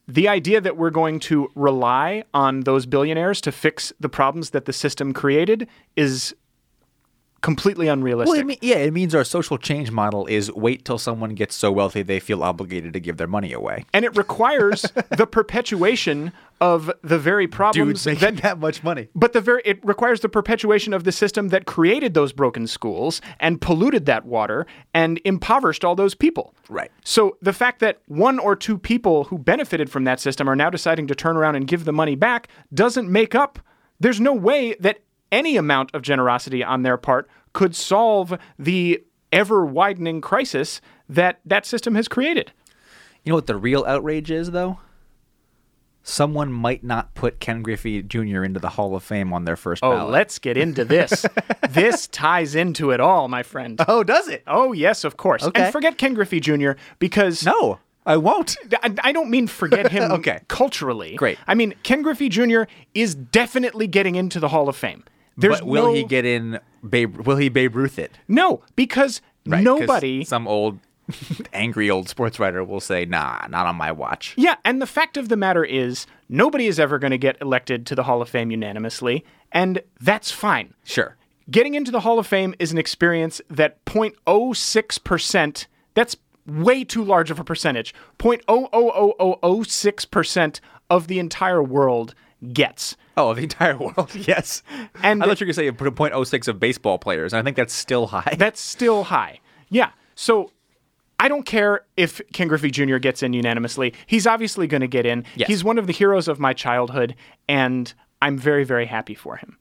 the 0.07 0.27
idea 0.27 0.61
that 0.61 0.77
we're 0.77 0.89
going 0.91 1.19
to 1.21 1.51
rely 1.55 2.23
on 2.33 2.61
those 2.61 2.85
billionaires 2.85 3.41
to 3.41 3.51
fix 3.51 3.93
the 3.99 4.09
problems 4.09 4.51
that 4.51 4.65
the 4.65 4.73
system 4.73 5.11
created 5.13 5.67
is 5.95 6.35
completely 7.41 7.87
unrealistic. 7.87 8.31
well, 8.31 8.39
it 8.39 8.45
mean, 8.45 8.57
yeah, 8.61 8.77
it 8.77 8.91
means 8.93 9.15
our 9.15 9.23
social 9.23 9.57
change 9.57 9.91
model 9.91 10.25
is 10.27 10.51
wait 10.51 10.85
till 10.85 10.97
someone 10.97 11.35
gets 11.35 11.55
so 11.55 11.71
wealthy 11.71 12.01
they 12.01 12.19
feel 12.19 12.43
obligated 12.43 12.93
to 12.93 12.99
give 12.99 13.17
their 13.17 13.27
money 13.27 13.53
away. 13.53 13.85
and 13.93 14.05
it 14.05 14.15
requires 14.17 14.81
the 15.17 15.27
perpetuation 15.27 16.31
of 16.61 16.91
the 17.01 17.17
very 17.17 17.47
problems 17.47 18.03
Dudes 18.03 18.05
making 18.05 18.35
that 18.35 18.43
that 18.43 18.59
much 18.59 18.83
money. 18.83 19.07
But 19.15 19.33
the 19.33 19.41
very 19.41 19.61
it 19.65 19.79
requires 19.83 20.19
the 20.19 20.29
perpetuation 20.29 20.93
of 20.93 21.03
the 21.05 21.11
system 21.11 21.49
that 21.49 21.65
created 21.65 22.13
those 22.13 22.33
broken 22.33 22.67
schools 22.67 23.21
and 23.39 23.61
polluted 23.61 24.05
that 24.07 24.25
water 24.25 24.65
and 24.93 25.21
impoverished 25.23 25.85
all 25.85 25.95
those 25.95 26.15
people. 26.15 26.53
Right. 26.67 26.91
So 27.03 27.37
the 27.41 27.53
fact 27.53 27.79
that 27.79 28.01
one 28.07 28.39
or 28.39 28.55
two 28.55 28.77
people 28.77 29.25
who 29.25 29.37
benefited 29.37 29.89
from 29.89 30.03
that 30.03 30.19
system 30.19 30.49
are 30.49 30.55
now 30.55 30.69
deciding 30.69 31.07
to 31.07 31.15
turn 31.15 31.37
around 31.37 31.55
and 31.55 31.67
give 31.67 31.85
the 31.85 31.93
money 31.93 32.15
back 32.15 32.49
doesn't 32.73 33.09
make 33.09 33.35
up. 33.35 33.59
There's 34.01 34.19
no 34.19 34.33
way 34.33 34.75
that 34.79 34.99
any 35.31 35.57
amount 35.57 35.93
of 35.93 36.01
generosity 36.01 36.63
on 36.63 36.81
their 36.83 36.97
part 36.97 37.29
could 37.53 37.75
solve 37.75 38.37
the 38.57 39.03
ever 39.31 39.65
widening 39.65 40.21
crisis 40.21 40.81
that 41.07 41.39
that 41.45 41.65
system 41.65 41.95
has 41.95 42.07
created. 42.07 42.51
You 43.23 43.31
know 43.31 43.35
what 43.35 43.47
the 43.47 43.55
real 43.57 43.83
outrage 43.85 44.31
is, 44.31 44.51
though? 44.51 44.79
Someone 46.01 46.51
might 46.51 46.83
not 46.83 47.13
put 47.13 47.39
Ken 47.39 47.61
Griffey 47.61 48.01
Jr. 48.01 48.43
into 48.43 48.59
the 48.59 48.69
Hall 48.69 48.95
of 48.95 49.03
Fame 49.03 49.31
on 49.33 49.45
their 49.45 49.55
first 49.57 49.83
Oh, 49.83 49.91
ballot. 49.91 50.11
let's 50.11 50.39
get 50.39 50.57
into 50.57 50.83
this. 50.85 51.25
this 51.69 52.07
ties 52.07 52.55
into 52.55 52.89
it 52.91 52.99
all, 52.99 53.27
my 53.27 53.43
friend. 53.43 53.79
Oh, 53.87 54.03
does 54.03 54.27
it? 54.27 54.41
Oh, 54.47 54.71
yes, 54.71 55.03
of 55.03 55.17
course. 55.17 55.43
Okay. 55.43 55.63
And 55.63 55.71
forget 55.71 55.97
Ken 55.97 56.13
Griffey 56.15 56.39
Jr. 56.39 56.71
because 56.97 57.45
No, 57.45 57.79
I 58.05 58.17
won't. 58.17 58.55
I, 58.81 58.93
I 59.03 59.11
don't 59.11 59.29
mean 59.29 59.45
forget 59.45 59.91
him 59.91 60.11
Okay. 60.13 60.39
culturally. 60.47 61.15
Great. 61.15 61.37
I 61.45 61.53
mean 61.53 61.75
Ken 61.83 62.01
Griffey 62.01 62.29
Jr. 62.29 62.63
is 62.95 63.13
definitely 63.13 63.85
getting 63.85 64.15
into 64.15 64.39
the 64.39 64.47
Hall 64.47 64.67
of 64.69 64.75
Fame. 64.75 65.03
There's 65.39 65.59
but 65.59 65.67
will 65.67 65.87
no, 65.87 65.93
he 65.93 66.03
get 66.03 66.25
in? 66.25 66.59
Babe, 66.87 67.17
will 67.17 67.37
he 67.37 67.49
Babe 67.49 67.75
Ruth 67.75 67.99
it? 67.99 68.11
no 68.27 68.61
because 68.75 69.21
Right, 69.45 69.63
nobody. 69.63 70.23
Some 70.23 70.47
old, 70.47 70.79
angry 71.53 71.89
old 71.89 72.09
sports 72.09 72.39
writer 72.39 72.63
will 72.63 72.79
say, 72.79 73.05
"Nah, 73.05 73.47
not 73.49 73.65
on 73.65 73.75
my 73.75 73.91
watch." 73.91 74.35
Yeah, 74.37 74.55
and 74.63 74.79
the 74.81 74.85
fact 74.85 75.17
of 75.17 75.27
the 75.29 75.35
matter 75.35 75.65
is 75.65 76.05
nobody 76.27 76.67
is 76.67 76.79
ever 76.79 76.99
going 76.99 77.11
to 77.11 77.17
get 77.17 77.41
elected 77.41 77.87
to 77.87 77.95
the 77.95 78.03
Hall 78.03 78.21
of 78.21 78.29
Fame 78.29 78.51
unanimously, 78.51 79.25
and 79.51 79.81
that's 79.99 80.31
fine. 80.31 80.75
Sure. 80.83 81.17
Getting 81.49 81.73
into 81.73 81.89
the 81.91 82.01
Hall 82.01 82.19
of 82.19 82.27
Fame 82.27 82.53
is 82.59 82.71
an 82.71 82.77
experience 82.77 83.41
that 83.49 83.83
0.06%, 83.85 85.65
that's 85.95 86.15
way 86.45 86.83
too 86.83 87.03
large 87.03 87.31
of 87.31 87.39
a 87.39 87.43
percentage, 87.43 87.95
0.00006% 88.19 90.59
of 90.91 91.07
the 91.07 91.17
entire 91.17 91.63
world 91.63 92.13
gets. 92.53 92.95
Oh, 93.19 93.33
the 93.33 93.43
entire 93.43 93.77
world. 93.77 94.11
yes. 94.15 94.63
And- 95.03 95.21
I 95.21 95.27
thought 95.27 95.41
you 95.41 95.45
were 95.45 95.53
going 95.53 95.71
to 95.71 95.77
say 95.87 95.91
put 95.91 96.13
a 96.13 96.15
.06 96.15 96.47
of 96.47 96.59
baseball 96.59 96.97
players. 96.97 97.33
I 97.33 97.43
think 97.43 97.57
that's 97.57 97.73
still 97.73 98.07
high. 98.07 98.35
That's 98.37 98.61
still 98.61 99.03
high. 99.03 99.41
Yeah. 99.69 99.91
So 100.15 100.51
I 101.19 101.27
don't 101.27 101.45
care 101.45 101.85
if 101.97 102.21
Ken 102.31 102.47
Griffey 102.47 102.71
Jr. 102.71 102.97
gets 102.97 103.21
in 103.21 103.33
unanimously. 103.33 103.93
He's 104.07 104.25
obviously 104.25 104.67
going 104.67 104.81
to 104.81 104.87
get 104.87 105.05
in. 105.05 105.25
Yes. 105.35 105.49
He's 105.49 105.63
one 105.63 105.77
of 105.77 105.85
the 105.85 105.93
heroes 105.93 106.29
of 106.29 106.39
my 106.39 106.53
childhood, 106.53 107.15
and 107.49 107.93
I'm 108.21 108.37
very, 108.37 108.63
very 108.63 108.85
happy 108.85 109.15
for 109.15 109.35
him. 109.35 109.57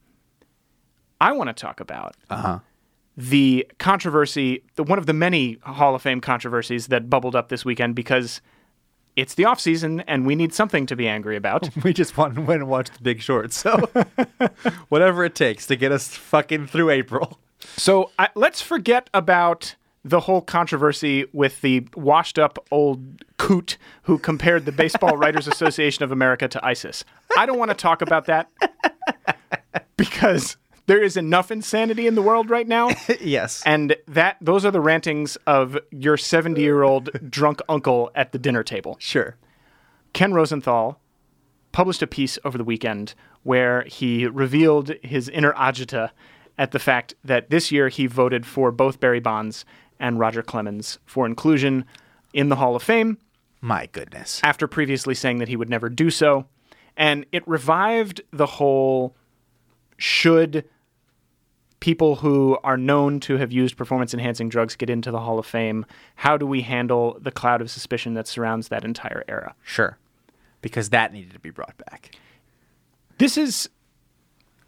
I 1.19 1.33
want 1.33 1.49
to 1.49 1.53
talk 1.53 1.81
about 1.81 2.15
uh-huh. 2.29 2.59
the 3.17 3.69
controversy, 3.77 4.63
the, 4.75 4.83
one 4.83 4.97
of 4.97 5.05
the 5.05 5.13
many 5.13 5.57
Hall 5.63 5.95
of 5.95 6.01
Fame 6.01 6.21
controversies 6.21 6.87
that 6.87 7.09
bubbled 7.09 7.35
up 7.35 7.49
this 7.49 7.65
weekend 7.65 7.93
because 7.93 8.39
it's 9.19 9.35
the 9.35 9.45
off 9.45 9.59
season 9.59 10.01
and 10.01 10.25
we 10.25 10.35
need 10.35 10.53
something 10.53 10.85
to 10.87 10.95
be 10.95 11.07
angry 11.07 11.35
about. 11.35 11.69
we 11.83 11.93
just 11.93 12.17
want 12.17 12.35
to 12.35 12.41
win 12.41 12.61
and 12.61 12.69
watch 12.69 12.89
The 12.89 13.01
Big 13.01 13.21
Short. 13.21 13.53
So 13.53 13.77
whatever 14.89 15.25
it 15.25 15.35
takes 15.35 15.67
to 15.67 15.75
get 15.75 15.91
us 15.91 16.15
fucking 16.15 16.67
through 16.67 16.89
April. 16.89 17.39
So 17.59 18.11
I, 18.17 18.29
let's 18.35 18.61
forget 18.61 19.09
about 19.13 19.75
the 20.05 20.21
whole 20.21 20.41
controversy 20.41 21.25
with 21.33 21.59
the 21.61 21.85
washed 21.95 22.39
up 22.39 22.57
old 22.71 23.23
coot 23.37 23.77
who 24.03 24.17
compared 24.17 24.65
the 24.65 24.71
Baseball 24.71 25.17
Writers 25.17 25.47
Association 25.47 26.03
of 26.03 26.11
America 26.11 26.47
to 26.47 26.65
ISIS. 26.65 27.03
I 27.37 27.45
don't 27.45 27.59
want 27.59 27.71
to 27.71 27.75
talk 27.75 28.01
about 28.01 28.25
that 28.25 28.49
because 29.97 30.55
there 30.89 31.03
is 31.03 31.15
enough 31.15 31.51
insanity 31.51 32.07
in 32.07 32.15
the 32.15 32.21
world 32.21 32.49
right 32.49 32.67
now. 32.67 32.89
yes. 33.21 33.61
And 33.63 33.95
that 34.07 34.37
those 34.41 34.65
are 34.65 34.71
the 34.71 34.81
rantings 34.81 35.35
of 35.45 35.77
your 35.91 36.17
70 36.17 36.59
year 36.59 36.81
old 36.81 37.11
drunk 37.29 37.61
uncle 37.69 38.09
at 38.15 38.31
the 38.31 38.39
dinner 38.39 38.63
table. 38.63 38.97
sure. 38.99 39.37
Ken 40.13 40.33
Rosenthal 40.33 40.99
published 41.71 42.01
a 42.01 42.07
piece 42.07 42.39
over 42.43 42.57
the 42.57 42.63
weekend 42.63 43.13
where 43.43 43.83
he 43.83 44.25
revealed 44.25 44.95
his 45.03 45.29
inner 45.29 45.53
agita 45.53 46.09
at 46.57 46.71
the 46.71 46.79
fact 46.79 47.13
that 47.23 47.51
this 47.51 47.71
year 47.71 47.89
he 47.89 48.07
voted 48.07 48.43
for 48.43 48.71
both 48.71 48.99
Barry 48.99 49.19
Bonds 49.19 49.65
and 49.99 50.17
Roger 50.17 50.41
Clemens 50.41 50.97
for 51.05 51.27
inclusion 51.27 51.85
in 52.33 52.49
the 52.49 52.55
Hall 52.55 52.75
of 52.75 52.81
Fame 52.81 53.19
My 53.61 53.85
goodness. 53.91 54.41
after 54.43 54.67
previously 54.67 55.13
saying 55.13 55.37
that 55.37 55.49
he 55.49 55.55
would 55.55 55.69
never 55.69 55.87
do 55.87 56.09
so. 56.09 56.47
And 56.97 57.27
it 57.31 57.47
revived 57.47 58.21
the 58.31 58.47
whole 58.47 59.15
should 59.99 60.65
people 61.79 62.17
who 62.17 62.57
are 62.63 62.77
known 62.77 63.19
to 63.21 63.37
have 63.37 63.51
used 63.51 63.77
performance 63.77 64.13
enhancing 64.13 64.49
drugs 64.49 64.75
get 64.75 64.89
into 64.89 65.11
the 65.11 65.19
Hall 65.19 65.39
of 65.39 65.45
Fame, 65.45 65.85
how 66.15 66.35
do 66.37 66.45
we 66.45 66.61
handle 66.61 67.17
the 67.21 67.31
cloud 67.31 67.61
of 67.61 67.71
suspicion 67.71 68.13
that 68.15 68.27
surrounds 68.27 68.67
that 68.67 68.83
entire 68.83 69.23
era? 69.27 69.55
Sure. 69.63 69.97
Because 70.61 70.89
that 70.89 71.13
needed 71.13 71.31
to 71.33 71.39
be 71.39 71.49
brought 71.51 71.77
back. 71.89 72.15
This 73.17 73.37
is 73.37 73.69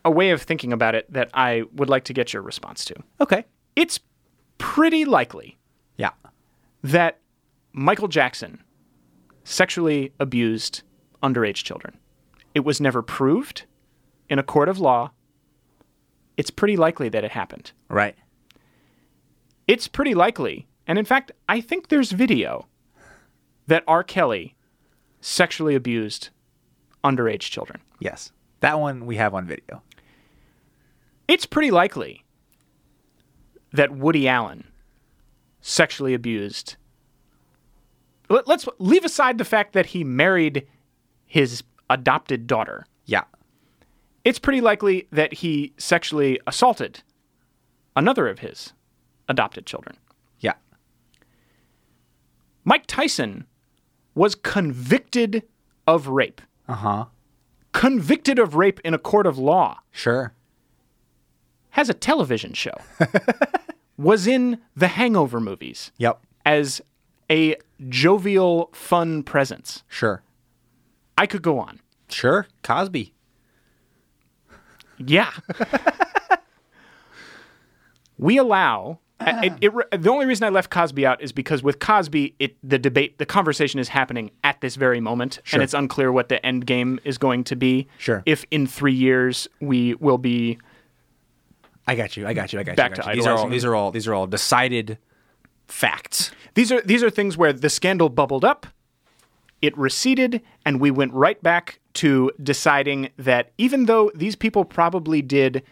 a 0.06 0.12
way 0.12 0.32
of 0.32 0.42
thinking 0.42 0.72
about 0.74 0.96
it 0.96 1.12
that 1.12 1.30
I 1.34 1.64
would 1.74 1.90
like 1.90 2.06
to 2.06 2.14
get 2.14 2.34
your 2.34 2.42
response 2.42 2.86
to. 2.86 2.96
Okay. 3.20 3.46
It's 3.76 4.00
pretty 4.58 5.06
likely 5.06 5.58
Yeah. 5.98 6.12
that 6.84 7.20
Michael 7.74 8.08
Jackson 8.08 8.64
sexually 9.44 10.14
abused 10.20 10.82
underage 11.22 11.64
children. 11.64 11.98
It 12.54 12.62
was 12.62 12.82
never 12.82 13.02
proved 13.02 13.64
in 14.30 14.40
a 14.40 14.44
court 14.44 14.70
of 14.70 14.80
law. 14.80 15.12
It's 16.42 16.50
pretty 16.50 16.76
likely 16.76 17.08
that 17.10 17.24
it 17.24 17.30
happened. 17.30 17.72
Right. 17.88 18.16
It's 19.68 19.88
pretty 19.88 20.16
likely, 20.16 20.68
and 20.88 20.98
in 20.98 21.06
fact, 21.06 21.32
I 21.48 21.62
think 21.62 21.90
there's 21.90 22.14
video 22.14 22.66
that 23.68 23.84
R. 23.88 24.04
Kelly 24.04 24.56
sexually 25.20 25.76
abused 25.76 26.30
underage 27.04 27.42
children. 27.42 27.80
Yes. 28.00 28.32
That 28.62 28.80
one 28.80 29.06
we 29.06 29.18
have 29.18 29.36
on 29.36 29.46
video. 29.46 29.84
It's 31.28 31.46
pretty 31.46 31.70
likely 31.70 32.26
that 33.72 33.92
Woody 33.96 34.28
Allen 34.28 34.64
sexually 35.62 36.16
abused. 36.16 36.76
Let- 38.30 38.48
Let's 38.48 38.68
leave 38.80 39.06
aside 39.06 39.38
the 39.38 39.46
fact 39.46 39.74
that 39.74 39.86
he 39.86 40.04
married 40.04 40.66
his 41.28 41.62
adopted 41.88 42.48
daughter. 42.48 42.88
Yeah. 43.06 43.26
It's 44.24 44.40
pretty 44.40 44.62
likely 44.62 45.08
that 45.12 45.34
he 45.34 45.74
sexually 45.78 46.40
assaulted 46.46 47.02
another 47.96 48.28
of 48.28 48.40
his 48.40 48.74
adopted 49.28 49.66
children. 49.66 49.98
Yeah. 50.40 50.54
Mike 52.64 52.86
Tyson 52.88 53.46
was 54.14 54.36
convicted 54.36 55.44
of 55.88 56.08
rape. 56.08 56.42
Uh 56.68 56.74
huh. 56.76 57.06
Convicted 57.74 58.38
of 58.38 58.56
rape 58.56 58.80
in 58.84 58.94
a 58.94 58.98
court 59.00 59.26
of 59.26 59.38
law. 59.38 59.80
Sure. 59.92 60.34
Has 61.72 61.90
a 61.90 61.94
television 61.94 62.54
show. 62.54 62.76
was 63.98 64.28
in 64.28 64.60
the 64.76 64.90
Hangover 64.90 65.40
movies 65.40 65.92
Yep. 65.98 66.22
as 66.46 66.82
a 67.30 67.56
jovial, 67.88 68.70
fun 68.74 69.24
presence. 69.24 69.84
Sure. 69.88 70.22
I 71.18 71.26
could 71.28 71.42
go 71.42 71.60
on. 71.60 71.80
Sure. 72.10 72.48
Cosby. 72.62 73.14
Yeah. 75.10 75.32
we 78.18 78.38
allow. 78.38 79.00
Uh-huh. 79.20 79.42
It, 79.44 79.54
it, 79.62 80.02
the 80.02 80.10
only 80.10 80.26
reason 80.26 80.46
I 80.46 80.50
left 80.50 80.72
Cosby 80.72 81.06
out 81.06 81.22
is 81.22 81.32
because 81.32 81.62
with 81.62 81.80
Cosby, 81.80 82.36
it 82.40 82.58
the 82.64 82.80
debate, 82.80 83.20
the 83.20 83.26
conversation 83.26 83.80
is 83.80 83.90
happening 83.90 84.32
at 84.44 84.62
this 84.62 84.76
very 84.76 85.00
moment, 85.00 85.40
and 85.54 85.62
it's 85.62 85.76
unclear 85.76 86.12
what 86.12 86.30
the 86.30 86.44
end 86.44 86.66
game 86.66 87.00
is 87.04 87.20
going 87.20 87.44
to 87.46 87.56
be. 87.56 87.88
Sure. 88.00 88.24
If 88.26 88.46
in 88.50 88.66
three 88.66 88.94
years 88.94 89.48
we 89.60 89.94
will 89.96 90.18
be 90.18 90.58
I 91.88 91.96
got 91.96 92.16
you. 92.16 92.28
I 92.28 92.34
got 92.34 92.54
you. 92.54 92.60
I 92.60 92.64
got 92.64 92.76
Back 92.76 92.92
you. 92.92 93.04
I 93.04 93.06
got 93.06 93.12
to. 93.12 93.16
These 93.16 93.28
are 93.28 93.36
all 93.36 93.50
these 93.50 93.66
are 93.66 93.76
all 93.76 93.92
these 93.92 94.08
are 94.08 94.14
all 94.14 94.28
decided 94.28 94.98
facts. 95.68 96.32
these 96.54 96.72
are 96.72 96.82
these 96.82 97.04
are 97.04 97.10
things 97.10 97.38
where 97.38 97.54
the 97.54 97.70
scandal 97.70 98.10
bubbled 98.10 98.46
up, 98.46 98.68
it 99.62 99.78
receded, 99.78 100.42
and 100.66 100.80
we 100.80 100.92
went 100.92 101.14
right 101.14 101.42
back 101.44 101.80
to 101.94 102.32
deciding 102.42 103.10
that 103.18 103.52
even 103.58 103.86
though 103.86 104.12
these 104.16 104.36
people 104.36 104.66
probably 104.66 105.22
did 105.22 105.64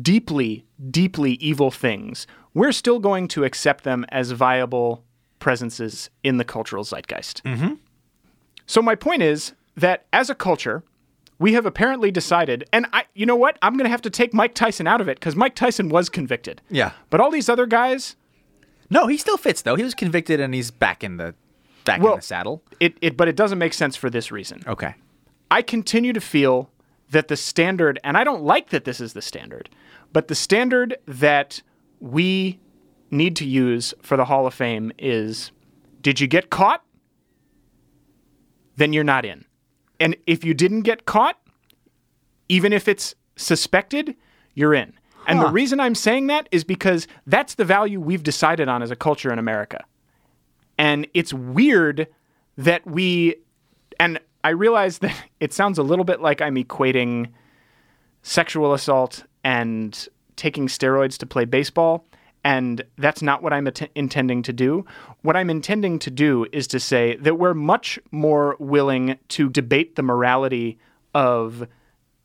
deeply, 0.00 0.64
deeply 0.90 1.32
evil 1.34 1.70
things, 1.70 2.26
we're 2.54 2.72
still 2.72 2.98
going 2.98 3.26
to 3.28 3.44
accept 3.44 3.84
them 3.84 4.04
as 4.10 4.30
viable 4.30 5.02
presences 5.38 6.10
in 6.22 6.36
the 6.36 6.44
cultural 6.44 6.84
zeitgeist. 6.84 7.42
Mm-hmm. 7.44 7.74
So 8.66 8.80
my 8.80 8.94
point 8.94 9.22
is 9.22 9.54
that 9.76 10.06
as 10.12 10.30
a 10.30 10.34
culture, 10.34 10.84
we 11.38 11.54
have 11.54 11.66
apparently 11.66 12.12
decided, 12.12 12.68
and 12.72 12.86
I, 12.92 13.06
you 13.14 13.26
know 13.26 13.34
what, 13.34 13.58
I'm 13.62 13.72
going 13.72 13.86
to 13.86 13.90
have 13.90 14.02
to 14.02 14.10
take 14.10 14.32
Mike 14.32 14.54
Tyson 14.54 14.86
out 14.86 15.00
of 15.00 15.08
it 15.08 15.18
because 15.18 15.34
Mike 15.34 15.56
Tyson 15.56 15.88
was 15.88 16.08
convicted. 16.08 16.60
Yeah. 16.70 16.92
But 17.10 17.20
all 17.20 17.30
these 17.32 17.48
other 17.48 17.66
guys, 17.66 18.14
No, 18.92 19.06
he 19.06 19.16
still 19.16 19.38
fits 19.38 19.62
though. 19.62 19.74
He 19.74 19.82
was 19.82 19.94
convicted 19.94 20.38
and 20.38 20.52
he's 20.54 20.70
back 20.70 21.02
in 21.02 21.16
the 21.16 21.34
back 21.84 22.00
Well- 22.00 22.14
in 22.14 22.18
the 22.18 22.22
saddle. 22.22 22.62
it, 22.80 22.96
it, 23.00 23.16
but 23.16 23.28
it 23.28 23.36
doesn't 23.36 23.58
make 23.58 23.72
sense 23.74 23.96
for 23.96 24.10
this 24.10 24.30
reason. 24.32 24.62
Okay. 24.66 24.94
I 25.50 25.62
continue 25.62 26.12
to 26.12 26.20
feel 26.20 26.70
that 27.10 27.28
the 27.28 27.36
standard, 27.36 28.00
and 28.02 28.16
I 28.16 28.24
don't 28.24 28.42
like 28.42 28.70
that 28.70 28.84
this 28.84 29.00
is 29.00 29.12
the 29.12 29.22
standard, 29.22 29.68
but 30.12 30.28
the 30.28 30.34
standard 30.34 30.96
that 31.06 31.62
we 32.00 32.58
need 33.10 33.36
to 33.36 33.44
use 33.44 33.92
for 34.02 34.16
the 34.16 34.24
Hall 34.24 34.46
of 34.46 34.54
Fame 34.54 34.92
is 34.98 35.50
did 36.00 36.20
you 36.20 36.26
get 36.26 36.50
caught? 36.50 36.82
Then 38.76 38.92
you're 38.92 39.04
not 39.04 39.24
in. 39.24 39.44
And 40.00 40.16
if 40.26 40.44
you 40.44 40.54
didn't 40.54 40.82
get 40.82 41.04
caught, 41.04 41.38
even 42.48 42.72
if 42.72 42.88
it's 42.88 43.14
suspected, 43.36 44.16
you're 44.54 44.74
in. 44.74 44.94
And 45.26 45.40
the 45.40 45.48
reason 45.48 45.78
I'm 45.78 45.94
saying 45.94 46.26
that 46.26 46.48
is 46.50 46.64
because 46.64 47.06
that's 47.26 47.54
the 47.54 47.64
value 47.64 48.00
we've 48.00 48.24
decided 48.24 48.68
on 48.68 48.82
as 48.82 48.90
a 48.90 48.96
culture 48.96 49.32
in 49.32 49.38
America. 49.38 49.84
And 50.82 51.06
it's 51.14 51.32
weird 51.32 52.08
that 52.58 52.84
we, 52.84 53.36
and 54.00 54.18
I 54.42 54.48
realize 54.48 54.98
that 54.98 55.14
it 55.40 55.52
sounds 55.52 55.78
a 55.78 55.82
little 55.84 56.04
bit 56.04 56.20
like 56.20 56.40
I'm 56.40 56.56
equating 56.56 57.30
sexual 58.22 58.74
assault 58.74 59.24
and 59.44 60.08
taking 60.34 60.66
steroids 60.66 61.16
to 61.18 61.26
play 61.26 61.44
baseball. 61.44 62.04
And 62.42 62.82
that's 62.98 63.22
not 63.22 63.44
what 63.44 63.52
I'm 63.52 63.68
att- 63.68 63.92
intending 63.94 64.42
to 64.42 64.52
do. 64.52 64.84
What 65.22 65.36
I'm 65.36 65.50
intending 65.50 66.00
to 66.00 66.10
do 66.10 66.46
is 66.50 66.66
to 66.68 66.80
say 66.80 67.14
that 67.18 67.38
we're 67.38 67.54
much 67.54 68.00
more 68.10 68.56
willing 68.58 69.18
to 69.28 69.48
debate 69.48 69.94
the 69.94 70.02
morality 70.02 70.80
of 71.14 71.68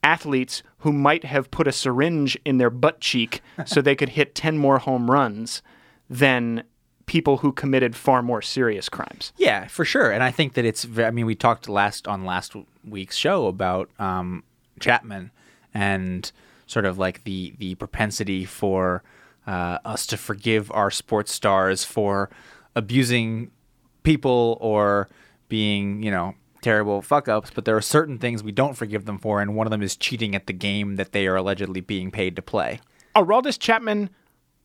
athletes 0.02 0.63
who 0.80 0.91
might 0.91 1.26
have 1.26 1.52
put 1.52 1.67
a 1.67 1.72
syringe 1.72 2.36
in 2.43 2.58
their 2.58 2.72
butt 2.72 3.02
cheek 3.02 3.41
so 3.67 3.84
they 3.84 3.96
could 3.96 4.10
hit 4.10 4.34
10 4.34 4.58
more 4.58 4.80
home 4.80 5.12
runs 5.12 5.62
than 6.10 6.63
people 7.08 7.38
who 7.38 7.52
committed 7.52 7.96
far 7.96 8.22
more 8.22 8.41
serious 8.41 8.88
crimes. 8.89 9.34
Yeah, 9.38 9.67
for 9.67 9.84
sure. 9.84 10.12
And 10.12 10.22
I 10.22 10.30
think 10.30 10.54
that 10.54 10.65
it's. 10.65 10.86
I 10.98 11.10
mean, 11.10 11.26
we 11.26 11.34
talked 11.34 11.67
last 11.67 12.08
on 12.08 12.24
last 12.26 12.56
week's 12.88 13.17
show 13.17 13.48
about 13.48 13.89
um, 13.98 14.43
Chapman 14.80 15.32
and 15.74 16.32
sort 16.67 16.86
of 16.86 17.00
like 17.00 17.24
the 17.24 17.56
the 17.58 17.74
propensity 17.76 18.46
for 18.46 19.04
uh, 19.48 19.80
us 19.84 20.06
to 20.08 20.17
forgive 20.17 20.72
our 20.72 20.91
sports 20.91 21.32
stars 21.32 21.84
for 21.84 22.30
abusing 22.76 23.50
people 24.04 24.58
or 24.62 25.10
being, 25.50 26.04
you 26.04 26.12
know, 26.12 26.36
terrible 26.62 27.02
fuck 27.02 27.28
ups. 27.28 27.50
But 27.54 27.65
there 27.65 27.78
are 27.78 27.82
certain 27.82 28.17
things 28.17 28.43
we 28.43 28.52
don't 28.52 28.76
forgive 28.76 29.06
them 29.06 29.17
for, 29.17 29.41
and 29.41 29.56
one 29.56 29.65
of 29.65 29.72
them 29.72 29.82
is 29.82 29.96
cheating 29.96 30.36
at 30.36 30.48
the 30.48 30.54
game 30.54 30.98
that 30.98 31.13
they 31.13 31.26
are 31.28 31.36
allegedly 31.36 31.82
being 31.82 32.12
paid 32.12 32.36
to 32.36 32.41
play. 32.41 32.80
Aroldis 33.15 33.58
Chapman, 33.58 34.10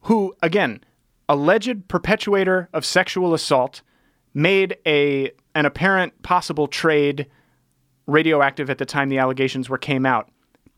who, 0.02 0.34
again, 0.42 0.80
alleged 1.28 1.88
perpetuator 1.88 2.68
of 2.72 2.84
sexual 2.84 3.34
assault, 3.34 3.82
made 4.34 4.76
a 4.86 5.30
an 5.54 5.66
apparent 5.66 6.22
possible 6.22 6.66
trade 6.66 7.26
radioactive 8.06 8.70
at 8.70 8.78
the 8.78 8.86
time 8.86 9.08
the 9.08 9.18
allegations 9.18 9.68
were 9.68 9.78
came 9.78 10.04
out. 10.06 10.28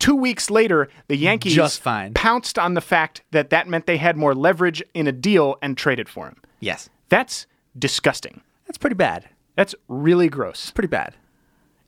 Two 0.00 0.16
weeks 0.16 0.50
later, 0.50 0.88
the 1.08 1.16
Yankees 1.16 1.54
Just 1.54 1.80
fine. 1.80 2.12
pounced 2.14 2.58
on 2.58 2.74
the 2.74 2.80
fact 2.80 3.22
that 3.30 3.50
that 3.50 3.68
meant 3.68 3.86
they 3.86 3.96
had 3.96 4.16
more 4.16 4.34
leverage 4.34 4.82
in 4.92 5.06
a 5.06 5.12
deal 5.12 5.56
and 5.62 5.76
traded 5.78 6.08
for 6.08 6.26
him. 6.26 6.36
Yes, 6.60 6.90
That's 7.08 7.46
disgusting. 7.78 8.42
that's 8.66 8.78
pretty 8.78 8.94
bad. 8.96 9.28
That's 9.56 9.74
really 9.88 10.28
gross. 10.28 10.70
Pretty 10.72 10.88
bad. 10.88 11.14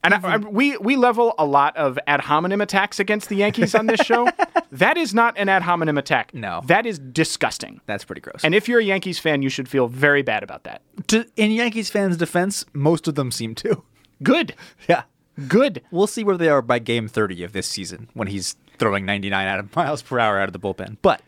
And 0.05 0.15
I, 0.15 0.35
I, 0.35 0.37
we 0.37 0.77
we 0.77 0.95
level 0.97 1.35
a 1.37 1.45
lot 1.45 1.77
of 1.77 1.99
ad 2.07 2.21
hominem 2.21 2.61
attacks 2.61 3.01
against 3.01 3.29
the 3.29 3.35
Yankees 3.37 3.75
on 3.75 3.87
this 3.87 4.01
show. 4.01 4.29
that 4.71 4.97
is 4.97 5.13
not 5.13 5.37
an 5.37 5.49
ad 5.49 5.63
hominem 5.63 5.99
attack. 5.99 6.33
No. 6.33 6.63
that 6.67 6.87
is 6.87 6.99
disgusting. 7.01 7.81
That's 7.87 8.05
pretty 8.05 8.21
gross. 8.21 8.43
And 8.45 8.55
if 8.55 8.69
you're 8.69 8.79
a 8.79 8.85
Yankees 8.85 9.19
fan, 9.19 9.43
you 9.43 9.49
should 9.49 9.69
feel 9.69 9.89
very 9.89 10.23
bad 10.23 10.43
about 10.45 10.63
that. 10.65 10.83
to, 11.09 11.27
in 11.37 11.51
Yankees 11.51 11.91
fans' 11.91 12.17
defense, 12.17 12.65
most 12.73 13.09
of 13.09 13.17
them 13.17 13.33
seem 13.33 13.55
to. 13.57 13.83
Good, 14.23 14.55
Yeah. 14.89 15.03
good. 15.49 15.83
We'll 15.91 16.07
see 16.07 16.23
where 16.23 16.37
they 16.37 16.49
are 16.49 16.63
by 16.63 16.79
game 16.79 17.09
30 17.09 17.43
of 17.43 17.53
this 17.53 17.67
season 17.67 18.09
when 18.15 18.29
he's 18.29 18.55
throwing 18.79 19.05
99 19.07 19.47
out 19.47 19.59
of 19.59 19.75
miles 19.75 20.03
per 20.03 20.19
hour 20.21 20.39
out 20.39 20.49
of 20.49 20.53
the 20.53 20.61
bullpen. 20.61 20.99
But 21.03 21.21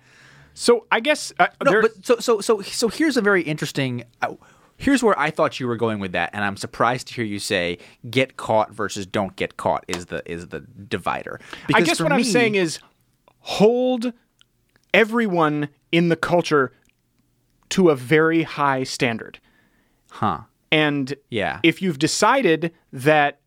So 0.54 0.86
I 0.92 1.00
guess 1.00 1.32
uh, 1.40 1.48
no, 1.64 1.82
but 1.82 2.04
so 2.06 2.18
so 2.20 2.40
so 2.40 2.60
so 2.62 2.88
here's 2.88 3.16
a 3.16 3.22
very 3.22 3.42
interesting 3.42 4.04
uh, 4.22 4.34
here's 4.78 5.02
where 5.02 5.18
I 5.18 5.30
thought 5.30 5.60
you 5.60 5.66
were 5.66 5.76
going 5.76 5.98
with 6.00 6.12
that 6.12 6.30
and 6.32 6.42
I'm 6.44 6.56
surprised 6.56 7.08
to 7.08 7.14
hear 7.14 7.24
you 7.24 7.38
say 7.38 7.76
get 8.08 8.36
caught 8.38 8.72
versus 8.72 9.04
don't 9.06 9.36
get 9.36 9.56
caught 9.58 9.84
is 9.88 10.06
the 10.06 10.22
is 10.30 10.48
the 10.48 10.60
divider. 10.60 11.38
I 11.74 11.82
guess 11.82 12.00
what 12.00 12.12
I'm 12.12 12.24
saying 12.24 12.54
is 12.54 12.78
hold 13.40 14.12
everyone 14.94 15.68
in 15.92 16.08
the 16.08 16.16
culture 16.16 16.72
to 17.70 17.90
a 17.90 17.94
very 17.96 18.44
high 18.44 18.82
standard. 18.84 19.38
huh. 20.10 20.40
And 20.70 21.14
Yeah. 21.30 21.60
if 21.62 21.80
you've 21.82 21.98
decided 21.98 22.72
that 22.92 23.40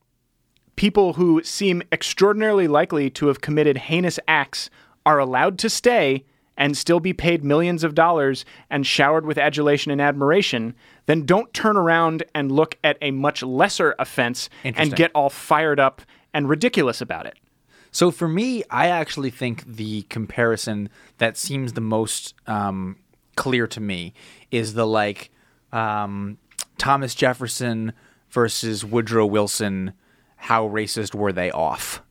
people 0.75 1.13
who 1.13 1.43
seem 1.43 1.82
extraordinarily 1.91 2.67
likely 2.67 3.09
to 3.11 3.27
have 3.27 3.41
committed 3.41 3.77
heinous 3.77 4.19
acts 4.27 4.69
are 5.05 5.19
allowed 5.19 5.59
to 5.59 5.69
stay 5.69 6.23
and 6.58 6.78
still 6.78 6.99
be 6.99 7.14
paid 7.14 7.43
millions 7.43 7.84
of 7.84 7.95
dollars 7.95 8.45
and 8.70 8.86
showered 8.86 9.26
with 9.26 9.38
adulation 9.38 9.91
and 9.91 10.02
admiration, 10.02 10.76
then 11.06 11.26
don't 11.26 11.54
turn 11.54 11.78
around 11.78 12.24
and 12.36 12.52
look 12.52 12.78
at 12.84 12.97
a 13.02 13.12
much 13.12 13.41
lesser 13.41 13.95
offense 13.97 14.49
and 14.64 14.95
get 14.95 15.12
all 15.16 15.30
fired 15.30 15.80
up 15.80 16.02
and 16.34 16.49
ridiculous 16.49 17.02
about 17.02 17.26
it. 17.26 17.38
So 17.91 18.10
for 18.10 18.28
me, 18.28 18.64
I 18.70 18.88
actually 18.88 19.32
think 19.32 19.66
the 19.66 20.04
comparison 20.04 20.89
that 21.18 21.38
seems 21.38 21.74
the 21.74 21.82
most 21.82 22.34
um, 22.47 22.97
clear 23.36 23.68
to 23.68 23.82
me 23.82 24.14
is 24.49 24.74
the 24.74 24.88
like 24.88 25.30
um, 25.74 26.38
Thomas 26.78 27.14
Jefferson 27.14 27.93
versus 28.30 28.86
Woodrow 28.86 29.26
Wilson. 29.26 29.93
How 30.38 30.68
racist 30.68 31.14
were 31.14 31.34
they 31.34 31.52
off? 31.52 32.02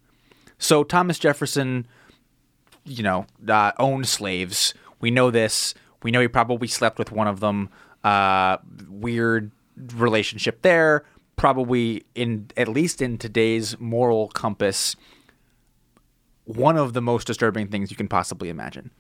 So 0.59 0.85
Thomas 0.85 1.19
Jefferson, 1.19 1.87
you 2.91 3.03
know, 3.03 3.27
uh, 3.49 3.73
owned 3.79 4.09
slaves. 4.09 4.75
We 5.01 5.11
know 5.11 5.31
this. 5.31 5.75
We 6.03 6.11
know 6.11 6.21
he 6.21 6.29
probably 6.29 6.69
slept 6.69 6.99
with 6.99 7.13
one 7.13 7.29
of 7.29 7.41
them. 7.41 7.71
Uh, 8.03 8.57
weird 8.89 9.53
relationship 9.95 10.63
there. 10.63 11.05
Probably 11.37 12.05
in 12.15 12.51
at 12.57 12.69
least 12.69 13.01
in 13.01 13.17
today's 13.17 13.79
moral 13.79 14.29
compass, 14.29 14.97
one 16.45 16.77
of 16.77 16.93
the 16.93 17.01
most 17.01 17.27
disturbing 17.27 17.69
things 17.69 17.91
you 17.91 17.97
can 17.97 18.09
possibly 18.09 18.51
imagine. 18.51 18.91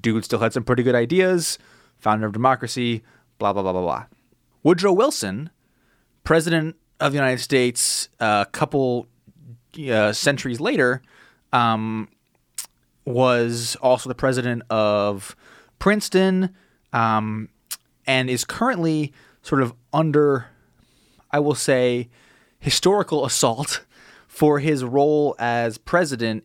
Dude 0.00 0.24
still 0.24 0.38
had 0.38 0.52
some 0.52 0.64
pretty 0.64 0.82
good 0.82 0.94
ideas, 0.94 1.58
founder 1.98 2.26
of 2.26 2.32
democracy, 2.32 3.02
blah, 3.38 3.52
blah, 3.52 3.62
blah, 3.62 3.72
blah, 3.72 3.82
blah. 3.82 4.06
Woodrow 4.62 4.92
Wilson, 4.92 5.50
president 6.24 6.76
of 7.00 7.12
the 7.12 7.16
United 7.16 7.42
States, 7.42 8.08
a 8.20 8.46
couple 8.52 9.06
uh, 9.90 10.12
centuries 10.12 10.60
later, 10.60 11.02
um, 11.52 12.08
was 13.06 13.76
also 13.80 14.08
the 14.08 14.14
president 14.14 14.62
of 14.68 15.34
Princeton 15.78 16.54
um, 16.92 17.48
and 18.06 18.28
is 18.28 18.44
currently 18.44 19.12
sort 19.42 19.62
of 19.62 19.72
under, 19.92 20.46
I 21.30 21.38
will 21.38 21.54
say, 21.54 22.08
historical 22.58 23.24
assault 23.24 23.84
for 24.26 24.58
his 24.58 24.84
role 24.84 25.34
as 25.38 25.78
president 25.78 26.44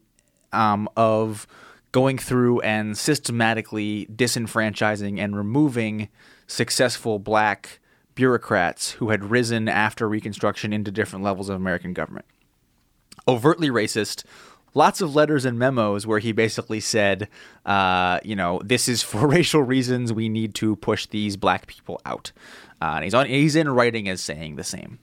um, 0.54 0.88
of 0.96 1.48
going 1.92 2.18
through 2.18 2.62
and 2.62 2.98
systematically 2.98 4.08
disenfranchising 4.16 5.20
and 5.20 5.36
removing 5.36 6.08
successful 6.48 7.20
black 7.20 7.80
bureaucrats 8.16 8.92
who 8.92 9.10
had 9.10 9.32
risen 9.32 9.68
after 9.68 10.08
Reconstruction 10.08 10.74
into 10.74 10.92
different 10.92 11.24
levels 11.24 11.50
of 11.50 11.56
American 11.56 11.94
government. 11.94 12.26
Overtly 13.28 13.70
racist, 13.70 14.24
lots 14.74 15.02
of 15.02 15.16
letters 15.16 15.46
and 15.46 15.58
memos 15.58 16.08
where 16.08 16.20
he 16.20 16.32
basically 16.32 16.80
said, 16.80 17.28
uh, 17.66 18.20
you 18.24 18.36
know, 18.36 18.62
this 18.64 18.88
is 18.88 19.02
for 19.02 19.28
racial 19.28 19.62
reasons. 19.62 20.14
We 20.14 20.30
need 20.30 20.56
to 20.56 20.76
push 20.78 21.06
these 21.08 21.38
black 21.38 21.68
people 21.68 22.02
out. 22.06 22.32
Uh, 22.82 22.94
and 22.96 23.04
he's 23.04 23.14
on. 23.14 23.28
He's 23.28 23.56
in 23.56 23.70
writing 23.70 24.10
as 24.10 24.22
saying 24.22 24.56
the 24.56 24.64
same. 24.64 25.00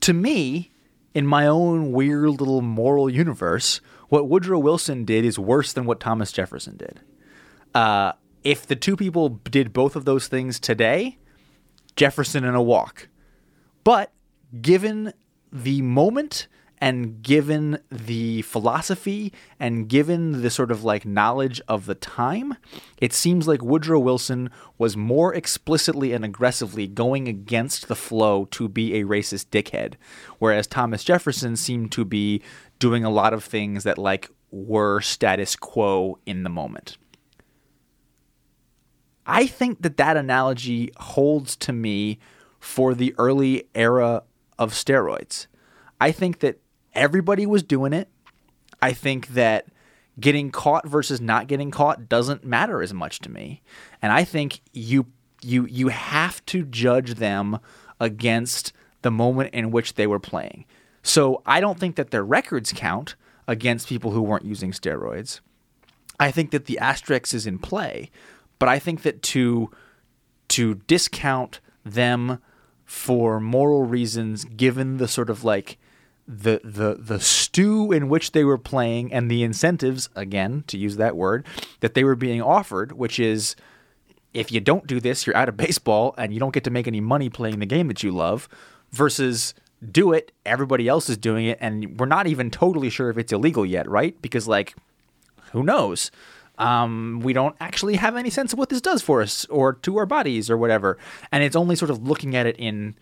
To 0.00 0.12
me, 0.12 0.70
in 1.14 1.26
my 1.26 1.46
own 1.46 1.92
weird 1.92 2.28
little 2.28 2.60
moral 2.60 3.08
universe, 3.08 3.80
what 4.08 4.28
Woodrow 4.28 4.58
Wilson 4.58 5.04
did 5.04 5.24
is 5.24 5.38
worse 5.38 5.72
than 5.72 5.86
what 5.86 6.00
Thomas 6.00 6.30
Jefferson 6.30 6.76
did. 6.76 7.00
Uh, 7.74 8.12
if 8.42 8.66
the 8.66 8.76
two 8.76 8.96
people 8.96 9.28
did 9.30 9.72
both 9.72 9.96
of 9.96 10.04
those 10.04 10.28
things 10.28 10.60
today, 10.60 11.16
Jefferson 11.96 12.44
in 12.44 12.54
a 12.54 12.62
walk. 12.62 13.08
But 13.82 14.12
given 14.60 15.14
the 15.50 15.80
moment 15.82 16.48
and 16.80 17.22
given 17.22 17.78
the 17.90 18.42
philosophy 18.42 19.32
and 19.58 19.88
given 19.88 20.42
the 20.42 20.50
sort 20.50 20.70
of 20.70 20.84
like 20.84 21.06
knowledge 21.06 21.60
of 21.68 21.86
the 21.86 21.94
time, 21.94 22.56
it 22.98 23.12
seems 23.12 23.48
like 23.48 23.62
Woodrow 23.62 23.98
Wilson 23.98 24.50
was 24.76 24.96
more 24.96 25.34
explicitly 25.34 26.12
and 26.12 26.24
aggressively 26.24 26.86
going 26.86 27.28
against 27.28 27.88
the 27.88 27.96
flow 27.96 28.46
to 28.46 28.68
be 28.68 28.94
a 28.94 29.04
racist 29.04 29.46
dickhead, 29.46 29.94
whereas 30.38 30.66
Thomas 30.66 31.04
Jefferson 31.04 31.56
seemed 31.56 31.92
to 31.92 32.04
be 32.04 32.42
doing 32.78 33.04
a 33.04 33.10
lot 33.10 33.32
of 33.32 33.44
things 33.44 33.84
that 33.84 33.98
like 33.98 34.30
were 34.50 35.00
status 35.00 35.56
quo 35.56 36.18
in 36.26 36.42
the 36.42 36.50
moment. 36.50 36.96
I 39.26 39.46
think 39.46 39.82
that 39.82 39.96
that 39.96 40.16
analogy 40.16 40.92
holds 40.96 41.56
to 41.56 41.72
me 41.72 42.18
for 42.60 42.94
the 42.94 43.14
early 43.18 43.64
era 43.74 44.22
of 44.58 44.72
steroids. 44.72 45.46
I 46.00 46.12
think 46.12 46.40
that 46.40 46.60
everybody 46.94 47.46
was 47.46 47.62
doing 47.62 47.92
it. 47.92 48.08
I 48.80 48.92
think 48.92 49.28
that 49.28 49.66
getting 50.18 50.50
caught 50.50 50.86
versus 50.86 51.20
not 51.20 51.46
getting 51.46 51.70
caught 51.70 52.08
doesn't 52.08 52.44
matter 52.44 52.82
as 52.82 52.94
much 52.94 53.18
to 53.20 53.30
me. 53.30 53.62
And 54.00 54.12
I 54.12 54.24
think 54.24 54.60
you 54.72 55.06
you 55.42 55.66
you 55.66 55.88
have 55.88 56.44
to 56.46 56.64
judge 56.64 57.14
them 57.14 57.58
against 58.00 58.72
the 59.02 59.10
moment 59.10 59.54
in 59.54 59.70
which 59.70 59.94
they 59.94 60.06
were 60.06 60.20
playing. 60.20 60.64
So 61.02 61.42
I 61.44 61.60
don't 61.60 61.78
think 61.78 61.96
that 61.96 62.10
their 62.10 62.24
records 62.24 62.72
count 62.72 63.14
against 63.46 63.88
people 63.88 64.12
who 64.12 64.22
weren't 64.22 64.44
using 64.44 64.72
steroids. 64.72 65.40
I 66.18 66.30
think 66.30 66.50
that 66.52 66.66
the 66.66 66.78
asterisk 66.78 67.34
is 67.34 67.46
in 67.46 67.58
play, 67.58 68.10
but 68.58 68.68
I 68.68 68.78
think 68.78 69.02
that 69.02 69.22
to 69.22 69.70
to 70.48 70.76
discount 70.86 71.60
them 71.84 72.38
for 72.84 73.40
moral 73.40 73.82
reasons, 73.82 74.44
given 74.44 74.98
the 74.98 75.08
sort 75.08 75.30
of 75.30 75.44
like 75.44 75.78
the 76.26 76.60
the 76.64 76.96
the 76.98 77.20
stew 77.20 77.92
in 77.92 78.08
which 78.08 78.32
they 78.32 78.44
were 78.44 78.58
playing 78.58 79.12
and 79.12 79.30
the 79.30 79.42
incentives, 79.42 80.08
again 80.14 80.64
to 80.66 80.78
use 80.78 80.96
that 80.96 81.16
word, 81.16 81.46
that 81.80 81.94
they 81.94 82.04
were 82.04 82.16
being 82.16 82.40
offered, 82.40 82.92
which 82.92 83.18
is 83.18 83.56
if 84.32 84.50
you 84.50 84.60
don't 84.60 84.86
do 84.86 85.00
this, 85.00 85.26
you're 85.26 85.36
out 85.36 85.48
of 85.48 85.56
baseball 85.56 86.14
and 86.18 86.32
you 86.32 86.40
don't 86.40 86.54
get 86.54 86.64
to 86.64 86.70
make 86.70 86.88
any 86.88 87.00
money 87.00 87.28
playing 87.28 87.58
the 87.60 87.66
game 87.66 87.88
that 87.88 88.02
you 88.02 88.10
love, 88.10 88.48
versus 88.90 89.54
do 89.92 90.12
it, 90.12 90.32
everybody 90.46 90.88
else 90.88 91.10
is 91.10 91.16
doing 91.18 91.46
it, 91.46 91.58
and 91.60 91.98
we're 91.98 92.06
not 92.06 92.26
even 92.26 92.50
totally 92.50 92.88
sure 92.88 93.10
if 93.10 93.18
it's 93.18 93.32
illegal 93.32 93.66
yet, 93.66 93.88
right? 93.88 94.20
Because 94.22 94.48
like 94.48 94.74
who 95.52 95.62
knows? 95.62 96.10
Um, 96.56 97.20
we 97.22 97.32
don't 97.32 97.56
actually 97.60 97.96
have 97.96 98.16
any 98.16 98.30
sense 98.30 98.52
of 98.52 98.58
what 98.58 98.68
this 98.68 98.80
does 98.80 99.02
for 99.02 99.22
us 99.22 99.44
or 99.46 99.72
to 99.74 99.96
our 99.98 100.06
bodies 100.06 100.48
or 100.48 100.56
whatever. 100.56 100.98
And 101.32 101.42
it's 101.42 101.56
only 101.56 101.76
sort 101.76 101.90
of 101.90 102.06
looking 102.06 102.36
at 102.36 102.46
it 102.46 102.56
in 102.58 102.94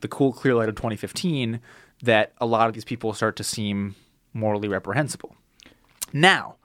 the 0.00 0.08
cool, 0.08 0.32
clear 0.32 0.54
light 0.54 0.68
of 0.68 0.74
2015 0.74 1.60
that 2.02 2.32
a 2.38 2.46
lot 2.46 2.68
of 2.68 2.74
these 2.74 2.84
people 2.84 3.12
start 3.12 3.36
to 3.36 3.44
seem 3.44 3.94
morally 4.32 4.68
reprehensible. 4.68 5.36
Now, 6.12 6.56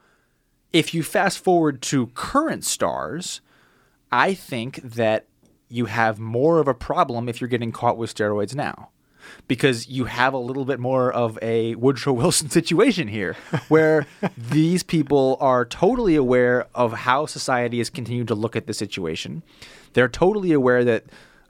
if 0.72 0.94
you 0.94 1.02
fast 1.02 1.38
forward 1.38 1.82
to 1.82 2.08
current 2.08 2.64
stars, 2.64 3.40
I 4.10 4.34
think 4.34 4.76
that 4.82 5.26
you 5.68 5.86
have 5.86 6.18
more 6.18 6.58
of 6.58 6.68
a 6.68 6.74
problem 6.74 7.28
if 7.28 7.40
you're 7.40 7.48
getting 7.48 7.72
caught 7.72 7.96
with 7.96 8.14
steroids 8.14 8.54
now 8.54 8.90
because 9.48 9.88
you 9.88 10.04
have 10.04 10.34
a 10.34 10.38
little 10.38 10.64
bit 10.64 10.78
more 10.78 11.12
of 11.12 11.38
a 11.42 11.74
Woodrow 11.76 12.12
Wilson 12.14 12.50
situation 12.50 13.08
here, 13.08 13.36
where 13.68 14.06
these 14.36 14.82
people 14.82 15.36
are 15.40 15.64
totally 15.64 16.14
aware 16.14 16.66
of 16.74 16.92
how 16.92 17.26
society 17.26 17.78
has 17.78 17.90
continued 17.90 18.28
to 18.28 18.34
look 18.34 18.56
at 18.56 18.66
the 18.66 18.74
situation. 18.74 19.42
They're 19.92 20.08
totally 20.08 20.52
aware 20.52 20.84
that 20.84 21.04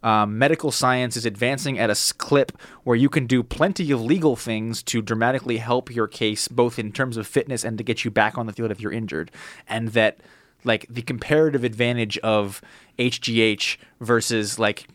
um, 0.04 0.38
medical 0.38 0.70
science 0.70 1.16
is 1.16 1.24
advancing 1.24 1.78
at 1.78 1.88
a 1.88 2.14
clip 2.18 2.52
where 2.84 2.94
you 2.94 3.08
can 3.08 3.26
do 3.26 3.42
plenty 3.42 3.90
of 3.90 4.02
legal 4.02 4.36
things 4.36 4.82
to 4.84 5.00
dramatically 5.00 5.56
help 5.56 5.92
your 5.92 6.06
case, 6.06 6.46
both 6.46 6.78
in 6.78 6.92
terms 6.92 7.16
of 7.16 7.26
fitness 7.26 7.64
and 7.64 7.78
to 7.78 7.84
get 7.84 8.04
you 8.04 8.10
back 8.10 8.36
on 8.36 8.46
the 8.46 8.52
field 8.52 8.70
if 8.70 8.80
you're 8.80 8.92
injured, 8.92 9.30
and 9.66 9.88
that 9.88 10.18
like 10.62 10.86
the 10.90 11.00
comparative 11.00 11.64
advantage 11.64 12.18
of 12.18 12.60
HGH 12.98 13.78
versus 13.98 14.58
like 14.58 14.88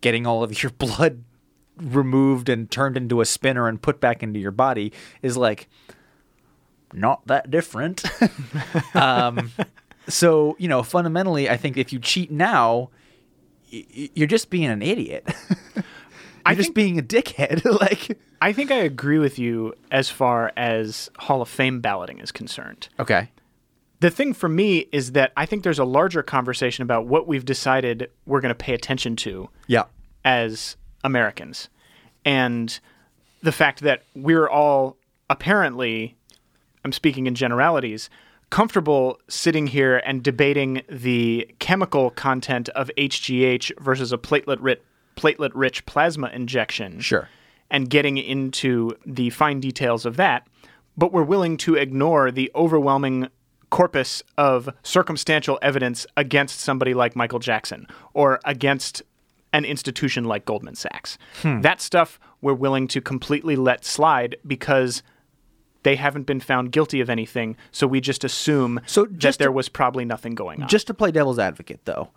getting 0.00 0.26
all 0.26 0.42
of 0.42 0.62
your 0.62 0.70
blood 0.78 1.22
removed 1.76 2.48
and 2.48 2.70
turned 2.70 2.96
into 2.96 3.20
a 3.20 3.26
spinner 3.26 3.68
and 3.68 3.82
put 3.82 4.00
back 4.00 4.22
into 4.22 4.40
your 4.40 4.50
body 4.50 4.92
is 5.20 5.36
like 5.36 5.68
not 6.94 7.26
that 7.26 7.50
different. 7.50 8.02
um, 8.94 9.52
so 10.08 10.56
you 10.58 10.68
know, 10.68 10.82
fundamentally, 10.82 11.50
I 11.50 11.58
think 11.58 11.76
if 11.76 11.92
you 11.92 11.98
cheat 11.98 12.30
now, 12.30 12.88
you're 14.14 14.26
just 14.28 14.50
being 14.50 14.64
an 14.66 14.82
idiot. 14.82 15.24
you're 15.74 15.84
I 16.46 16.54
just 16.54 16.68
think- 16.68 16.74
being 16.74 16.98
a 16.98 17.02
dickhead. 17.02 17.64
like, 17.80 18.18
I 18.40 18.52
think 18.52 18.70
I 18.70 18.76
agree 18.76 19.18
with 19.18 19.38
you 19.38 19.74
as 19.90 20.10
far 20.10 20.52
as 20.56 21.10
Hall 21.18 21.40
of 21.42 21.48
Fame 21.48 21.80
balloting 21.80 22.18
is 22.18 22.30
concerned. 22.32 22.88
okay, 23.00 23.30
The 24.00 24.10
thing 24.10 24.34
for 24.34 24.48
me 24.48 24.86
is 24.92 25.12
that 25.12 25.32
I 25.36 25.46
think 25.46 25.62
there's 25.64 25.78
a 25.78 25.84
larger 25.84 26.22
conversation 26.22 26.82
about 26.82 27.06
what 27.06 27.26
we've 27.26 27.44
decided 27.44 28.10
we're 28.26 28.40
going 28.40 28.50
to 28.50 28.54
pay 28.54 28.74
attention 28.74 29.16
to 29.16 29.48
yeah, 29.66 29.84
as 30.24 30.76
Americans. 31.02 31.68
And 32.26 32.78
the 33.42 33.52
fact 33.52 33.80
that 33.80 34.02
we're 34.14 34.48
all 34.48 34.96
apparently, 35.30 36.16
I'm 36.84 36.92
speaking 36.92 37.26
in 37.26 37.34
generalities, 37.34 38.10
comfortable 38.50 39.18
sitting 39.28 39.66
here 39.66 39.98
and 40.04 40.22
debating 40.22 40.82
the 40.88 41.50
chemical 41.58 42.10
content 42.10 42.68
of 42.70 42.90
HGH 42.96 43.80
versus 43.80 44.12
a 44.12 44.18
platelet 44.18 44.58
rich 44.60 44.80
platelet 45.16 45.52
rich 45.54 45.86
plasma 45.86 46.28
injection. 46.28 47.00
Sure. 47.00 47.28
And 47.70 47.88
getting 47.88 48.18
into 48.18 48.92
the 49.06 49.30
fine 49.30 49.60
details 49.60 50.04
of 50.04 50.16
that, 50.16 50.46
but 50.96 51.12
we're 51.12 51.22
willing 51.22 51.56
to 51.58 51.74
ignore 51.74 52.30
the 52.30 52.50
overwhelming 52.54 53.28
corpus 53.70 54.22
of 54.38 54.68
circumstantial 54.82 55.58
evidence 55.62 56.06
against 56.16 56.60
somebody 56.60 56.94
like 56.94 57.16
Michael 57.16 57.40
Jackson 57.40 57.88
or 58.12 58.38
against 58.44 59.02
an 59.52 59.64
institution 59.64 60.24
like 60.24 60.44
Goldman 60.44 60.74
Sachs. 60.74 61.18
Hmm. 61.42 61.60
That 61.62 61.80
stuff 61.80 62.20
we're 62.40 62.54
willing 62.54 62.86
to 62.88 63.00
completely 63.00 63.56
let 63.56 63.84
slide 63.84 64.36
because 64.46 65.02
they 65.84 65.96
haven't 65.96 66.24
been 66.26 66.40
found 66.40 66.72
guilty 66.72 67.00
of 67.00 67.08
anything, 67.08 67.56
so 67.70 67.86
we 67.86 68.00
just 68.00 68.24
assume 68.24 68.80
So 68.86 69.04
that 69.04 69.16
just 69.18 69.38
there 69.38 69.48
to- 69.48 69.52
was 69.52 69.68
probably 69.68 70.04
nothing 70.04 70.34
going 70.34 70.60
on. 70.62 70.68
Just 70.68 70.86
to 70.88 70.94
play 70.94 71.10
devil's 71.12 71.38
advocate, 71.38 71.80
though, 71.84 72.08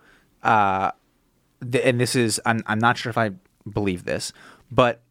uh, 0.43 0.91
th- 1.71 1.83
and 1.85 2.01
this 2.01 2.15
is 2.15 2.41
I'm, 2.45 2.63
I'm 2.65 2.79
not 2.79 2.97
sure 2.97 3.09
if 3.09 3.17
I 3.17 3.31
believe 3.71 4.03
this, 4.05 4.33
but 4.71 5.01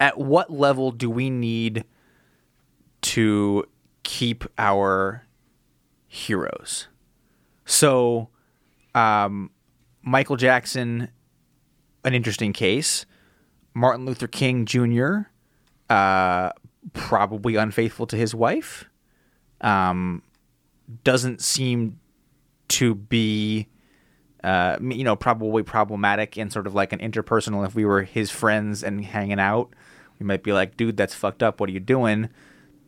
at 0.00 0.16
what 0.18 0.50
level 0.50 0.90
do 0.92 1.10
we 1.10 1.28
need 1.28 1.84
to 3.02 3.64
keep 4.04 4.44
our 4.56 5.24
heroes? 6.06 6.88
So, 7.64 8.28
um, 8.94 9.50
Michael 10.02 10.36
Jackson, 10.36 11.08
an 12.04 12.14
interesting 12.14 12.52
case. 12.52 13.04
Martin 13.74 14.06
Luther 14.06 14.26
King 14.26 14.64
Jr., 14.64 15.22
uh, 15.90 16.50
probably 16.92 17.56
unfaithful 17.56 18.06
to 18.06 18.16
his 18.16 18.34
wife. 18.34 18.84
Um, 19.60 20.22
doesn't 21.04 21.42
seem 21.42 21.98
to 22.68 22.94
be 22.94 23.66
uh, 24.44 24.76
you 24.80 25.04
know 25.04 25.16
probably 25.16 25.62
problematic 25.62 26.36
in 26.36 26.50
sort 26.50 26.66
of 26.66 26.74
like 26.74 26.92
an 26.92 26.98
interpersonal 27.00 27.66
if 27.66 27.74
we 27.74 27.84
were 27.84 28.02
his 28.02 28.30
friends 28.30 28.84
and 28.84 29.04
hanging 29.04 29.40
out 29.40 29.74
we 30.18 30.24
might 30.24 30.42
be 30.42 30.52
like 30.52 30.76
dude 30.76 30.96
that's 30.96 31.14
fucked 31.14 31.42
up 31.42 31.60
what 31.60 31.68
are 31.68 31.72
you 31.72 31.80
doing 31.80 32.28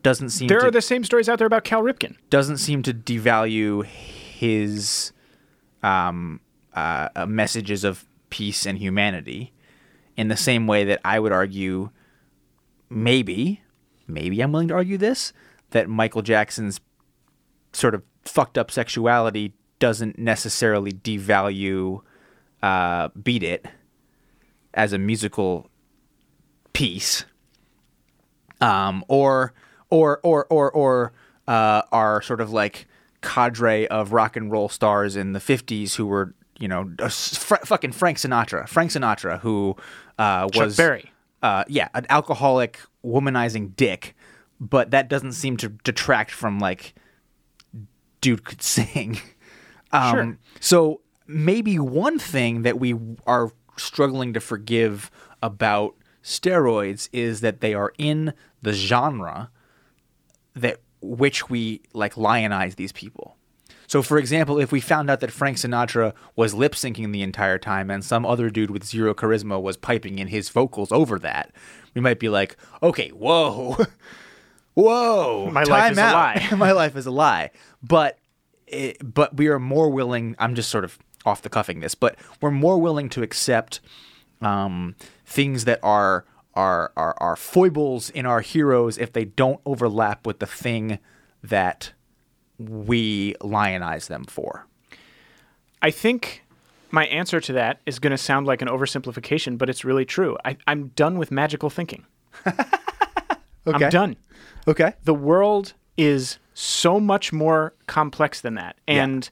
doesn't 0.03 0.29
seem 0.29 0.47
there 0.47 0.61
to, 0.61 0.67
are 0.67 0.71
the 0.71 0.81
same 0.81 1.03
stories 1.03 1.29
out 1.29 1.37
there 1.37 1.47
about 1.47 1.63
Cal 1.63 1.83
Ripken. 1.83 2.15
doesn't 2.29 2.57
seem 2.57 2.81
to 2.83 2.93
devalue 2.93 3.85
his 3.85 5.11
um, 5.83 6.39
uh, 6.73 7.09
uh, 7.15 7.25
messages 7.25 7.83
of 7.83 8.07
peace 8.29 8.65
and 8.65 8.77
humanity 8.77 9.53
in 10.17 10.27
the 10.27 10.37
same 10.37 10.67
way 10.67 10.83
that 10.85 10.99
I 11.05 11.19
would 11.19 11.31
argue 11.31 11.91
maybe 12.89 13.61
maybe 14.13 14.41
I'm 14.41 14.51
willing 14.51 14.67
to 14.69 14.73
argue 14.73 14.97
this 14.97 15.33
that 15.71 15.89
Michael 15.89 16.21
Jackson's 16.21 16.79
sort 17.73 17.95
of 17.95 18.03
fucked 18.23 18.57
up 18.57 18.69
sexuality 18.69 19.53
doesn't 19.79 20.19
necessarily 20.19 20.91
devalue 20.91 22.01
uh, 22.61 23.09
Beat 23.21 23.43
It 23.43 23.65
as 24.73 24.93
a 24.93 24.97
musical 24.97 25.69
piece, 26.73 27.25
um, 28.61 29.03
or 29.07 29.53
or 29.89 30.19
or 30.23 30.45
or 30.49 30.71
or 30.71 31.13
uh, 31.47 31.81
our 31.91 32.21
sort 32.21 32.41
of 32.41 32.51
like 32.51 32.87
cadre 33.21 33.87
of 33.87 34.13
rock 34.13 34.35
and 34.35 34.51
roll 34.51 34.69
stars 34.69 35.15
in 35.15 35.33
the 35.33 35.39
'50s 35.39 35.95
who 35.95 36.05
were 36.05 36.33
you 36.59 36.67
know 36.67 36.89
fr- 37.09 37.55
fucking 37.65 37.91
Frank 37.91 38.17
Sinatra, 38.17 38.67
Frank 38.67 38.91
Sinatra, 38.91 39.39
who 39.39 39.75
uh, 40.17 40.47
Chuck 40.49 40.65
was 40.65 40.77
Berry. 40.77 41.11
Uh, 41.41 41.63
yeah, 41.67 41.89
an 41.93 42.05
alcoholic, 42.09 42.79
womanizing 43.03 43.75
dick, 43.75 44.15
but 44.59 44.91
that 44.91 45.09
doesn't 45.09 45.33
seem 45.33 45.57
to 45.57 45.69
detract 45.69 46.31
from 46.31 46.59
like 46.59 46.93
dude 48.21 48.43
could 48.45 48.61
sing. 48.61 49.19
Um, 49.93 50.15
Sure. 50.15 50.37
So 50.61 51.01
maybe 51.27 51.77
one 51.77 52.17
thing 52.17 52.61
that 52.61 52.79
we 52.79 52.95
are 53.27 53.51
struggling 53.75 54.31
to 54.31 54.39
forgive 54.39 55.11
about 55.43 55.95
steroids 56.23 57.09
is 57.11 57.41
that 57.41 57.59
they 57.59 57.73
are 57.73 57.91
in 57.97 58.33
the 58.61 58.71
genre 58.71 59.49
that 60.55 60.77
which 61.01 61.49
we 61.49 61.81
like 61.93 62.13
lionize 62.15 62.75
these 62.75 62.93
people. 62.93 63.35
So, 63.91 64.01
for 64.01 64.17
example, 64.17 64.57
if 64.57 64.71
we 64.71 64.79
found 64.79 65.09
out 65.09 65.19
that 65.19 65.33
Frank 65.33 65.57
Sinatra 65.57 66.13
was 66.37 66.53
lip 66.53 66.75
syncing 66.75 67.11
the 67.11 67.23
entire 67.23 67.57
time 67.57 67.91
and 67.91 68.05
some 68.05 68.25
other 68.25 68.49
dude 68.49 68.71
with 68.71 68.85
zero 68.85 69.13
charisma 69.13 69.61
was 69.61 69.75
piping 69.75 70.17
in 70.17 70.29
his 70.29 70.47
vocals 70.47 70.93
over 70.93 71.19
that, 71.19 71.51
we 71.93 71.99
might 71.99 72.17
be 72.17 72.29
like, 72.29 72.55
okay, 72.81 73.09
whoa, 73.09 73.75
whoa, 74.75 75.49
My 75.51 75.63
life 75.63 75.91
is 75.91 75.97
a 75.97 76.03
lie. 76.03 76.47
My 76.55 76.71
life 76.71 76.95
is 76.95 77.05
a 77.05 77.11
lie. 77.11 77.51
But, 77.83 78.17
it, 78.65 79.13
but 79.13 79.35
we 79.35 79.49
are 79.49 79.59
more 79.59 79.89
willing. 79.89 80.37
I'm 80.39 80.55
just 80.55 80.69
sort 80.69 80.85
of 80.85 80.97
off 81.25 81.41
the 81.41 81.49
cuffing 81.49 81.81
this, 81.81 81.93
but 81.93 82.15
we're 82.39 82.49
more 82.49 82.77
willing 82.77 83.09
to 83.09 83.23
accept 83.23 83.81
um, 84.39 84.95
things 85.25 85.65
that 85.65 85.81
are 85.83 86.23
are 86.53 86.93
are 86.95 87.15
are 87.17 87.35
foibles 87.35 88.09
in 88.09 88.25
our 88.25 88.39
heroes 88.39 88.97
if 88.97 89.11
they 89.11 89.25
don't 89.25 89.59
overlap 89.65 90.25
with 90.25 90.39
the 90.39 90.45
thing 90.45 90.97
that 91.43 91.91
we 92.69 93.35
lionize 93.41 94.07
them 94.07 94.23
for. 94.25 94.65
I 95.81 95.91
think 95.91 96.43
my 96.91 97.05
answer 97.07 97.39
to 97.39 97.53
that 97.53 97.81
is 97.85 97.99
going 97.99 98.11
to 98.11 98.17
sound 98.17 98.45
like 98.45 98.61
an 98.61 98.67
oversimplification, 98.67 99.57
but 99.57 99.69
it's 99.69 99.83
really 99.83 100.05
true. 100.05 100.37
I, 100.45 100.57
I'm 100.67 100.89
done 100.89 101.17
with 101.17 101.31
magical 101.31 101.69
thinking. 101.69 102.05
okay. 102.47 102.61
I'm 103.65 103.89
done. 103.89 104.17
Okay. 104.67 104.93
The 105.03 105.13
world 105.13 105.73
is 105.97 106.37
so 106.53 106.99
much 106.99 107.33
more 107.33 107.73
complex 107.87 108.41
than 108.41 108.55
that. 108.55 108.77
And 108.87 109.29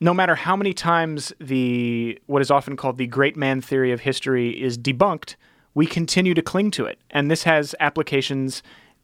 no 0.00 0.12
matter 0.12 0.34
how 0.34 0.56
many 0.56 0.72
times 0.72 1.32
the 1.40 2.18
what 2.26 2.42
is 2.42 2.50
often 2.50 2.76
called 2.76 2.98
the 2.98 3.06
great 3.06 3.36
man 3.36 3.60
theory 3.60 3.92
of 3.92 4.00
history 4.00 4.50
is 4.60 4.76
debunked, 4.76 5.36
we 5.74 5.86
continue 5.86 6.34
to 6.34 6.42
cling 6.42 6.70
to 6.72 6.84
it. 6.86 6.98
And 7.10 7.30
this 7.30 7.44
has 7.44 7.74
applications 7.80 8.62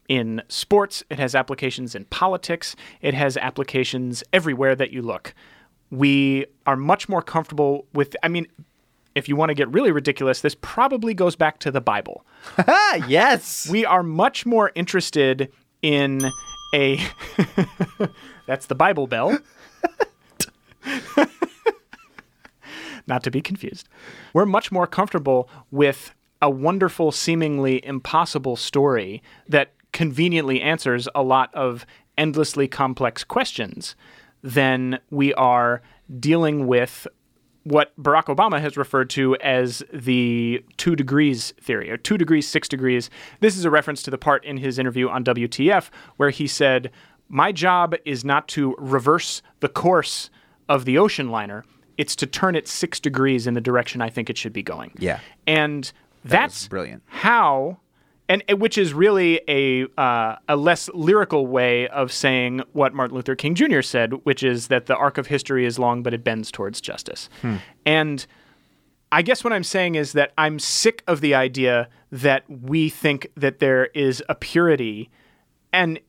in 0.08 0.42
sports, 0.48 1.04
it 1.10 1.18
has 1.18 1.34
applications 1.34 1.94
in 1.94 2.06
politics, 2.06 2.74
it 3.02 3.14
has 3.14 3.36
applications 3.36 4.24
everywhere 4.32 4.74
that 4.74 4.90
you 4.90 5.02
look. 5.02 5.34
We 5.90 6.46
are 6.66 6.76
much 6.76 7.08
more 7.08 7.22
comfortable 7.22 7.86
with 7.94 8.16
I 8.22 8.28
mean 8.28 8.46
if 9.14 9.28
you 9.28 9.36
want 9.36 9.50
to 9.50 9.54
get 9.54 9.68
really 9.72 9.90
ridiculous, 9.90 10.40
this 10.42 10.54
probably 10.60 11.12
goes 11.12 11.34
back 11.34 11.58
to 11.60 11.70
the 11.70 11.80
Bible 11.80 12.24
Ah, 12.58 12.94
yes. 13.08 13.68
we 13.70 13.84
are 13.84 14.02
much 14.02 14.46
more 14.46 14.70
interested 14.74 15.50
in 15.82 16.30
a 16.74 17.00
that's 18.46 18.66
the 18.66 18.74
bible 18.74 19.06
bell 19.06 19.38
not 23.06 23.22
to 23.22 23.30
be 23.30 23.40
confused 23.40 23.88
we're 24.34 24.44
much 24.46 24.70
more 24.70 24.86
comfortable 24.86 25.48
with 25.70 26.14
a 26.42 26.50
wonderful 26.50 27.10
seemingly 27.10 27.84
impossible 27.86 28.54
story 28.56 29.22
that 29.48 29.72
conveniently 29.92 30.60
answers 30.60 31.08
a 31.14 31.22
lot 31.22 31.54
of 31.54 31.86
endlessly 32.16 32.68
complex 32.68 33.24
questions 33.24 33.94
than 34.42 34.98
we 35.10 35.34
are 35.34 35.82
dealing 36.18 36.66
with 36.66 37.06
what 37.64 37.92
Barack 38.00 38.24
Obama 38.24 38.60
has 38.60 38.76
referred 38.76 39.10
to 39.10 39.36
as 39.36 39.82
the 39.92 40.64
two 40.78 40.96
degrees 40.96 41.52
theory, 41.60 41.90
or 41.90 41.96
two 41.96 42.16
degrees, 42.16 42.48
six 42.48 42.66
degrees. 42.66 43.10
This 43.40 43.56
is 43.56 43.64
a 43.64 43.70
reference 43.70 44.02
to 44.04 44.10
the 44.10 44.18
part 44.18 44.44
in 44.44 44.56
his 44.56 44.78
interview 44.78 45.08
on 45.08 45.24
WTF 45.24 45.90
where 46.16 46.30
he 46.30 46.46
said, 46.46 46.90
My 47.28 47.52
job 47.52 47.94
is 48.04 48.24
not 48.24 48.48
to 48.48 48.74
reverse 48.78 49.42
the 49.60 49.68
course 49.68 50.30
of 50.68 50.84
the 50.84 50.98
ocean 50.98 51.30
liner, 51.30 51.64
it's 51.98 52.14
to 52.16 52.26
turn 52.26 52.54
it 52.54 52.68
six 52.68 53.00
degrees 53.00 53.46
in 53.46 53.54
the 53.54 53.60
direction 53.60 54.00
I 54.00 54.08
think 54.08 54.30
it 54.30 54.38
should 54.38 54.52
be 54.52 54.62
going. 54.62 54.92
Yeah. 54.98 55.20
And 55.46 55.90
that's 56.24 56.68
brilliant. 56.68 57.02
how 57.06 57.80
and 58.28 58.44
and 58.48 58.60
which 58.60 58.76
is 58.78 58.92
really 58.92 59.40
a 59.48 59.86
uh, 60.00 60.36
a 60.48 60.56
less 60.56 60.88
lyrical 60.94 61.46
way 61.46 61.88
of 61.88 62.12
saying 62.12 62.62
what 62.72 62.94
Martin 62.94 63.16
Luther 63.16 63.34
King 63.34 63.54
Jr. 63.54 63.80
said, 63.82 64.12
which 64.24 64.42
is 64.42 64.68
that 64.68 64.86
the 64.86 64.96
arc 64.96 65.18
of 65.18 65.28
history 65.28 65.64
is 65.64 65.78
long, 65.78 66.02
but 66.02 66.12
it 66.14 66.22
bends 66.22 66.50
towards 66.50 66.80
justice. 66.80 67.28
And 67.86 68.26
I 69.10 69.22
guess 69.22 69.42
what 69.42 69.52
I'm 69.52 69.64
saying 69.64 69.94
is 69.94 70.12
that 70.12 70.32
I'm 70.36 70.58
sick 70.58 71.02
of 71.06 71.20
the 71.20 71.34
idea 71.34 71.88
that 72.12 72.44
we 72.48 72.88
think 72.90 73.28
that 73.36 73.58
there 73.58 73.86
is 73.86 74.22
a 74.28 74.34
purity 74.34 75.10
and 75.72 76.00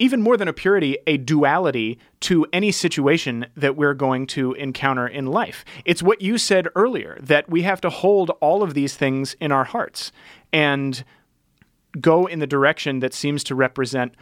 even 0.00 0.22
more 0.22 0.36
than 0.36 0.46
a 0.46 0.52
purity, 0.52 0.96
a 1.06 1.16
duality 1.16 1.98
to 2.20 2.46
any 2.52 2.70
situation 2.70 3.46
that 3.56 3.76
we're 3.76 3.94
going 3.94 4.26
to 4.28 4.52
encounter 4.54 5.08
in 5.08 5.26
life. 5.26 5.64
It's 5.84 6.02
what 6.02 6.22
you 6.22 6.38
said 6.38 6.68
earlier 6.76 7.18
that 7.20 7.50
we 7.50 7.62
have 7.62 7.80
to 7.80 7.90
hold 7.90 8.30
all 8.40 8.62
of 8.62 8.74
these 8.74 8.94
things 8.96 9.34
in 9.40 9.50
our 9.50 9.64
hearts 9.64 10.12
and 10.52 11.04
go 12.00 12.26
in 12.26 12.38
the 12.38 12.46
direction 12.46 13.00
that 13.00 13.14
seems 13.14 13.44
to 13.44 13.54
represent 13.54 14.14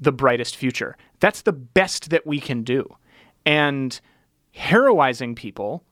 the 0.00 0.12
brightest 0.12 0.56
future. 0.56 0.96
That's 1.20 1.42
the 1.42 1.52
best 1.52 2.10
that 2.10 2.26
we 2.26 2.40
can 2.40 2.62
do. 2.62 2.96
And 3.46 4.00
heroizing 4.56 5.34
people 5.36 5.84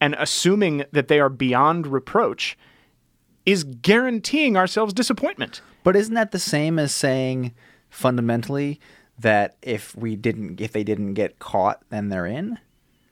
and 0.00 0.14
assuming 0.18 0.84
that 0.92 1.08
they 1.08 1.20
are 1.20 1.28
beyond 1.28 1.86
reproach 1.86 2.58
is 3.46 3.64
guaranteeing 3.64 4.56
ourselves 4.56 4.92
disappointment. 4.92 5.60
But 5.82 5.96
isn't 5.96 6.14
that 6.14 6.32
the 6.32 6.38
same 6.38 6.78
as 6.78 6.94
saying 6.94 7.54
fundamentally 7.90 8.80
that 9.18 9.56
if 9.62 9.94
we 9.94 10.16
didn't 10.16 10.60
if 10.60 10.72
they 10.72 10.84
didn't 10.84 11.14
get 11.14 11.38
caught, 11.38 11.82
then 11.90 12.08
they're 12.08 12.26
in? 12.26 12.58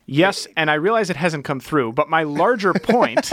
Yes, 0.06 0.46
and 0.56 0.70
I 0.70 0.74
realize 0.74 1.10
it 1.10 1.16
hasn't 1.16 1.44
come 1.44 1.60
through, 1.60 1.92
but 1.92 2.10
my 2.10 2.24
larger 2.24 2.72
point 2.82 3.30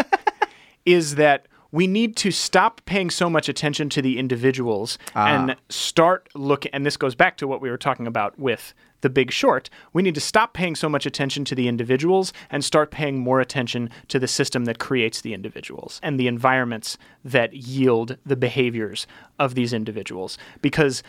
is 0.86 1.16
that 1.16 1.48
we 1.72 1.88
need 1.88 2.16
to 2.18 2.32
stop 2.32 2.82
paying 2.86 3.10
so 3.10 3.30
much 3.30 3.48
attention 3.48 3.90
to 3.90 4.02
the 4.02 4.18
individuals 4.18 4.98
ah. 5.16 5.28
and 5.28 5.56
start 5.70 6.30
looking 6.36 6.74
and 6.74 6.86
this 6.86 6.98
goes 6.98 7.16
back 7.16 7.38
to 7.38 7.48
what 7.48 7.62
we 7.62 7.70
were 7.70 7.78
talking 7.78 8.08
about 8.08 8.38
with 8.40 8.74
the 9.02 9.10
big 9.10 9.32
short. 9.32 9.70
We 9.94 10.02
need 10.02 10.16
to 10.16 10.22
stop 10.22 10.54
paying 10.54 10.76
so 10.76 10.90
much 10.90 11.06
attention 11.06 11.46
to 11.46 11.56
the 11.56 11.68
individuals 11.68 12.34
and 12.50 12.64
start 12.64 12.92
paying 12.92 13.20
more 13.20 13.40
attention 13.40 13.90
to 14.10 14.20
the 14.20 14.28
system 14.28 14.66
that 14.66 14.80
creates 14.80 15.22
the 15.22 15.34
individuals 15.34 16.00
and 16.04 16.20
the 16.20 16.28
environments 16.28 16.98
that 17.24 17.54
yield 17.54 18.18
the 18.26 18.36
behaviors 18.36 19.08
of 19.38 19.56
these 19.56 19.74
individuals. 19.74 20.38
Because 20.62 21.04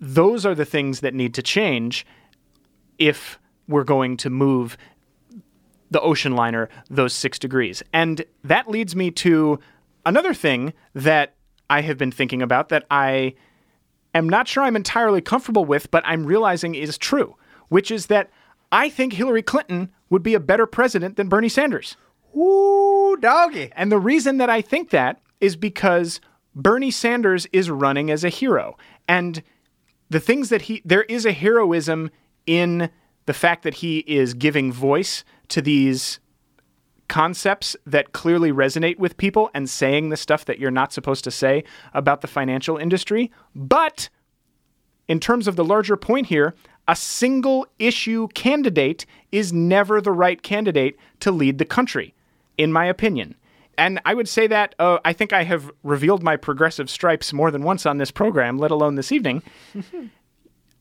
those 0.00 0.46
are 0.46 0.54
the 0.54 0.64
things 0.64 1.00
that 1.00 1.14
need 1.14 1.34
to 1.34 1.42
change 1.42 2.06
if 2.98 3.38
we're 3.68 3.84
going 3.84 4.16
to 4.18 4.30
move 4.30 4.76
the 5.90 6.00
ocean 6.00 6.34
liner 6.34 6.68
those 6.90 7.12
six 7.12 7.38
degrees. 7.38 7.82
And 7.92 8.24
that 8.44 8.68
leads 8.68 8.96
me 8.96 9.10
to 9.12 9.58
another 10.06 10.32
thing 10.32 10.72
that 10.94 11.34
I 11.68 11.82
have 11.82 11.98
been 11.98 12.12
thinking 12.12 12.40
about 12.40 12.70
that 12.70 12.86
I 12.90 13.34
am 14.14 14.28
not 14.28 14.48
sure 14.48 14.62
I'm 14.62 14.76
entirely 14.76 15.20
comfortable 15.20 15.66
with, 15.66 15.90
but 15.90 16.02
I'm 16.06 16.24
realizing 16.24 16.74
is 16.74 16.96
true, 16.96 17.36
which 17.68 17.90
is 17.90 18.06
that 18.06 18.30
I 18.72 18.88
think 18.88 19.12
Hillary 19.12 19.42
Clinton 19.42 19.92
would 20.08 20.22
be 20.22 20.34
a 20.34 20.40
better 20.40 20.66
president 20.66 21.16
than 21.16 21.28
Bernie 21.28 21.48
Sanders. 21.48 21.96
Ooh, 22.34 23.16
doggy. 23.20 23.70
And 23.74 23.90
the 23.90 23.98
reason 23.98 24.38
that 24.38 24.48
I 24.48 24.62
think 24.62 24.90
that 24.90 25.20
is 25.40 25.56
because 25.56 26.20
Bernie 26.54 26.90
Sanders 26.90 27.46
is 27.52 27.68
running 27.68 28.10
as 28.10 28.24
a 28.24 28.28
hero. 28.28 28.78
And 29.08 29.42
the 30.08 30.20
things 30.20 30.48
that 30.48 30.62
he, 30.62 30.82
there 30.84 31.02
is 31.04 31.26
a 31.26 31.32
heroism 31.32 32.10
in 32.46 32.90
the 33.26 33.34
fact 33.34 33.64
that 33.64 33.74
he 33.74 33.98
is 34.00 34.34
giving 34.34 34.72
voice 34.72 35.24
to 35.48 35.60
these 35.60 36.20
concepts 37.08 37.76
that 37.86 38.12
clearly 38.12 38.52
resonate 38.52 38.98
with 38.98 39.16
people 39.16 39.50
and 39.54 39.68
saying 39.68 40.08
the 40.08 40.16
stuff 40.16 40.44
that 40.44 40.58
you're 40.58 40.70
not 40.70 40.92
supposed 40.92 41.24
to 41.24 41.30
say 41.30 41.64
about 41.94 42.20
the 42.20 42.26
financial 42.26 42.76
industry. 42.76 43.30
But 43.54 44.08
in 45.08 45.20
terms 45.20 45.46
of 45.46 45.56
the 45.56 45.64
larger 45.64 45.96
point 45.96 46.26
here, 46.26 46.54
a 46.88 46.96
single 46.96 47.66
issue 47.78 48.28
candidate 48.28 49.06
is 49.32 49.52
never 49.52 50.00
the 50.00 50.12
right 50.12 50.42
candidate 50.42 50.96
to 51.20 51.30
lead 51.30 51.58
the 51.58 51.64
country, 51.64 52.14
in 52.56 52.72
my 52.72 52.86
opinion. 52.86 53.34
And 53.78 54.00
I 54.04 54.14
would 54.14 54.28
say 54.28 54.46
that 54.46 54.74
uh, 54.78 54.98
I 55.04 55.12
think 55.12 55.32
I 55.32 55.42
have 55.44 55.70
revealed 55.82 56.22
my 56.22 56.36
progressive 56.36 56.88
stripes 56.88 57.32
more 57.32 57.50
than 57.50 57.62
once 57.62 57.84
on 57.84 57.98
this 57.98 58.10
program, 58.10 58.58
let 58.58 58.70
alone 58.70 58.94
this 58.94 59.12
evening. 59.12 59.42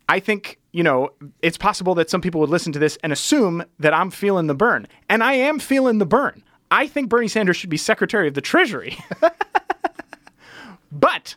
I 0.07 0.19
think, 0.19 0.59
you 0.71 0.83
know, 0.83 1.11
it's 1.41 1.57
possible 1.57 1.95
that 1.95 2.09
some 2.09 2.21
people 2.21 2.39
would 2.41 2.49
listen 2.49 2.71
to 2.73 2.79
this 2.79 2.97
and 3.03 3.11
assume 3.11 3.63
that 3.79 3.93
I'm 3.93 4.11
feeling 4.11 4.47
the 4.47 4.55
Bern. 4.55 4.87
And 5.09 5.23
I 5.23 5.33
am 5.33 5.59
feeling 5.59 5.97
the 5.97 6.05
Bern. 6.05 6.43
I 6.71 6.87
think 6.87 7.09
Bernie 7.09 7.27
Sanders 7.27 7.57
should 7.57 7.69
be 7.69 7.77
Secretary 7.77 8.27
of 8.27 8.33
the 8.33 8.41
Treasury. 8.41 8.97
but 10.91 11.35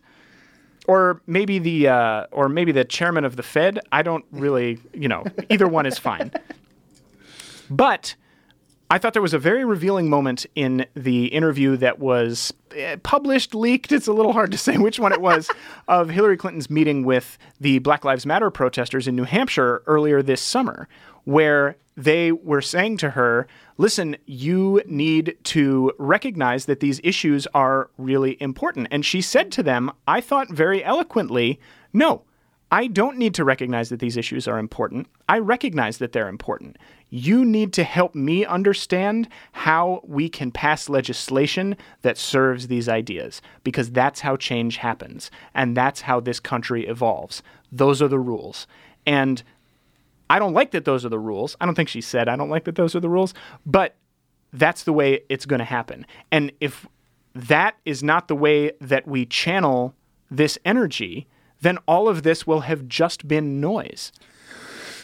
or 0.87 1.21
maybe 1.27 1.59
the 1.59 1.89
uh, 1.89 2.27
or 2.33 2.49
maybe 2.49 2.73
the 2.73 2.85
chairman 2.85 3.25
of 3.25 3.37
the 3.37 3.43
Fed. 3.43 3.79
I 3.93 4.03
don't 4.03 4.25
really, 4.33 4.79
you 4.93 5.09
know, 5.09 5.25
either 5.51 5.69
one 5.69 5.87
is 5.87 5.99
fine. 5.99 6.33
But 7.71 8.17
I 8.91 8.97
thought 8.97 9.13
there 9.13 9.23
was 9.23 9.35
a 9.35 9.39
very 9.39 9.67
revealing 9.67 10.09
moment 10.09 10.47
in 10.55 10.87
the 10.95 11.27
interview 11.27 11.77
that 11.77 11.99
was 11.99 12.55
eh, 12.75 12.97
published, 13.03 13.55
leaked. 13.55 13.93
It's 13.93 14.07
a 14.07 14.15
little 14.15 14.33
hard 14.33 14.51
to 14.53 14.59
say 14.59 14.79
which 14.79 14.99
one 14.99 15.13
it 15.13 15.21
was 15.21 15.51
of 15.89 16.09
Hillary 16.09 16.39
Clinton's 16.39 16.71
meeting 16.71 17.05
with 17.05 17.37
the 17.61 17.81
Black 17.81 18.05
Lives 18.05 18.25
Matter 18.25 18.51
protesters 18.51 19.07
in 19.07 19.15
New 19.15 19.25
Hampshire 19.25 19.83
earlier 19.87 20.23
this 20.23 20.41
summer, 20.41 20.89
where 21.25 21.77
they 21.99 22.33
were 22.33 22.63
saying 22.63 22.97
to 22.99 23.11
her, 23.11 23.47
listen, 23.77 24.17
you 24.25 24.81
need 24.87 25.37
to 25.43 25.93
recognize 25.99 26.65
that 26.67 26.81
these 26.81 27.01
issues 27.05 27.47
are 27.49 27.91
really 27.99 28.41
important. 28.41 28.89
And 28.91 29.05
she 29.05 29.21
said 29.21 29.53
to 29.53 29.63
them, 29.63 29.91
I 30.07 30.21
thought 30.21 30.49
very 30.49 30.83
eloquently, 30.83 31.61
no, 31.93 32.23
I 32.71 32.87
don't 32.87 33.17
need 33.17 33.35
to 33.35 33.45
recognize 33.45 33.89
that 33.89 34.01
these 34.01 34.17
issues 34.17 34.47
are 34.47 34.59
important. 34.59 35.07
I 35.29 35.39
recognize 35.39 35.99
that 35.99 36.13
they're 36.13 36.29
important. 36.29 36.77
You 37.09 37.45
need 37.45 37.73
to 37.73 37.85
help 37.85 38.15
me 38.15 38.45
understand 38.45 39.29
how 39.53 40.03
we 40.05 40.29
can 40.29 40.51
pass 40.51 40.91
legislation 40.91 41.77
that 42.03 42.19
serves 42.19 42.67
these 42.67 42.89
ideas, 42.89 43.41
because 43.65 43.91
that's 43.91 44.21
how 44.21 44.37
change 44.37 44.77
happens. 44.77 45.31
And 45.55 45.75
that's 45.75 46.03
how 46.03 46.21
this 46.21 46.41
country 46.41 46.87
evolves. 46.87 47.43
Those 47.73 48.03
are 48.03 48.09
the 48.09 48.19
rules. 48.19 48.67
And 49.07 49.43
I 50.29 50.39
don't 50.39 50.53
like 50.53 50.73
that 50.73 50.85
those 50.85 51.07
are 51.07 51.11
the 51.11 51.19
rules. 51.19 51.57
I 51.61 51.65
don't 51.65 51.75
think 51.75 51.89
she 51.89 52.03
said, 52.03 52.29
I 52.29 52.37
don't 52.37 52.51
like 52.51 52.65
that 52.65 52.75
those 52.75 52.95
are 52.95 53.01
the 53.01 53.09
rules, 53.09 53.33
but 53.65 53.97
that's 54.53 54.83
the 54.83 54.93
way 54.93 55.21
it's 55.31 55.47
going 55.47 55.61
to 55.61 55.65
happen. 55.65 56.05
And 56.31 56.53
if 56.61 56.87
that 57.35 57.77
is 57.87 58.03
not 58.03 58.29
the 58.29 58.37
way 58.37 58.73
that 58.81 59.07
we 59.07 59.25
channel 59.25 59.95
this 60.31 60.59
energy, 60.67 61.27
then 61.61 61.79
all 61.87 62.09
of 62.09 62.23
this 62.23 62.47
will 62.47 62.61
have 62.61 62.89
just 62.89 63.27
been 63.29 63.61
noise. 63.61 64.13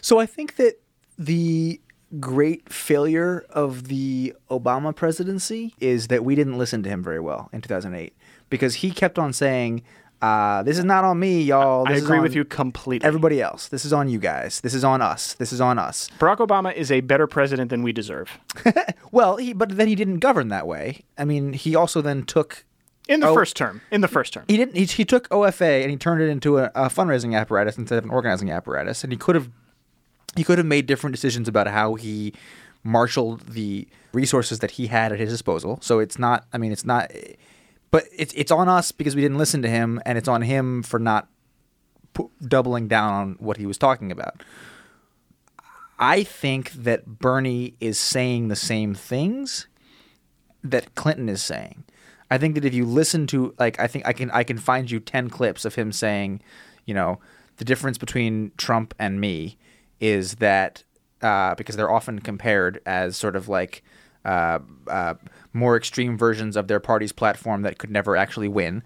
So 0.01 0.19
I 0.19 0.27
think 0.27 0.57
that 0.57 0.75
the 1.19 1.81
great 2.21 2.73
failure 2.73 3.45
of 3.51 3.89
the 3.89 4.35
Obama 4.51 4.95
presidency 4.95 5.75
is 5.81 6.09
that 6.09 6.25
we 6.25 6.35
didn't 6.35 6.59
listen 6.59 6.83
to 6.83 6.89
him 6.89 7.03
very 7.03 7.21
well 7.21 7.49
in 7.53 7.61
2008 7.61 8.15
because 8.51 8.77
he 8.77 8.91
kept 8.91 9.19
on 9.19 9.33
saying, 9.33 9.83
uh, 10.23 10.63
"This 10.63 10.79
is 10.79 10.85
not 10.85 11.05
on 11.05 11.19
me, 11.19 11.43
y'all. 11.43 11.85
This 11.87 12.03
I 12.03 12.05
agree 12.05 12.21
with 12.21 12.35
you 12.35 12.45
completely. 12.45 13.07
Everybody 13.07 13.43
else. 13.43 13.69
This 13.69 13.85
is 13.85 13.93
on 13.93 14.09
you 14.09 14.19
guys. 14.19 14.61
This 14.61 14.75
is 14.75 14.85
on 14.85 15.03
us. 15.03 15.35
This 15.35 15.53
is 15.53 15.61
on 15.61 15.79
us." 15.79 16.09
Barack 16.19 16.39
Obama 16.39 16.73
is 16.75 16.93
a 16.93 17.01
better 17.01 17.27
president 17.27 17.71
than 17.71 17.83
we 17.83 17.93
deserve. 17.93 18.39
Well, 19.13 19.37
he, 19.37 19.53
but 19.53 19.77
then 19.77 19.87
he 19.87 19.95
didn't 19.95 20.19
govern 20.19 20.49
that 20.49 20.67
way. 20.67 21.05
I 21.17 21.25
mean, 21.25 21.53
he 21.53 21.77
also 21.77 22.03
then 22.03 22.25
took 22.25 22.65
In 23.09 23.21
the 23.21 23.29
Oh. 23.29 23.35
first 23.35 23.55
term. 23.57 23.81
In 23.91 24.01
the 24.01 24.09
first 24.09 24.33
term. 24.33 24.45
he 24.49 24.57
didn't 24.57 24.77
he, 24.77 24.85
he 24.85 25.05
took 25.05 25.29
OFA 25.29 25.83
and 25.83 25.91
he 25.91 25.97
turned 25.97 26.23
it 26.23 26.29
into 26.29 26.59
a, 26.59 26.67
a 26.75 26.89
fundraising 26.89 27.39
apparatus 27.39 27.77
instead 27.77 27.99
of 27.99 28.05
an 28.05 28.11
organizing 28.11 28.51
apparatus 28.51 29.05
and 29.05 29.13
he 29.13 29.17
could 29.19 29.35
have 29.35 29.51
he 30.37 30.43
could 30.45 30.59
have 30.59 30.67
made 30.67 30.87
different 30.87 31.15
decisions 31.15 31.47
about 31.49 31.67
how 31.69 31.95
he 31.95 32.33
marshaled 32.83 33.41
the 33.49 33.87
resources 34.13 34.59
that 34.61 34.73
he 34.73 34.87
had 34.89 35.13
at 35.13 35.19
his 35.19 35.31
disposal 35.31 35.79
so 35.83 35.99
it's 35.99 36.19
not 36.19 36.45
i 36.53 36.59
mean 36.59 36.73
it's 36.73 36.85
not 36.85 37.11
but 37.91 38.05
it's 38.17 38.33
it's 38.35 38.51
on 38.51 38.69
us 38.69 38.91
because 38.93 39.15
we 39.17 39.23
didn't 39.23 39.39
listen 39.39 39.63
to 39.63 39.69
him 39.69 40.01
and 40.07 40.17
it's 40.19 40.29
on 40.29 40.43
him 40.43 40.83
for 40.83 40.99
not 40.99 41.29
doubling 42.47 42.87
down 42.89 43.13
on 43.13 43.37
what 43.39 43.57
he 43.59 43.67
was 43.67 43.77
talking 43.79 44.11
about 44.13 44.43
i 45.99 46.23
think 46.23 46.71
that 46.73 47.19
bernie 47.19 47.75
is 47.81 47.99
saying 47.99 48.49
the 48.49 48.57
same 48.57 48.95
things 48.95 49.67
that 50.67 50.95
Clinton 50.95 51.29
is 51.29 51.43
saying. 51.43 51.85
I 52.35 52.39
think 52.39 52.57
that 52.57 52.65
if 52.65 52.75
you 52.75 52.85
listen 52.85 53.29
to 53.29 53.55
like 53.61 53.79
I 53.79 53.87
think 53.87 54.07
I 54.07 54.13
can 54.13 54.29
I 54.33 54.43
can 54.43 54.59
find 54.59 54.91
you 54.91 54.99
10 54.99 55.31
clips 55.31 55.65
of 55.65 55.77
him 55.77 55.93
saying, 55.93 56.41
you 56.85 56.93
know, 56.93 57.21
the 57.59 57.65
difference 57.65 57.97
between 57.97 58.51
Trump 58.57 58.93
and 58.99 59.21
me 59.21 59.57
is 60.01 60.37
that 60.37 60.83
uh, 61.23 61.55
because 61.55 61.77
they're 61.77 61.93
often 61.93 62.19
compared 62.19 62.83
as 62.87 63.17
sort 63.17 63.37
of 63.37 63.49
like 63.49 63.85
uh, 64.25 64.59
uh, 64.89 65.15
more 65.53 65.77
extreme 65.77 66.19
versions 66.19 66.57
of 66.57 66.67
their 66.67 66.81
party's 66.81 67.13
platform 67.13 67.63
that 67.63 67.79
could 67.79 67.91
never 67.91 68.17
actually 68.17 68.49
win. 68.49 68.83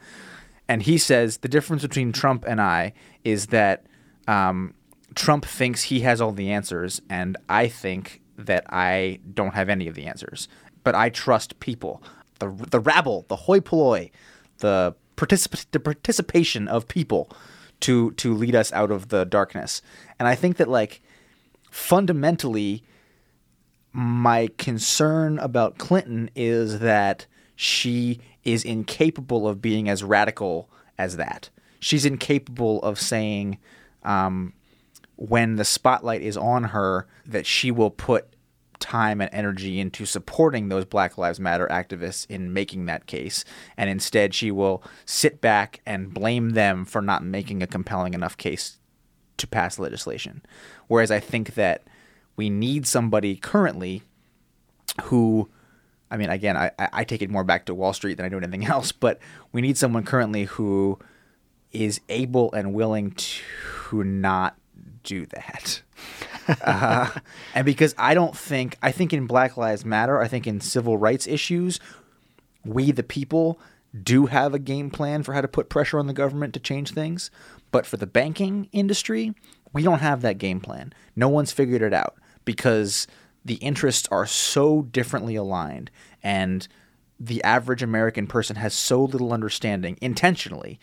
And 0.69 0.83
he 0.83 0.99
says 0.99 1.39
the 1.39 1.49
difference 1.49 1.81
between 1.81 2.13
Trump 2.13 2.45
and 2.47 2.61
I 2.61 2.93
is 3.25 3.47
that 3.47 3.87
um, 4.27 4.75
Trump 5.15 5.47
thinks 5.47 5.85
he 5.85 6.01
has 6.01 6.21
all 6.21 6.33
the 6.33 6.51
answers, 6.51 7.01
and 7.09 7.39
I 7.49 7.69
think 7.69 8.21
that 8.37 8.67
I 8.69 9.21
don't 9.33 9.55
have 9.55 9.71
any 9.71 9.89
of 9.89 9.95
the 9.95 10.05
answers. 10.05 10.49
But 10.85 10.95
I 10.95 11.09
trust 11.09 11.59
people, 11.61 12.03
the 12.39 12.49
the 12.71 12.81
rabble, 12.81 13.25
the 13.29 13.37
hoi 13.37 13.61
polloi, 13.61 14.11
the 14.59 14.95
particip- 15.17 15.67
the 15.73 15.81
participation 15.81 16.69
of 16.69 16.89
people 16.89 17.31
to 17.81 18.13
to 18.13 18.35
lead 18.35 18.55
us 18.55 18.73
out 18.73 18.91
of 18.91 19.09
the 19.09 19.25
darkness. 19.25 19.83
And 20.19 20.27
I 20.29 20.35
think 20.35 20.57
that 20.57 20.69
like 20.69 21.01
fundamentally, 21.71 22.83
my 23.93 24.49
concern 24.59 25.39
about 25.39 25.79
Clinton 25.79 26.31
is 26.35 26.81
that 26.81 27.27
she 27.57 28.21
is 28.45 28.65
incapable 28.65 29.49
of 29.49 29.61
being 29.61 29.89
as 29.89 30.05
radical 30.05 30.71
as 30.97 31.17
that. 31.17 31.51
She's 31.81 32.05
incapable 32.05 32.83
of 32.83 32.99
saying, 32.99 33.59
um, 34.03 34.53
when 35.17 35.57
the 35.57 35.65
spotlight 35.65 36.23
is 36.23 36.37
on 36.37 36.65
her, 36.65 37.07
that 37.27 37.47
she 37.47 37.71
will 37.71 37.91
put 37.91 38.29
time 38.81 39.21
and 39.21 39.31
energy 39.33 39.81
into 39.81 40.07
supporting 40.07 40.69
those 40.69 40.85
Black 40.85 41.19
Lives 41.19 41.41
Matter 41.41 41.67
activists 41.71 42.27
in 42.29 42.53
making 42.53 42.87
that 42.87 43.07
case. 43.07 43.45
And 43.77 43.91
instead, 43.91 44.35
she 44.35 44.51
will 44.51 44.83
sit 45.05 45.41
back 45.41 45.81
and 45.87 46.13
blame 46.13 46.51
them 46.51 46.85
for 46.85 47.03
not 47.03 47.25
making 47.25 47.63
a 47.63 47.67
compelling 47.67 48.15
enough 48.15 48.37
case 48.37 48.79
to 49.39 49.47
pass 49.47 49.79
legislation. 49.79 50.43
Whereas 50.87 51.11
I 51.11 51.21
think 51.21 51.55
that 51.55 51.85
we 52.37 52.51
need 52.51 52.87
somebody 52.87 53.37
currently 53.37 54.03
who, 55.05 55.49
I 56.11 56.17
mean, 56.17 56.31
again, 56.31 56.57
I, 56.57 56.71
I 56.79 57.05
take 57.05 57.23
it 57.23 57.31
more 57.31 57.45
back 57.45 57.67
to 57.67 57.75
Wall 57.75 57.93
Street 57.93 58.17
than 58.17 58.27
I 58.27 58.29
do 58.29 58.39
anything 58.39 58.67
else, 58.67 58.93
but 58.93 59.19
we 59.53 59.61
need 59.61 59.79
someone 59.79 60.05
currently 60.05 60.45
who 60.45 60.99
is 61.73 62.01
able 62.09 62.53
and 62.53 62.73
willing 62.73 63.13
to 63.13 64.05
not 64.05 64.57
do 65.03 65.27
that. 65.27 65.83
Uh, 66.63 67.11
and 67.55 67.65
because 67.65 67.95
I 67.99 68.15
don't 68.15 68.37
think, 68.37 68.77
I 68.83 68.93
think 68.93 69.13
in 69.13 69.27
Black 69.27 69.57
Lives 69.57 69.85
Matter, 69.85 70.21
I 70.21 70.29
think 70.29 70.47
in 70.47 70.61
civil 70.61 70.97
rights 70.97 71.27
issues, 71.27 71.81
we 72.65 72.91
the 72.91 73.03
people 73.03 73.61
do 74.03 74.27
have 74.27 74.55
a 74.55 74.59
game 74.59 74.91
plan 74.91 75.23
for 75.23 75.33
how 75.33 75.41
to 75.41 75.49
put 75.49 75.69
pressure 75.69 75.99
on 75.99 76.07
the 76.07 76.13
government 76.13 76.55
to 76.55 76.61
change 76.61 76.93
things. 76.93 77.31
But 77.71 77.87
for 77.87 77.97
the 77.97 78.07
banking 78.07 78.69
industry, 78.73 79.35
we 79.73 79.83
don't 79.83 80.01
have 80.01 80.23
that 80.23 80.39
game 80.39 80.61
plan. 80.61 80.93
No 81.17 81.29
one's 81.29 81.53
figured 81.53 81.83
it 81.83 81.93
out 81.93 82.17
because 82.45 83.07
the 83.45 83.57
interests 83.57 84.09
are 84.11 84.27
so 84.27 84.83
differently 84.83 85.37
aligned 85.37 85.91
and 86.23 86.67
the 87.21 87.43
average 87.43 87.83
American 87.83 88.27
person 88.27 88.57
has 88.57 88.75
so 88.75 89.03
little 89.05 89.33
understanding 89.33 89.99
intentionally. 90.01 90.79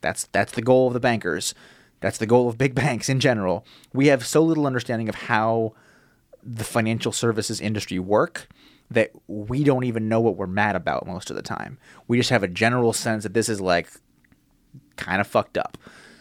That's 0.00 0.28
that's 0.32 0.52
the 0.52 0.62
goal 0.62 0.86
of 0.86 0.92
the 0.92 1.00
bankers. 1.00 1.54
That's 2.00 2.18
the 2.18 2.26
goal 2.26 2.48
of 2.48 2.58
big 2.58 2.74
banks 2.82 3.08
in 3.08 3.20
general. 3.20 3.64
We 3.92 4.08
have 4.08 4.26
so 4.26 4.42
little 4.42 4.66
understanding 4.66 5.08
of 5.08 5.14
how 5.14 5.74
the 6.42 6.64
financial 6.64 7.12
services 7.12 7.60
industry 7.60 7.98
work 7.98 8.48
that 8.90 9.12
we 9.28 9.62
don't 9.62 9.84
even 9.84 10.08
know 10.08 10.20
what 10.20 10.36
we're 10.36 10.46
mad 10.46 10.74
about 10.74 11.06
most 11.06 11.30
of 11.30 11.36
the 11.36 11.42
time. 11.42 11.78
We 12.08 12.16
just 12.16 12.30
have 12.30 12.42
a 12.42 12.48
general 12.48 12.92
sense 12.92 13.22
that 13.22 13.34
this 13.34 13.48
is 13.48 13.60
like 13.60 13.88
kind 14.96 15.20
of 15.20 15.26
fucked 15.26 15.56
up. 15.56 15.78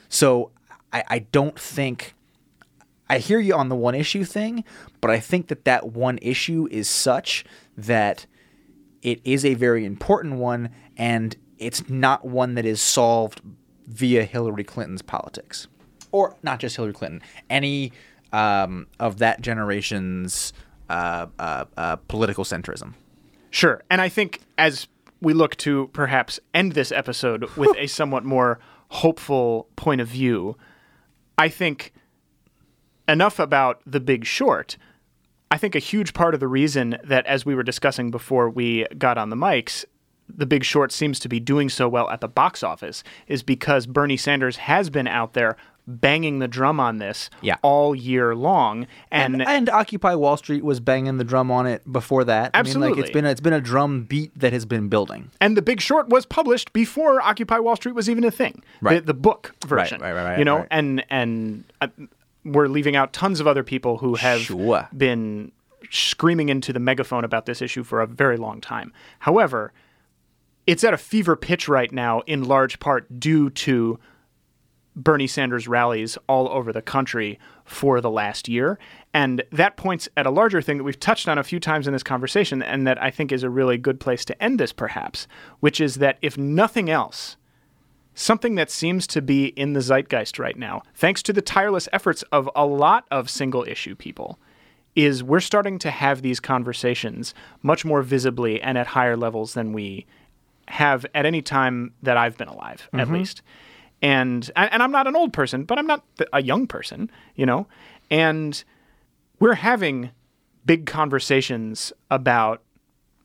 So 0.08 0.52
I, 0.94 1.04
I 1.08 1.20
don't 1.20 1.58
think 1.60 2.14
I 3.10 3.18
hear 3.18 3.40
you 3.40 3.56
on 3.56 3.70
the 3.70 3.76
one 3.76 3.96
issue 3.96 4.24
thing, 4.24 4.64
but 5.02 5.10
I 5.10 5.20
think 5.20 5.48
that 5.48 5.66
that 5.66 5.94
one 5.94 6.20
issue 6.22 6.68
is 6.70 6.88
such 6.88 7.44
that 7.76 8.28
it 9.02 9.20
is 9.24 9.44
a 9.44 9.56
very 9.56 9.84
important 9.84 10.36
one 10.36 10.70
and 10.96 11.36
it's 11.58 11.90
not 11.90 12.26
one 12.26 12.54
that 12.54 12.66
is 12.66 12.82
solved 12.82 13.42
via 13.90 14.24
Hillary 14.24 14.64
Clinton's 14.64 15.02
politics. 15.02 15.68
Or 16.12 16.36
not 16.42 16.60
just 16.60 16.76
Hillary 16.76 16.94
Clinton, 16.94 17.22
any 17.50 17.92
um, 18.32 18.88
of 19.00 19.18
that 19.18 19.42
generation's 19.42 20.54
uh, 20.90 21.28
uh, 21.38 21.66
uh, 21.78 21.96
political 22.08 22.44
centrism. 22.44 22.94
Sure. 23.52 23.84
And 23.90 24.02
I 24.02 24.10
think 24.10 24.40
as 24.58 24.88
we 25.22 25.34
look 25.34 25.56
to 25.58 25.90
perhaps 25.94 26.40
end 26.54 26.74
this 26.74 26.92
episode 26.92 27.44
with 27.58 27.76
a 27.78 27.88
somewhat 27.88 28.24
more 28.24 28.60
hopeful 28.90 29.68
point 29.76 30.02
of 30.02 30.08
view, 30.08 30.56
I 31.38 31.50
think 31.50 31.94
enough 33.08 33.40
about 33.40 33.82
the 33.86 34.00
big 34.00 34.26
short. 34.26 34.78
I 35.52 35.58
think 35.58 35.76
a 35.76 35.80
huge 35.80 36.14
part 36.14 36.36
of 36.36 36.40
the 36.40 36.48
reason 36.48 36.98
that, 37.04 37.26
as 37.26 37.46
we 37.46 37.56
were 37.56 37.64
discussing 37.64 38.12
before 38.12 38.50
we 38.50 38.86
got 38.98 39.18
on 39.18 39.30
the 39.32 39.36
mics, 39.36 39.84
the 40.34 40.46
big 40.46 40.64
short 40.64 40.92
seems 40.92 41.20
to 41.20 41.30
be 41.30 41.40
doing 41.40 41.70
so 41.70 41.88
well 41.90 42.10
at 42.10 42.22
the 42.22 42.28
box 42.28 42.64
office 42.64 43.04
is 43.28 43.44
because 43.44 43.86
Bernie 43.88 44.18
Sanders 44.18 44.58
has 44.58 44.90
been 44.90 45.08
out 45.08 45.34
there 45.34 45.58
banging 45.88 46.38
the 46.38 46.48
drum 46.48 46.80
on 46.80 47.00
this 47.00 47.32
Yeah. 47.42 47.56
all 47.64 47.96
year 47.96 48.36
long. 48.36 48.86
And, 49.12 49.42
And, 49.42 49.48
and 49.48 49.70
Occupy 49.72 50.14
Wall 50.14 50.38
Street 50.38 50.64
was 50.64 50.80
banging 50.80 51.18
the 51.18 51.24
drum 51.24 51.50
on 51.50 51.66
it 51.66 51.82
before 51.92 52.24
that. 52.26 52.52
I 52.54 52.62
mean, 52.62 52.66
like 52.66 52.68
Absolutely. 52.92 53.02
it's 53.02 53.12
been 53.12 53.26
it's 53.26 53.42
been 53.42 53.54
a 53.54 53.62
drum 53.62 54.04
beat 54.04 54.32
that 54.40 54.54
has 54.54 54.66
been 54.66 54.88
building. 54.88 55.32
And 55.42 55.58
The 55.58 55.64
Big 55.64 55.82
Short 55.82 56.08
was 56.10 56.28
published 56.28 56.74
before 56.74 57.22
Occupy 57.22 57.58
Wall 57.58 57.76
Street 57.76 57.96
was 57.96 58.08
even 58.08 58.24
a 58.24 58.30
thing. 58.30 58.62
Right. 58.82 58.96
The, 59.04 59.14
the 59.14 59.14
book 59.16 59.56
version. 59.66 60.00
right, 60.00 60.14
right, 60.14 60.24
right, 60.26 60.38
You 60.40 60.46
know, 60.46 60.58
right. 60.60 60.68
and 60.70 61.04
and 61.10 61.64
uh, 61.82 61.88
we're 62.46 62.68
leaving 62.68 62.96
out 62.96 63.12
tons 63.12 63.40
of 63.40 63.48
other 63.48 63.64
people 63.64 63.98
who 63.98 64.14
have 64.16 64.42
Sure. 64.42 64.88
been 64.96 65.52
screaming 65.90 66.50
into 66.50 66.72
the 66.72 66.80
megaphone 66.80 67.24
about 67.24 67.48
this 67.48 67.64
issue 67.64 67.84
for 67.84 68.00
a 68.02 68.06
very 68.06 68.38
long 68.38 68.62
time. 68.62 68.94
However, 69.20 69.74
it's 70.70 70.84
at 70.84 70.94
a 70.94 70.98
fever 70.98 71.36
pitch 71.36 71.68
right 71.68 71.92
now, 71.92 72.20
in 72.28 72.44
large 72.44 72.80
part 72.80 73.20
due 73.20 73.50
to 73.50 74.00
Bernie 74.96 75.26
Sanders 75.26 75.68
rallies 75.68 76.16
all 76.28 76.48
over 76.48 76.72
the 76.72 76.84
country 76.84 77.40
for 77.66 78.00
the 78.00 78.10
last 78.12 78.48
year. 78.48 78.78
And 79.12 79.44
that 79.52 79.78
points 79.78 80.08
at 80.16 80.28
a 80.28 80.30
larger 80.30 80.62
thing 80.62 80.78
that 80.78 80.84
we've 80.84 81.00
touched 81.00 81.28
on 81.28 81.40
a 81.40 81.44
few 81.44 81.60
times 81.60 81.88
in 81.88 81.94
this 81.94 82.04
conversation, 82.04 82.62
and 82.62 82.86
that 82.86 83.02
I 83.02 83.10
think 83.10 83.32
is 83.32 83.42
a 83.42 83.50
really 83.50 83.80
good 83.80 84.00
place 84.00 84.24
to 84.26 84.44
end 84.44 84.60
this, 84.60 84.72
perhaps, 84.72 85.28
which 85.60 85.82
is 85.82 85.96
that 85.96 86.20
if 86.22 86.38
nothing 86.38 86.88
else, 86.88 87.36
something 88.14 88.54
that 88.54 88.70
seems 88.70 89.08
to 89.08 89.24
be 89.24 89.46
in 89.46 89.74
the 89.74 89.82
zeitgeist 89.82 90.38
right 90.38 90.58
now, 90.58 90.84
thanks 90.94 91.24
to 91.24 91.34
the 91.34 91.42
tireless 91.42 91.90
efforts 91.92 92.22
of 92.32 92.48
a 92.56 92.68
lot 92.68 93.06
of 93.10 93.28
single 93.28 93.64
issue 93.64 93.96
people, 93.96 94.38
is 94.96 95.24
we're 95.24 95.40
starting 95.40 95.80
to 95.80 95.90
have 95.90 96.22
these 96.22 96.40
conversations 96.40 97.34
much 97.64 97.84
more 97.84 98.04
visibly 98.04 98.62
and 98.62 98.78
at 98.78 98.86
higher 98.86 99.18
levels 99.18 99.56
than 99.56 99.74
we 99.74 100.06
have 100.70 101.06
at 101.16 101.26
any 101.26 101.42
time 101.42 101.94
that 102.04 102.16
I've 102.16 102.38
been 102.38 102.48
alive, 102.48 102.88
at 102.94 103.02
mm-hmm. 103.02 103.16
least. 103.16 103.42
And 104.02 104.50
and 104.56 104.72
and 104.72 104.82
I'm 104.82 104.92
not 104.92 105.08
an 105.08 105.16
old 105.16 105.34
person, 105.34 105.64
but 105.66 105.78
I'm 105.78 105.88
not 105.88 106.06
a 106.32 106.42
young 106.42 106.68
person, 106.68 107.12
you 107.36 107.46
know. 107.46 107.68
And 108.10 108.64
we're 109.40 109.56
having 109.56 110.12
big 110.66 110.86
conversations 110.86 111.92
about 112.10 112.62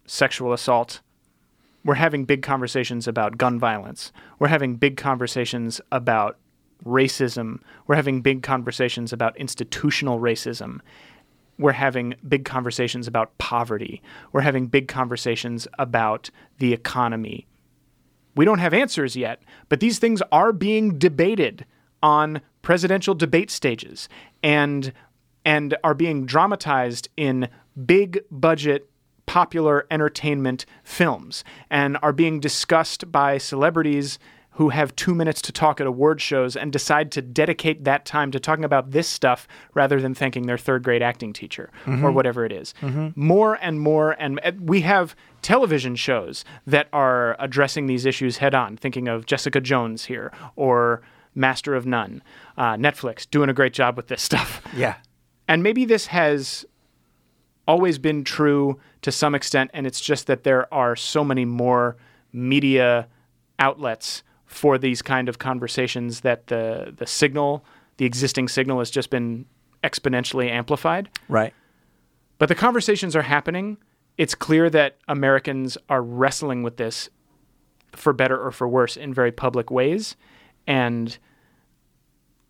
sexual 0.07 0.53
assault. 0.53 1.01
We're 1.85 1.95
having 1.95 2.25
big 2.25 2.43
conversations 2.43 3.07
about 3.07 3.37
gun 3.37 3.59
violence. 3.59 4.11
We're 4.39 4.49
having 4.49 4.77
big 4.77 4.97
conversations 4.97 5.81
about 5.93 6.39
racism. 6.85 7.61
We're 7.87 7.97
having 7.97 8.23
big 8.23 8.43
conversations 8.43 9.13
about 9.13 9.37
institutional 9.37 10.19
racism. 10.19 10.81
We're 11.59 11.73
having 11.73 12.15
big 12.27 12.45
conversations 12.45 13.07
about 13.07 13.37
poverty. 13.39 14.03
We're 14.33 14.41
having 14.41 14.67
big 14.67 14.89
conversations 14.89 15.69
about 15.79 16.31
the 16.59 16.73
economy. 16.73 17.47
We 18.37 18.45
don't 18.45 18.59
have 18.59 18.75
answers 18.75 19.15
yet, 19.15 19.43
but 19.69 19.81
these 19.81 19.99
things 19.99 20.21
are 20.33 20.53
being 20.53 20.99
debated 20.99 21.65
on 22.03 22.41
presidential 22.63 23.15
debate 23.15 23.51
stages 23.51 24.09
and 24.43 24.93
and 25.45 25.77
are 25.85 25.95
being 25.95 26.25
dramatized 26.25 27.09
in 27.17 27.49
big 27.87 28.19
budget 28.31 28.89
popular 29.27 29.87
entertainment 29.91 30.65
films 30.83 31.45
and 31.71 31.99
are 32.03 32.13
being 32.13 32.41
discussed 32.41 33.11
by 33.11 33.39
celebrities 33.39 34.19
who 34.55 34.69
have 34.71 34.95
2 34.97 35.15
minutes 35.15 35.43
to 35.43 35.53
talk 35.53 35.81
at 35.81 35.87
award 35.87 36.21
shows 36.21 36.57
and 36.57 36.73
decide 36.73 37.11
to 37.13 37.23
dedicate 37.23 37.85
that 37.85 38.05
time 38.05 38.31
to 38.31 38.41
talking 38.41 38.65
about 38.65 38.93
this 38.93 39.09
stuff 39.09 39.47
rather 39.75 40.01
than 40.01 40.15
thanking 40.15 40.47
their 40.47 40.59
third 40.59 40.83
grade 40.83 41.03
acting 41.03 41.33
teacher 41.33 41.71
or 41.87 42.13
whatever 42.13 42.45
it 42.45 42.53
is. 42.53 42.75
More 43.17 43.59
and 43.61 43.81
more 43.81 44.13
and 44.19 44.41
uh, 44.45 44.53
we 44.61 44.81
have 44.83 45.15
television 45.43 45.97
shows 45.97 46.45
that 46.67 46.89
are 46.93 47.37
addressing 47.39 47.87
these 47.87 48.07
issues 48.07 48.39
head 48.39 48.55
on, 48.55 48.77
thinking 48.77 49.09
of 49.09 49.27
Jessica 49.27 49.61
Jones 49.61 50.05
here 50.07 50.33
or 50.57 51.03
Master 51.35 51.75
of 51.75 51.85
None. 51.85 52.23
Uh, 52.57 52.75
Netflix 52.75 53.29
doing 53.29 53.49
a 53.49 53.53
great 53.53 53.73
job 53.73 53.97
with 53.97 54.09
this 54.09 54.23
stuff. 54.31 54.63
Yeah. 54.75 54.97
And 55.49 55.63
maybe 55.63 55.85
this 55.85 56.07
has 56.07 56.65
always 57.67 57.99
been 57.99 58.25
true 58.25 58.79
to 59.03 59.11
some 59.13 59.35
extent, 59.35 59.71
and 59.75 59.87
it's 59.87 60.01
just 60.01 60.27
that 60.27 60.45
there 60.45 60.73
are 60.73 60.97
so 60.97 61.25
many 61.25 61.45
more 61.45 61.97
media 62.33 63.09
outlets 63.59 64.23
for 64.55 64.79
these 64.79 65.03
kind 65.03 65.29
of 65.29 65.41
conversations 65.41 66.21
that 66.21 66.47
the 66.47 66.95
the 66.97 67.07
signal, 67.09 67.65
the 67.97 68.05
existing 68.05 68.47
signal, 68.47 68.79
has 68.79 68.89
just 68.89 69.11
been 69.11 69.47
exponentially 69.83 70.49
amplified. 70.49 71.11
Right. 71.29 71.53
But 72.39 72.49
the 72.49 72.55
conversations 72.55 73.17
are 73.17 73.23
happening. 73.23 73.79
It's 74.17 74.37
clear 74.37 74.71
that 74.71 74.99
Americans 75.09 75.77
are 75.89 76.03
wrestling 76.03 76.63
with 76.63 76.77
this 76.77 77.11
for 77.97 78.13
better 78.13 78.41
or 78.41 78.53
for 78.53 78.69
worse 78.69 78.97
in 78.97 79.13
very 79.13 79.33
public 79.33 79.73
ways. 79.73 80.15
And 80.69 81.19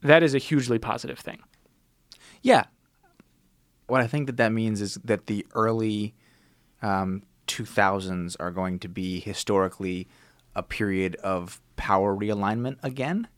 that 0.03 0.23
is 0.23 0.35
a 0.35 0.39
hugely 0.39 0.79
positive 0.79 1.19
thing. 1.19 1.41
Yeah. 2.43 2.65
What 3.87 4.03
I 4.03 4.07
think 4.07 4.27
that 4.27 4.37
that 4.37 4.53
means 4.53 4.83
is 4.83 4.99
that 5.05 5.27
the 5.27 5.47
early 5.55 6.15
um, 6.83 7.23
2000s 7.47 8.37
are 8.39 8.51
going 8.51 8.79
to 8.81 8.89
be 8.89 9.21
historically 9.21 10.07
a 10.55 10.63
period 10.63 11.17
of 11.17 11.61
power 11.77 12.17
realignment 12.17 12.77
again, 12.83 13.29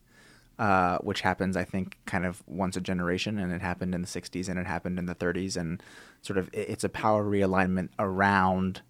uh, 0.59 0.97
which 0.99 1.21
happens, 1.21 1.55
I 1.55 1.63
think, 1.63 1.97
kind 2.05 2.25
of 2.25 2.43
once 2.47 2.75
a 2.75 2.81
generation. 2.81 3.37
And 3.37 3.51
it 3.51 3.61
happened 3.61 3.93
in 3.93 4.01
the 4.01 4.07
60s 4.07 4.49
and 4.49 4.59
it 4.59 4.65
happened 4.65 4.99
in 4.99 5.05
the 5.05 5.15
30s. 5.15 5.57
And 5.57 5.81
sort 6.21 6.37
of 6.37 6.49
it's 6.53 6.83
a 6.83 6.89
power 6.89 7.23
realignment 7.23 7.89
around 7.99 8.81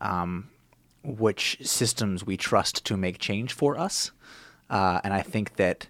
um, 0.00 0.48
which 1.04 1.58
systems 1.62 2.24
we 2.24 2.36
trust 2.36 2.84
to 2.86 2.96
make 2.96 3.18
change 3.18 3.52
for 3.52 3.78
us. 3.78 4.10
Uh, 4.70 5.00
and 5.04 5.12
I 5.12 5.22
think 5.22 5.56
that 5.56 5.88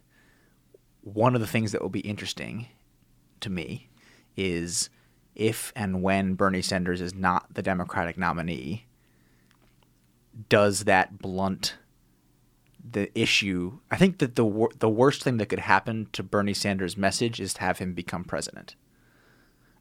one 1.02 1.34
of 1.34 1.40
the 1.40 1.46
things 1.46 1.72
that 1.72 1.82
will 1.82 1.88
be 1.88 2.00
interesting 2.00 2.68
to 3.40 3.50
me 3.50 3.88
is 4.36 4.88
if 5.34 5.72
and 5.74 6.02
when 6.02 6.34
Bernie 6.34 6.62
Sanders 6.62 7.00
is 7.00 7.14
not 7.14 7.52
the 7.54 7.62
Democratic 7.62 8.16
nominee, 8.16 8.86
does 10.48 10.84
that 10.84 11.18
blunt 11.18 11.76
the 12.88 13.16
issue? 13.18 13.78
I 13.90 13.96
think 13.96 14.18
that 14.18 14.36
the 14.36 14.44
wor- 14.44 14.72
the 14.78 14.88
worst 14.88 15.22
thing 15.22 15.36
that 15.38 15.46
could 15.46 15.60
happen 15.60 16.08
to 16.12 16.22
Bernie 16.22 16.54
Sanders' 16.54 16.96
message 16.96 17.40
is 17.40 17.54
to 17.54 17.60
have 17.60 17.78
him 17.78 17.94
become 17.94 18.24
president. 18.24 18.76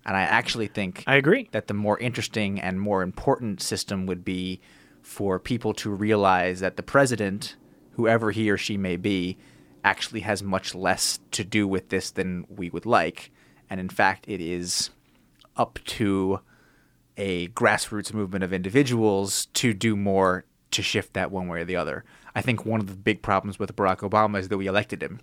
And 0.06 0.18
I 0.18 0.22
actually 0.22 0.68
think 0.68 1.04
I 1.06 1.16
agree. 1.16 1.50
that 1.52 1.68
the 1.68 1.74
more 1.74 2.00
interesting 2.00 2.60
and 2.60 2.82
more 2.82 3.04
important 3.04 3.62
system 3.62 4.06
would 4.08 4.26
be 4.26 4.60
for 5.02 5.40
people 5.40 5.74
to 5.76 5.90
realize 5.90 6.60
that 6.60 6.76
the 6.76 6.84
president, 6.84 7.56
whoever 7.92 8.32
he 8.32 8.50
or 8.50 8.58
she 8.58 8.78
may 8.78 8.98
be, 8.98 9.38
actually 9.84 10.22
has 10.22 10.44
much 10.44 10.76
less 10.76 11.20
to 11.32 11.44
do 11.44 11.68
with 11.68 11.90
this 11.90 12.12
than 12.12 12.46
we 12.50 12.70
would 12.70 12.86
like. 12.86 13.32
And 13.70 13.80
in 13.80 13.90
fact, 13.90 14.26
it 14.28 14.42
is 14.42 14.92
up 15.56 15.80
to 15.86 16.40
a 17.18 17.48
grassroots 17.50 18.14
movement 18.14 18.44
of 18.44 18.54
individuals 18.54 19.48
to 19.48 19.74
do 19.74 19.96
more 19.96 20.46
to 20.72 20.82
shift 20.82 21.14
that 21.14 21.32
one 21.32 21.48
way 21.48 21.62
or 21.62 21.66
the 21.66 21.76
other. 21.76 22.04
I 22.36 22.42
think 22.42 22.66
one 22.66 22.80
of 22.80 22.88
the 22.88 22.96
big 22.96 23.22
problems 23.22 23.60
with 23.60 23.76
Barack 23.76 24.00
Obama 24.00 24.40
is 24.40 24.48
that 24.50 24.58
we 24.58 24.68
elected 24.68 25.02
him, 25.04 25.20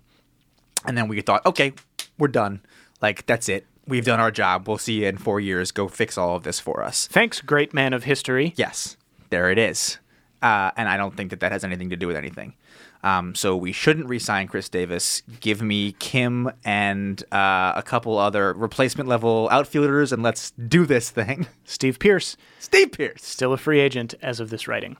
and 0.85 0.97
then 0.97 1.07
we 1.07 1.21
thought, 1.21 1.45
okay, 1.45 1.73
we're 2.17 2.27
done. 2.27 2.61
Like 3.01 3.25
that's 3.25 3.49
it. 3.49 3.65
We've 3.87 4.05
done 4.05 4.19
our 4.19 4.31
job. 4.31 4.67
We'll 4.67 4.77
see 4.77 5.01
you 5.01 5.07
in 5.07 5.17
four 5.17 5.39
years. 5.39 5.71
Go 5.71 5.87
fix 5.87 6.17
all 6.17 6.35
of 6.35 6.43
this 6.43 6.59
for 6.59 6.83
us. 6.83 7.07
Thanks, 7.07 7.41
great 7.41 7.73
man 7.73 7.93
of 7.93 8.03
history. 8.03 8.53
Yes, 8.55 8.97
there 9.29 9.49
it 9.49 9.57
is. 9.57 9.97
Uh, 10.41 10.71
and 10.77 10.87
I 10.87 10.95
don't 10.95 11.17
think 11.17 11.31
that 11.31 11.39
that 11.41 11.51
has 11.51 11.63
anything 11.63 11.89
to 11.89 11.97
do 11.97 12.07
with 12.07 12.15
anything. 12.15 12.53
Um, 13.03 13.33
so 13.33 13.55
we 13.55 13.71
shouldn't 13.71 14.07
re-sign 14.07 14.47
Chris 14.47 14.69
Davis. 14.69 15.21
Give 15.39 15.61
me 15.61 15.93
Kim 15.93 16.51
and 16.65 17.21
uh, 17.31 17.73
a 17.75 17.83
couple 17.83 18.17
other 18.17 18.53
replacement 18.53 19.07
level 19.07 19.47
outfielders, 19.51 20.11
and 20.11 20.21
let's 20.21 20.51
do 20.51 20.85
this 20.85 21.09
thing. 21.09 21.47
Steve 21.65 21.97
Pearce, 21.99 22.35
Steve 22.59 22.91
Pearce. 22.91 23.23
still 23.23 23.53
a 23.53 23.57
free 23.57 23.79
agent 23.79 24.15
as 24.21 24.39
of 24.39 24.49
this 24.49 24.67
writing. 24.67 24.97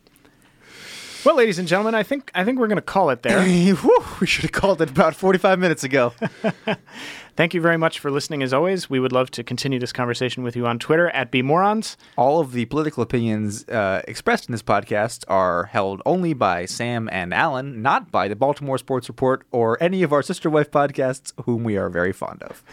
Well, 1.25 1.35
ladies 1.35 1.59
and 1.59 1.67
gentlemen, 1.67 1.95
I 1.95 2.03
think 2.03 2.31
I 2.33 2.45
think 2.45 2.59
we're 2.59 2.67
going 2.67 2.77
to 2.77 2.81
call 2.81 3.09
it 3.09 3.23
there. 3.23 3.43
Whew, 3.75 4.05
we 4.21 4.27
should 4.27 4.43
have 4.43 4.53
called 4.53 4.81
it 4.81 4.89
about 4.89 5.15
45 5.15 5.59
minutes 5.59 5.83
ago. 5.83 6.13
Thank 7.35 7.53
you 7.53 7.61
very 7.61 7.77
much 7.77 7.99
for 7.99 8.09
listening. 8.09 8.41
As 8.41 8.53
always, 8.53 8.89
we 8.89 8.99
would 8.99 9.11
love 9.11 9.29
to 9.31 9.43
continue 9.43 9.79
this 9.79 9.91
conversation 9.91 10.43
with 10.43 10.55
you 10.55 10.65
on 10.65 10.79
Twitter 10.79 11.09
at 11.09 11.31
bmorons. 11.31 11.97
All 12.17 12.39
of 12.39 12.53
the 12.53 12.65
political 12.65 13.03
opinions 13.03 13.67
uh, 13.67 14.01
expressed 14.07 14.47
in 14.47 14.53
this 14.53 14.63
podcast 14.63 15.25
are 15.27 15.65
held 15.65 16.01
only 16.05 16.33
by 16.33 16.65
Sam 16.65 17.09
and 17.11 17.33
Alan, 17.33 17.81
not 17.81 18.11
by 18.11 18.27
the 18.27 18.35
Baltimore 18.35 18.77
Sports 18.77 19.09
Report 19.09 19.45
or 19.51 19.81
any 19.81 20.03
of 20.03 20.13
our 20.13 20.21
sister 20.21 20.49
wife 20.49 20.71
podcasts, 20.71 21.33
whom 21.45 21.63
we 21.63 21.77
are 21.77 21.89
very 21.89 22.13
fond 22.13 22.43
of. 22.43 22.63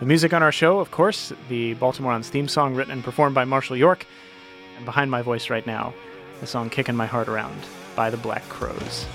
The 0.00 0.06
music 0.06 0.32
on 0.32 0.44
our 0.44 0.52
show, 0.52 0.78
of 0.78 0.92
course, 0.92 1.32
the 1.48 1.74
Baltimorons 1.74 2.28
theme 2.28 2.46
song 2.46 2.74
written 2.76 2.92
and 2.92 3.02
performed 3.02 3.34
by 3.34 3.44
Marshall 3.44 3.76
York. 3.76 4.06
And 4.76 4.84
behind 4.84 5.10
my 5.10 5.22
voice 5.22 5.50
right 5.50 5.66
now, 5.66 5.92
the 6.40 6.46
song 6.46 6.70
Kicking 6.70 6.94
My 6.94 7.06
Heart 7.06 7.28
Around 7.28 7.60
by 7.96 8.10
the 8.10 8.16
Black 8.16 8.46
Crowes. 8.48 9.06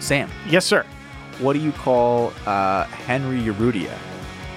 Sam, 0.00 0.30
Yes, 0.48 0.64
sir. 0.64 0.84
what 1.40 1.52
do 1.54 1.58
you 1.58 1.72
call 1.72 2.32
uh, 2.46 2.84
Henry 2.84 3.40
Urrutia 3.40 3.92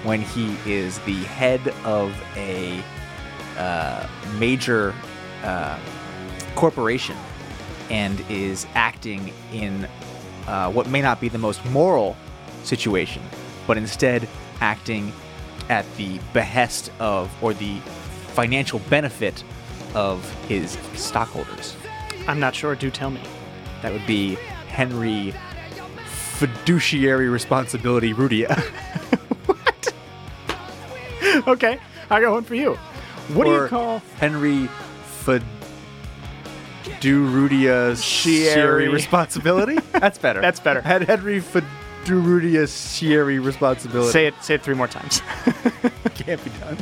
when 0.04 0.20
he 0.20 0.56
is 0.66 0.98
the 1.00 1.22
head 1.24 1.60
of 1.84 2.12
a 2.36 2.82
uh, 3.58 4.06
major 4.38 4.94
uh, 5.44 5.78
corporation 6.54 7.16
and 7.90 8.24
is 8.28 8.66
acting 8.74 9.32
in 9.52 9.88
uh, 10.46 10.70
what 10.70 10.88
may 10.88 11.02
not 11.02 11.20
be 11.20 11.28
the 11.28 11.38
most 11.38 11.64
moral 11.66 12.16
situation, 12.64 13.22
but 13.66 13.76
instead 13.76 14.28
acting 14.60 15.12
at 15.68 15.84
the 15.96 16.18
behest 16.32 16.90
of 16.98 17.30
or 17.42 17.52
the 17.54 17.78
financial 18.34 18.78
benefit 18.90 19.44
of 19.94 20.28
his 20.46 20.78
stockholders? 20.94 21.76
I'm 22.26 22.40
not 22.40 22.54
sure. 22.54 22.74
Do 22.74 22.90
tell 22.90 23.10
me. 23.10 23.20
That 23.82 23.92
would 23.92 24.06
be 24.06 24.36
Henry 24.68 25.34
Fiduciary 26.06 27.28
Responsibility 27.28 28.12
Rudia. 28.14 28.58
What? 29.46 29.94
okay, 31.48 31.78
I 32.10 32.20
got 32.20 32.32
one 32.32 32.44
for 32.44 32.54
you. 32.54 32.74
What 33.34 33.44
do 33.44 33.50
you 33.50 33.66
call 33.66 34.00
Henry 34.18 34.68
Sherry. 38.00 38.88
Responsibility? 38.88 39.78
That's 39.92 40.18
better. 40.18 40.40
That's 40.40 40.60
better. 40.60 40.80
Hen- 40.80 41.02
Henry 41.02 41.40
Fidurudia 41.40 42.68
Sherry 42.68 43.38
Responsibility. 43.38 44.10
say 44.12 44.26
it? 44.26 44.34
Say 44.42 44.54
it 44.54 44.62
three 44.62 44.74
more 44.74 44.88
times. 44.88 45.20
can't 46.14 46.42
be 46.44 46.50
done. 46.60 46.76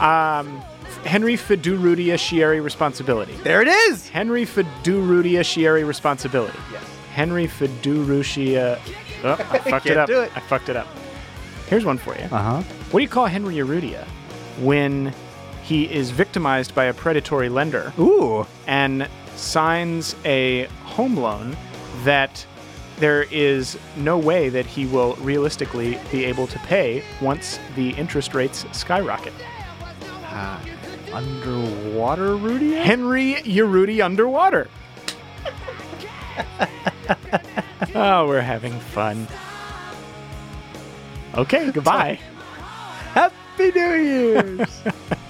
Um, 0.00 0.62
Henry 1.04 1.36
Fidurudia 1.36 2.14
Scieri 2.14 2.62
responsibility. 2.62 3.32
There 3.42 3.62
it 3.62 3.68
is. 3.68 4.08
Henry 4.08 4.44
Fidurudia 4.44 5.40
Scieri 5.40 5.86
responsibility. 5.86 6.58
Yes. 6.72 6.84
Henry 7.12 7.46
Fidurucia. 7.46 8.78
Oh, 9.24 9.32
I 9.50 9.58
fucked 9.70 9.86
it 9.86 9.96
up. 9.96 10.08
it. 10.10 10.30
I 10.36 10.40
fucked 10.40 10.68
it 10.68 10.76
up. 10.76 10.86
Here's 11.68 11.84
one 11.84 11.98
for 11.98 12.14
you. 12.16 12.24
Uh 12.24 12.28
huh. 12.28 12.62
What 12.90 13.00
do 13.00 13.02
you 13.02 13.08
call 13.08 13.26
Henry 13.26 13.56
Urrutia 13.56 14.04
when 14.60 15.14
he 15.62 15.84
is 15.90 16.10
victimized 16.10 16.74
by 16.74 16.84
a 16.84 16.94
predatory 16.94 17.48
lender 17.48 17.92
Ooh. 17.98 18.46
and 18.66 19.08
signs 19.36 20.16
a 20.24 20.64
home 20.84 21.16
loan 21.16 21.56
that 22.04 22.44
there 22.98 23.22
is 23.24 23.78
no 23.96 24.18
way 24.18 24.48
that 24.50 24.66
he 24.66 24.84
will 24.86 25.14
realistically 25.16 25.98
be 26.10 26.24
able 26.24 26.46
to 26.48 26.58
pay 26.60 27.02
once 27.22 27.58
the 27.74 27.90
interest 27.90 28.34
rates 28.34 28.66
skyrocket? 28.72 29.32
Underwater 31.12 32.36
Rudy? 32.36 32.72
Henry 32.72 33.34
Urruti 33.34 34.04
underwater. 34.04 34.68
oh, 37.94 38.26
we're 38.26 38.40
having 38.40 38.78
fun. 38.78 39.26
Okay, 41.34 41.70
goodbye. 41.70 42.14
Happy 43.14 43.70
New 43.72 43.94
Year's. 43.94 44.82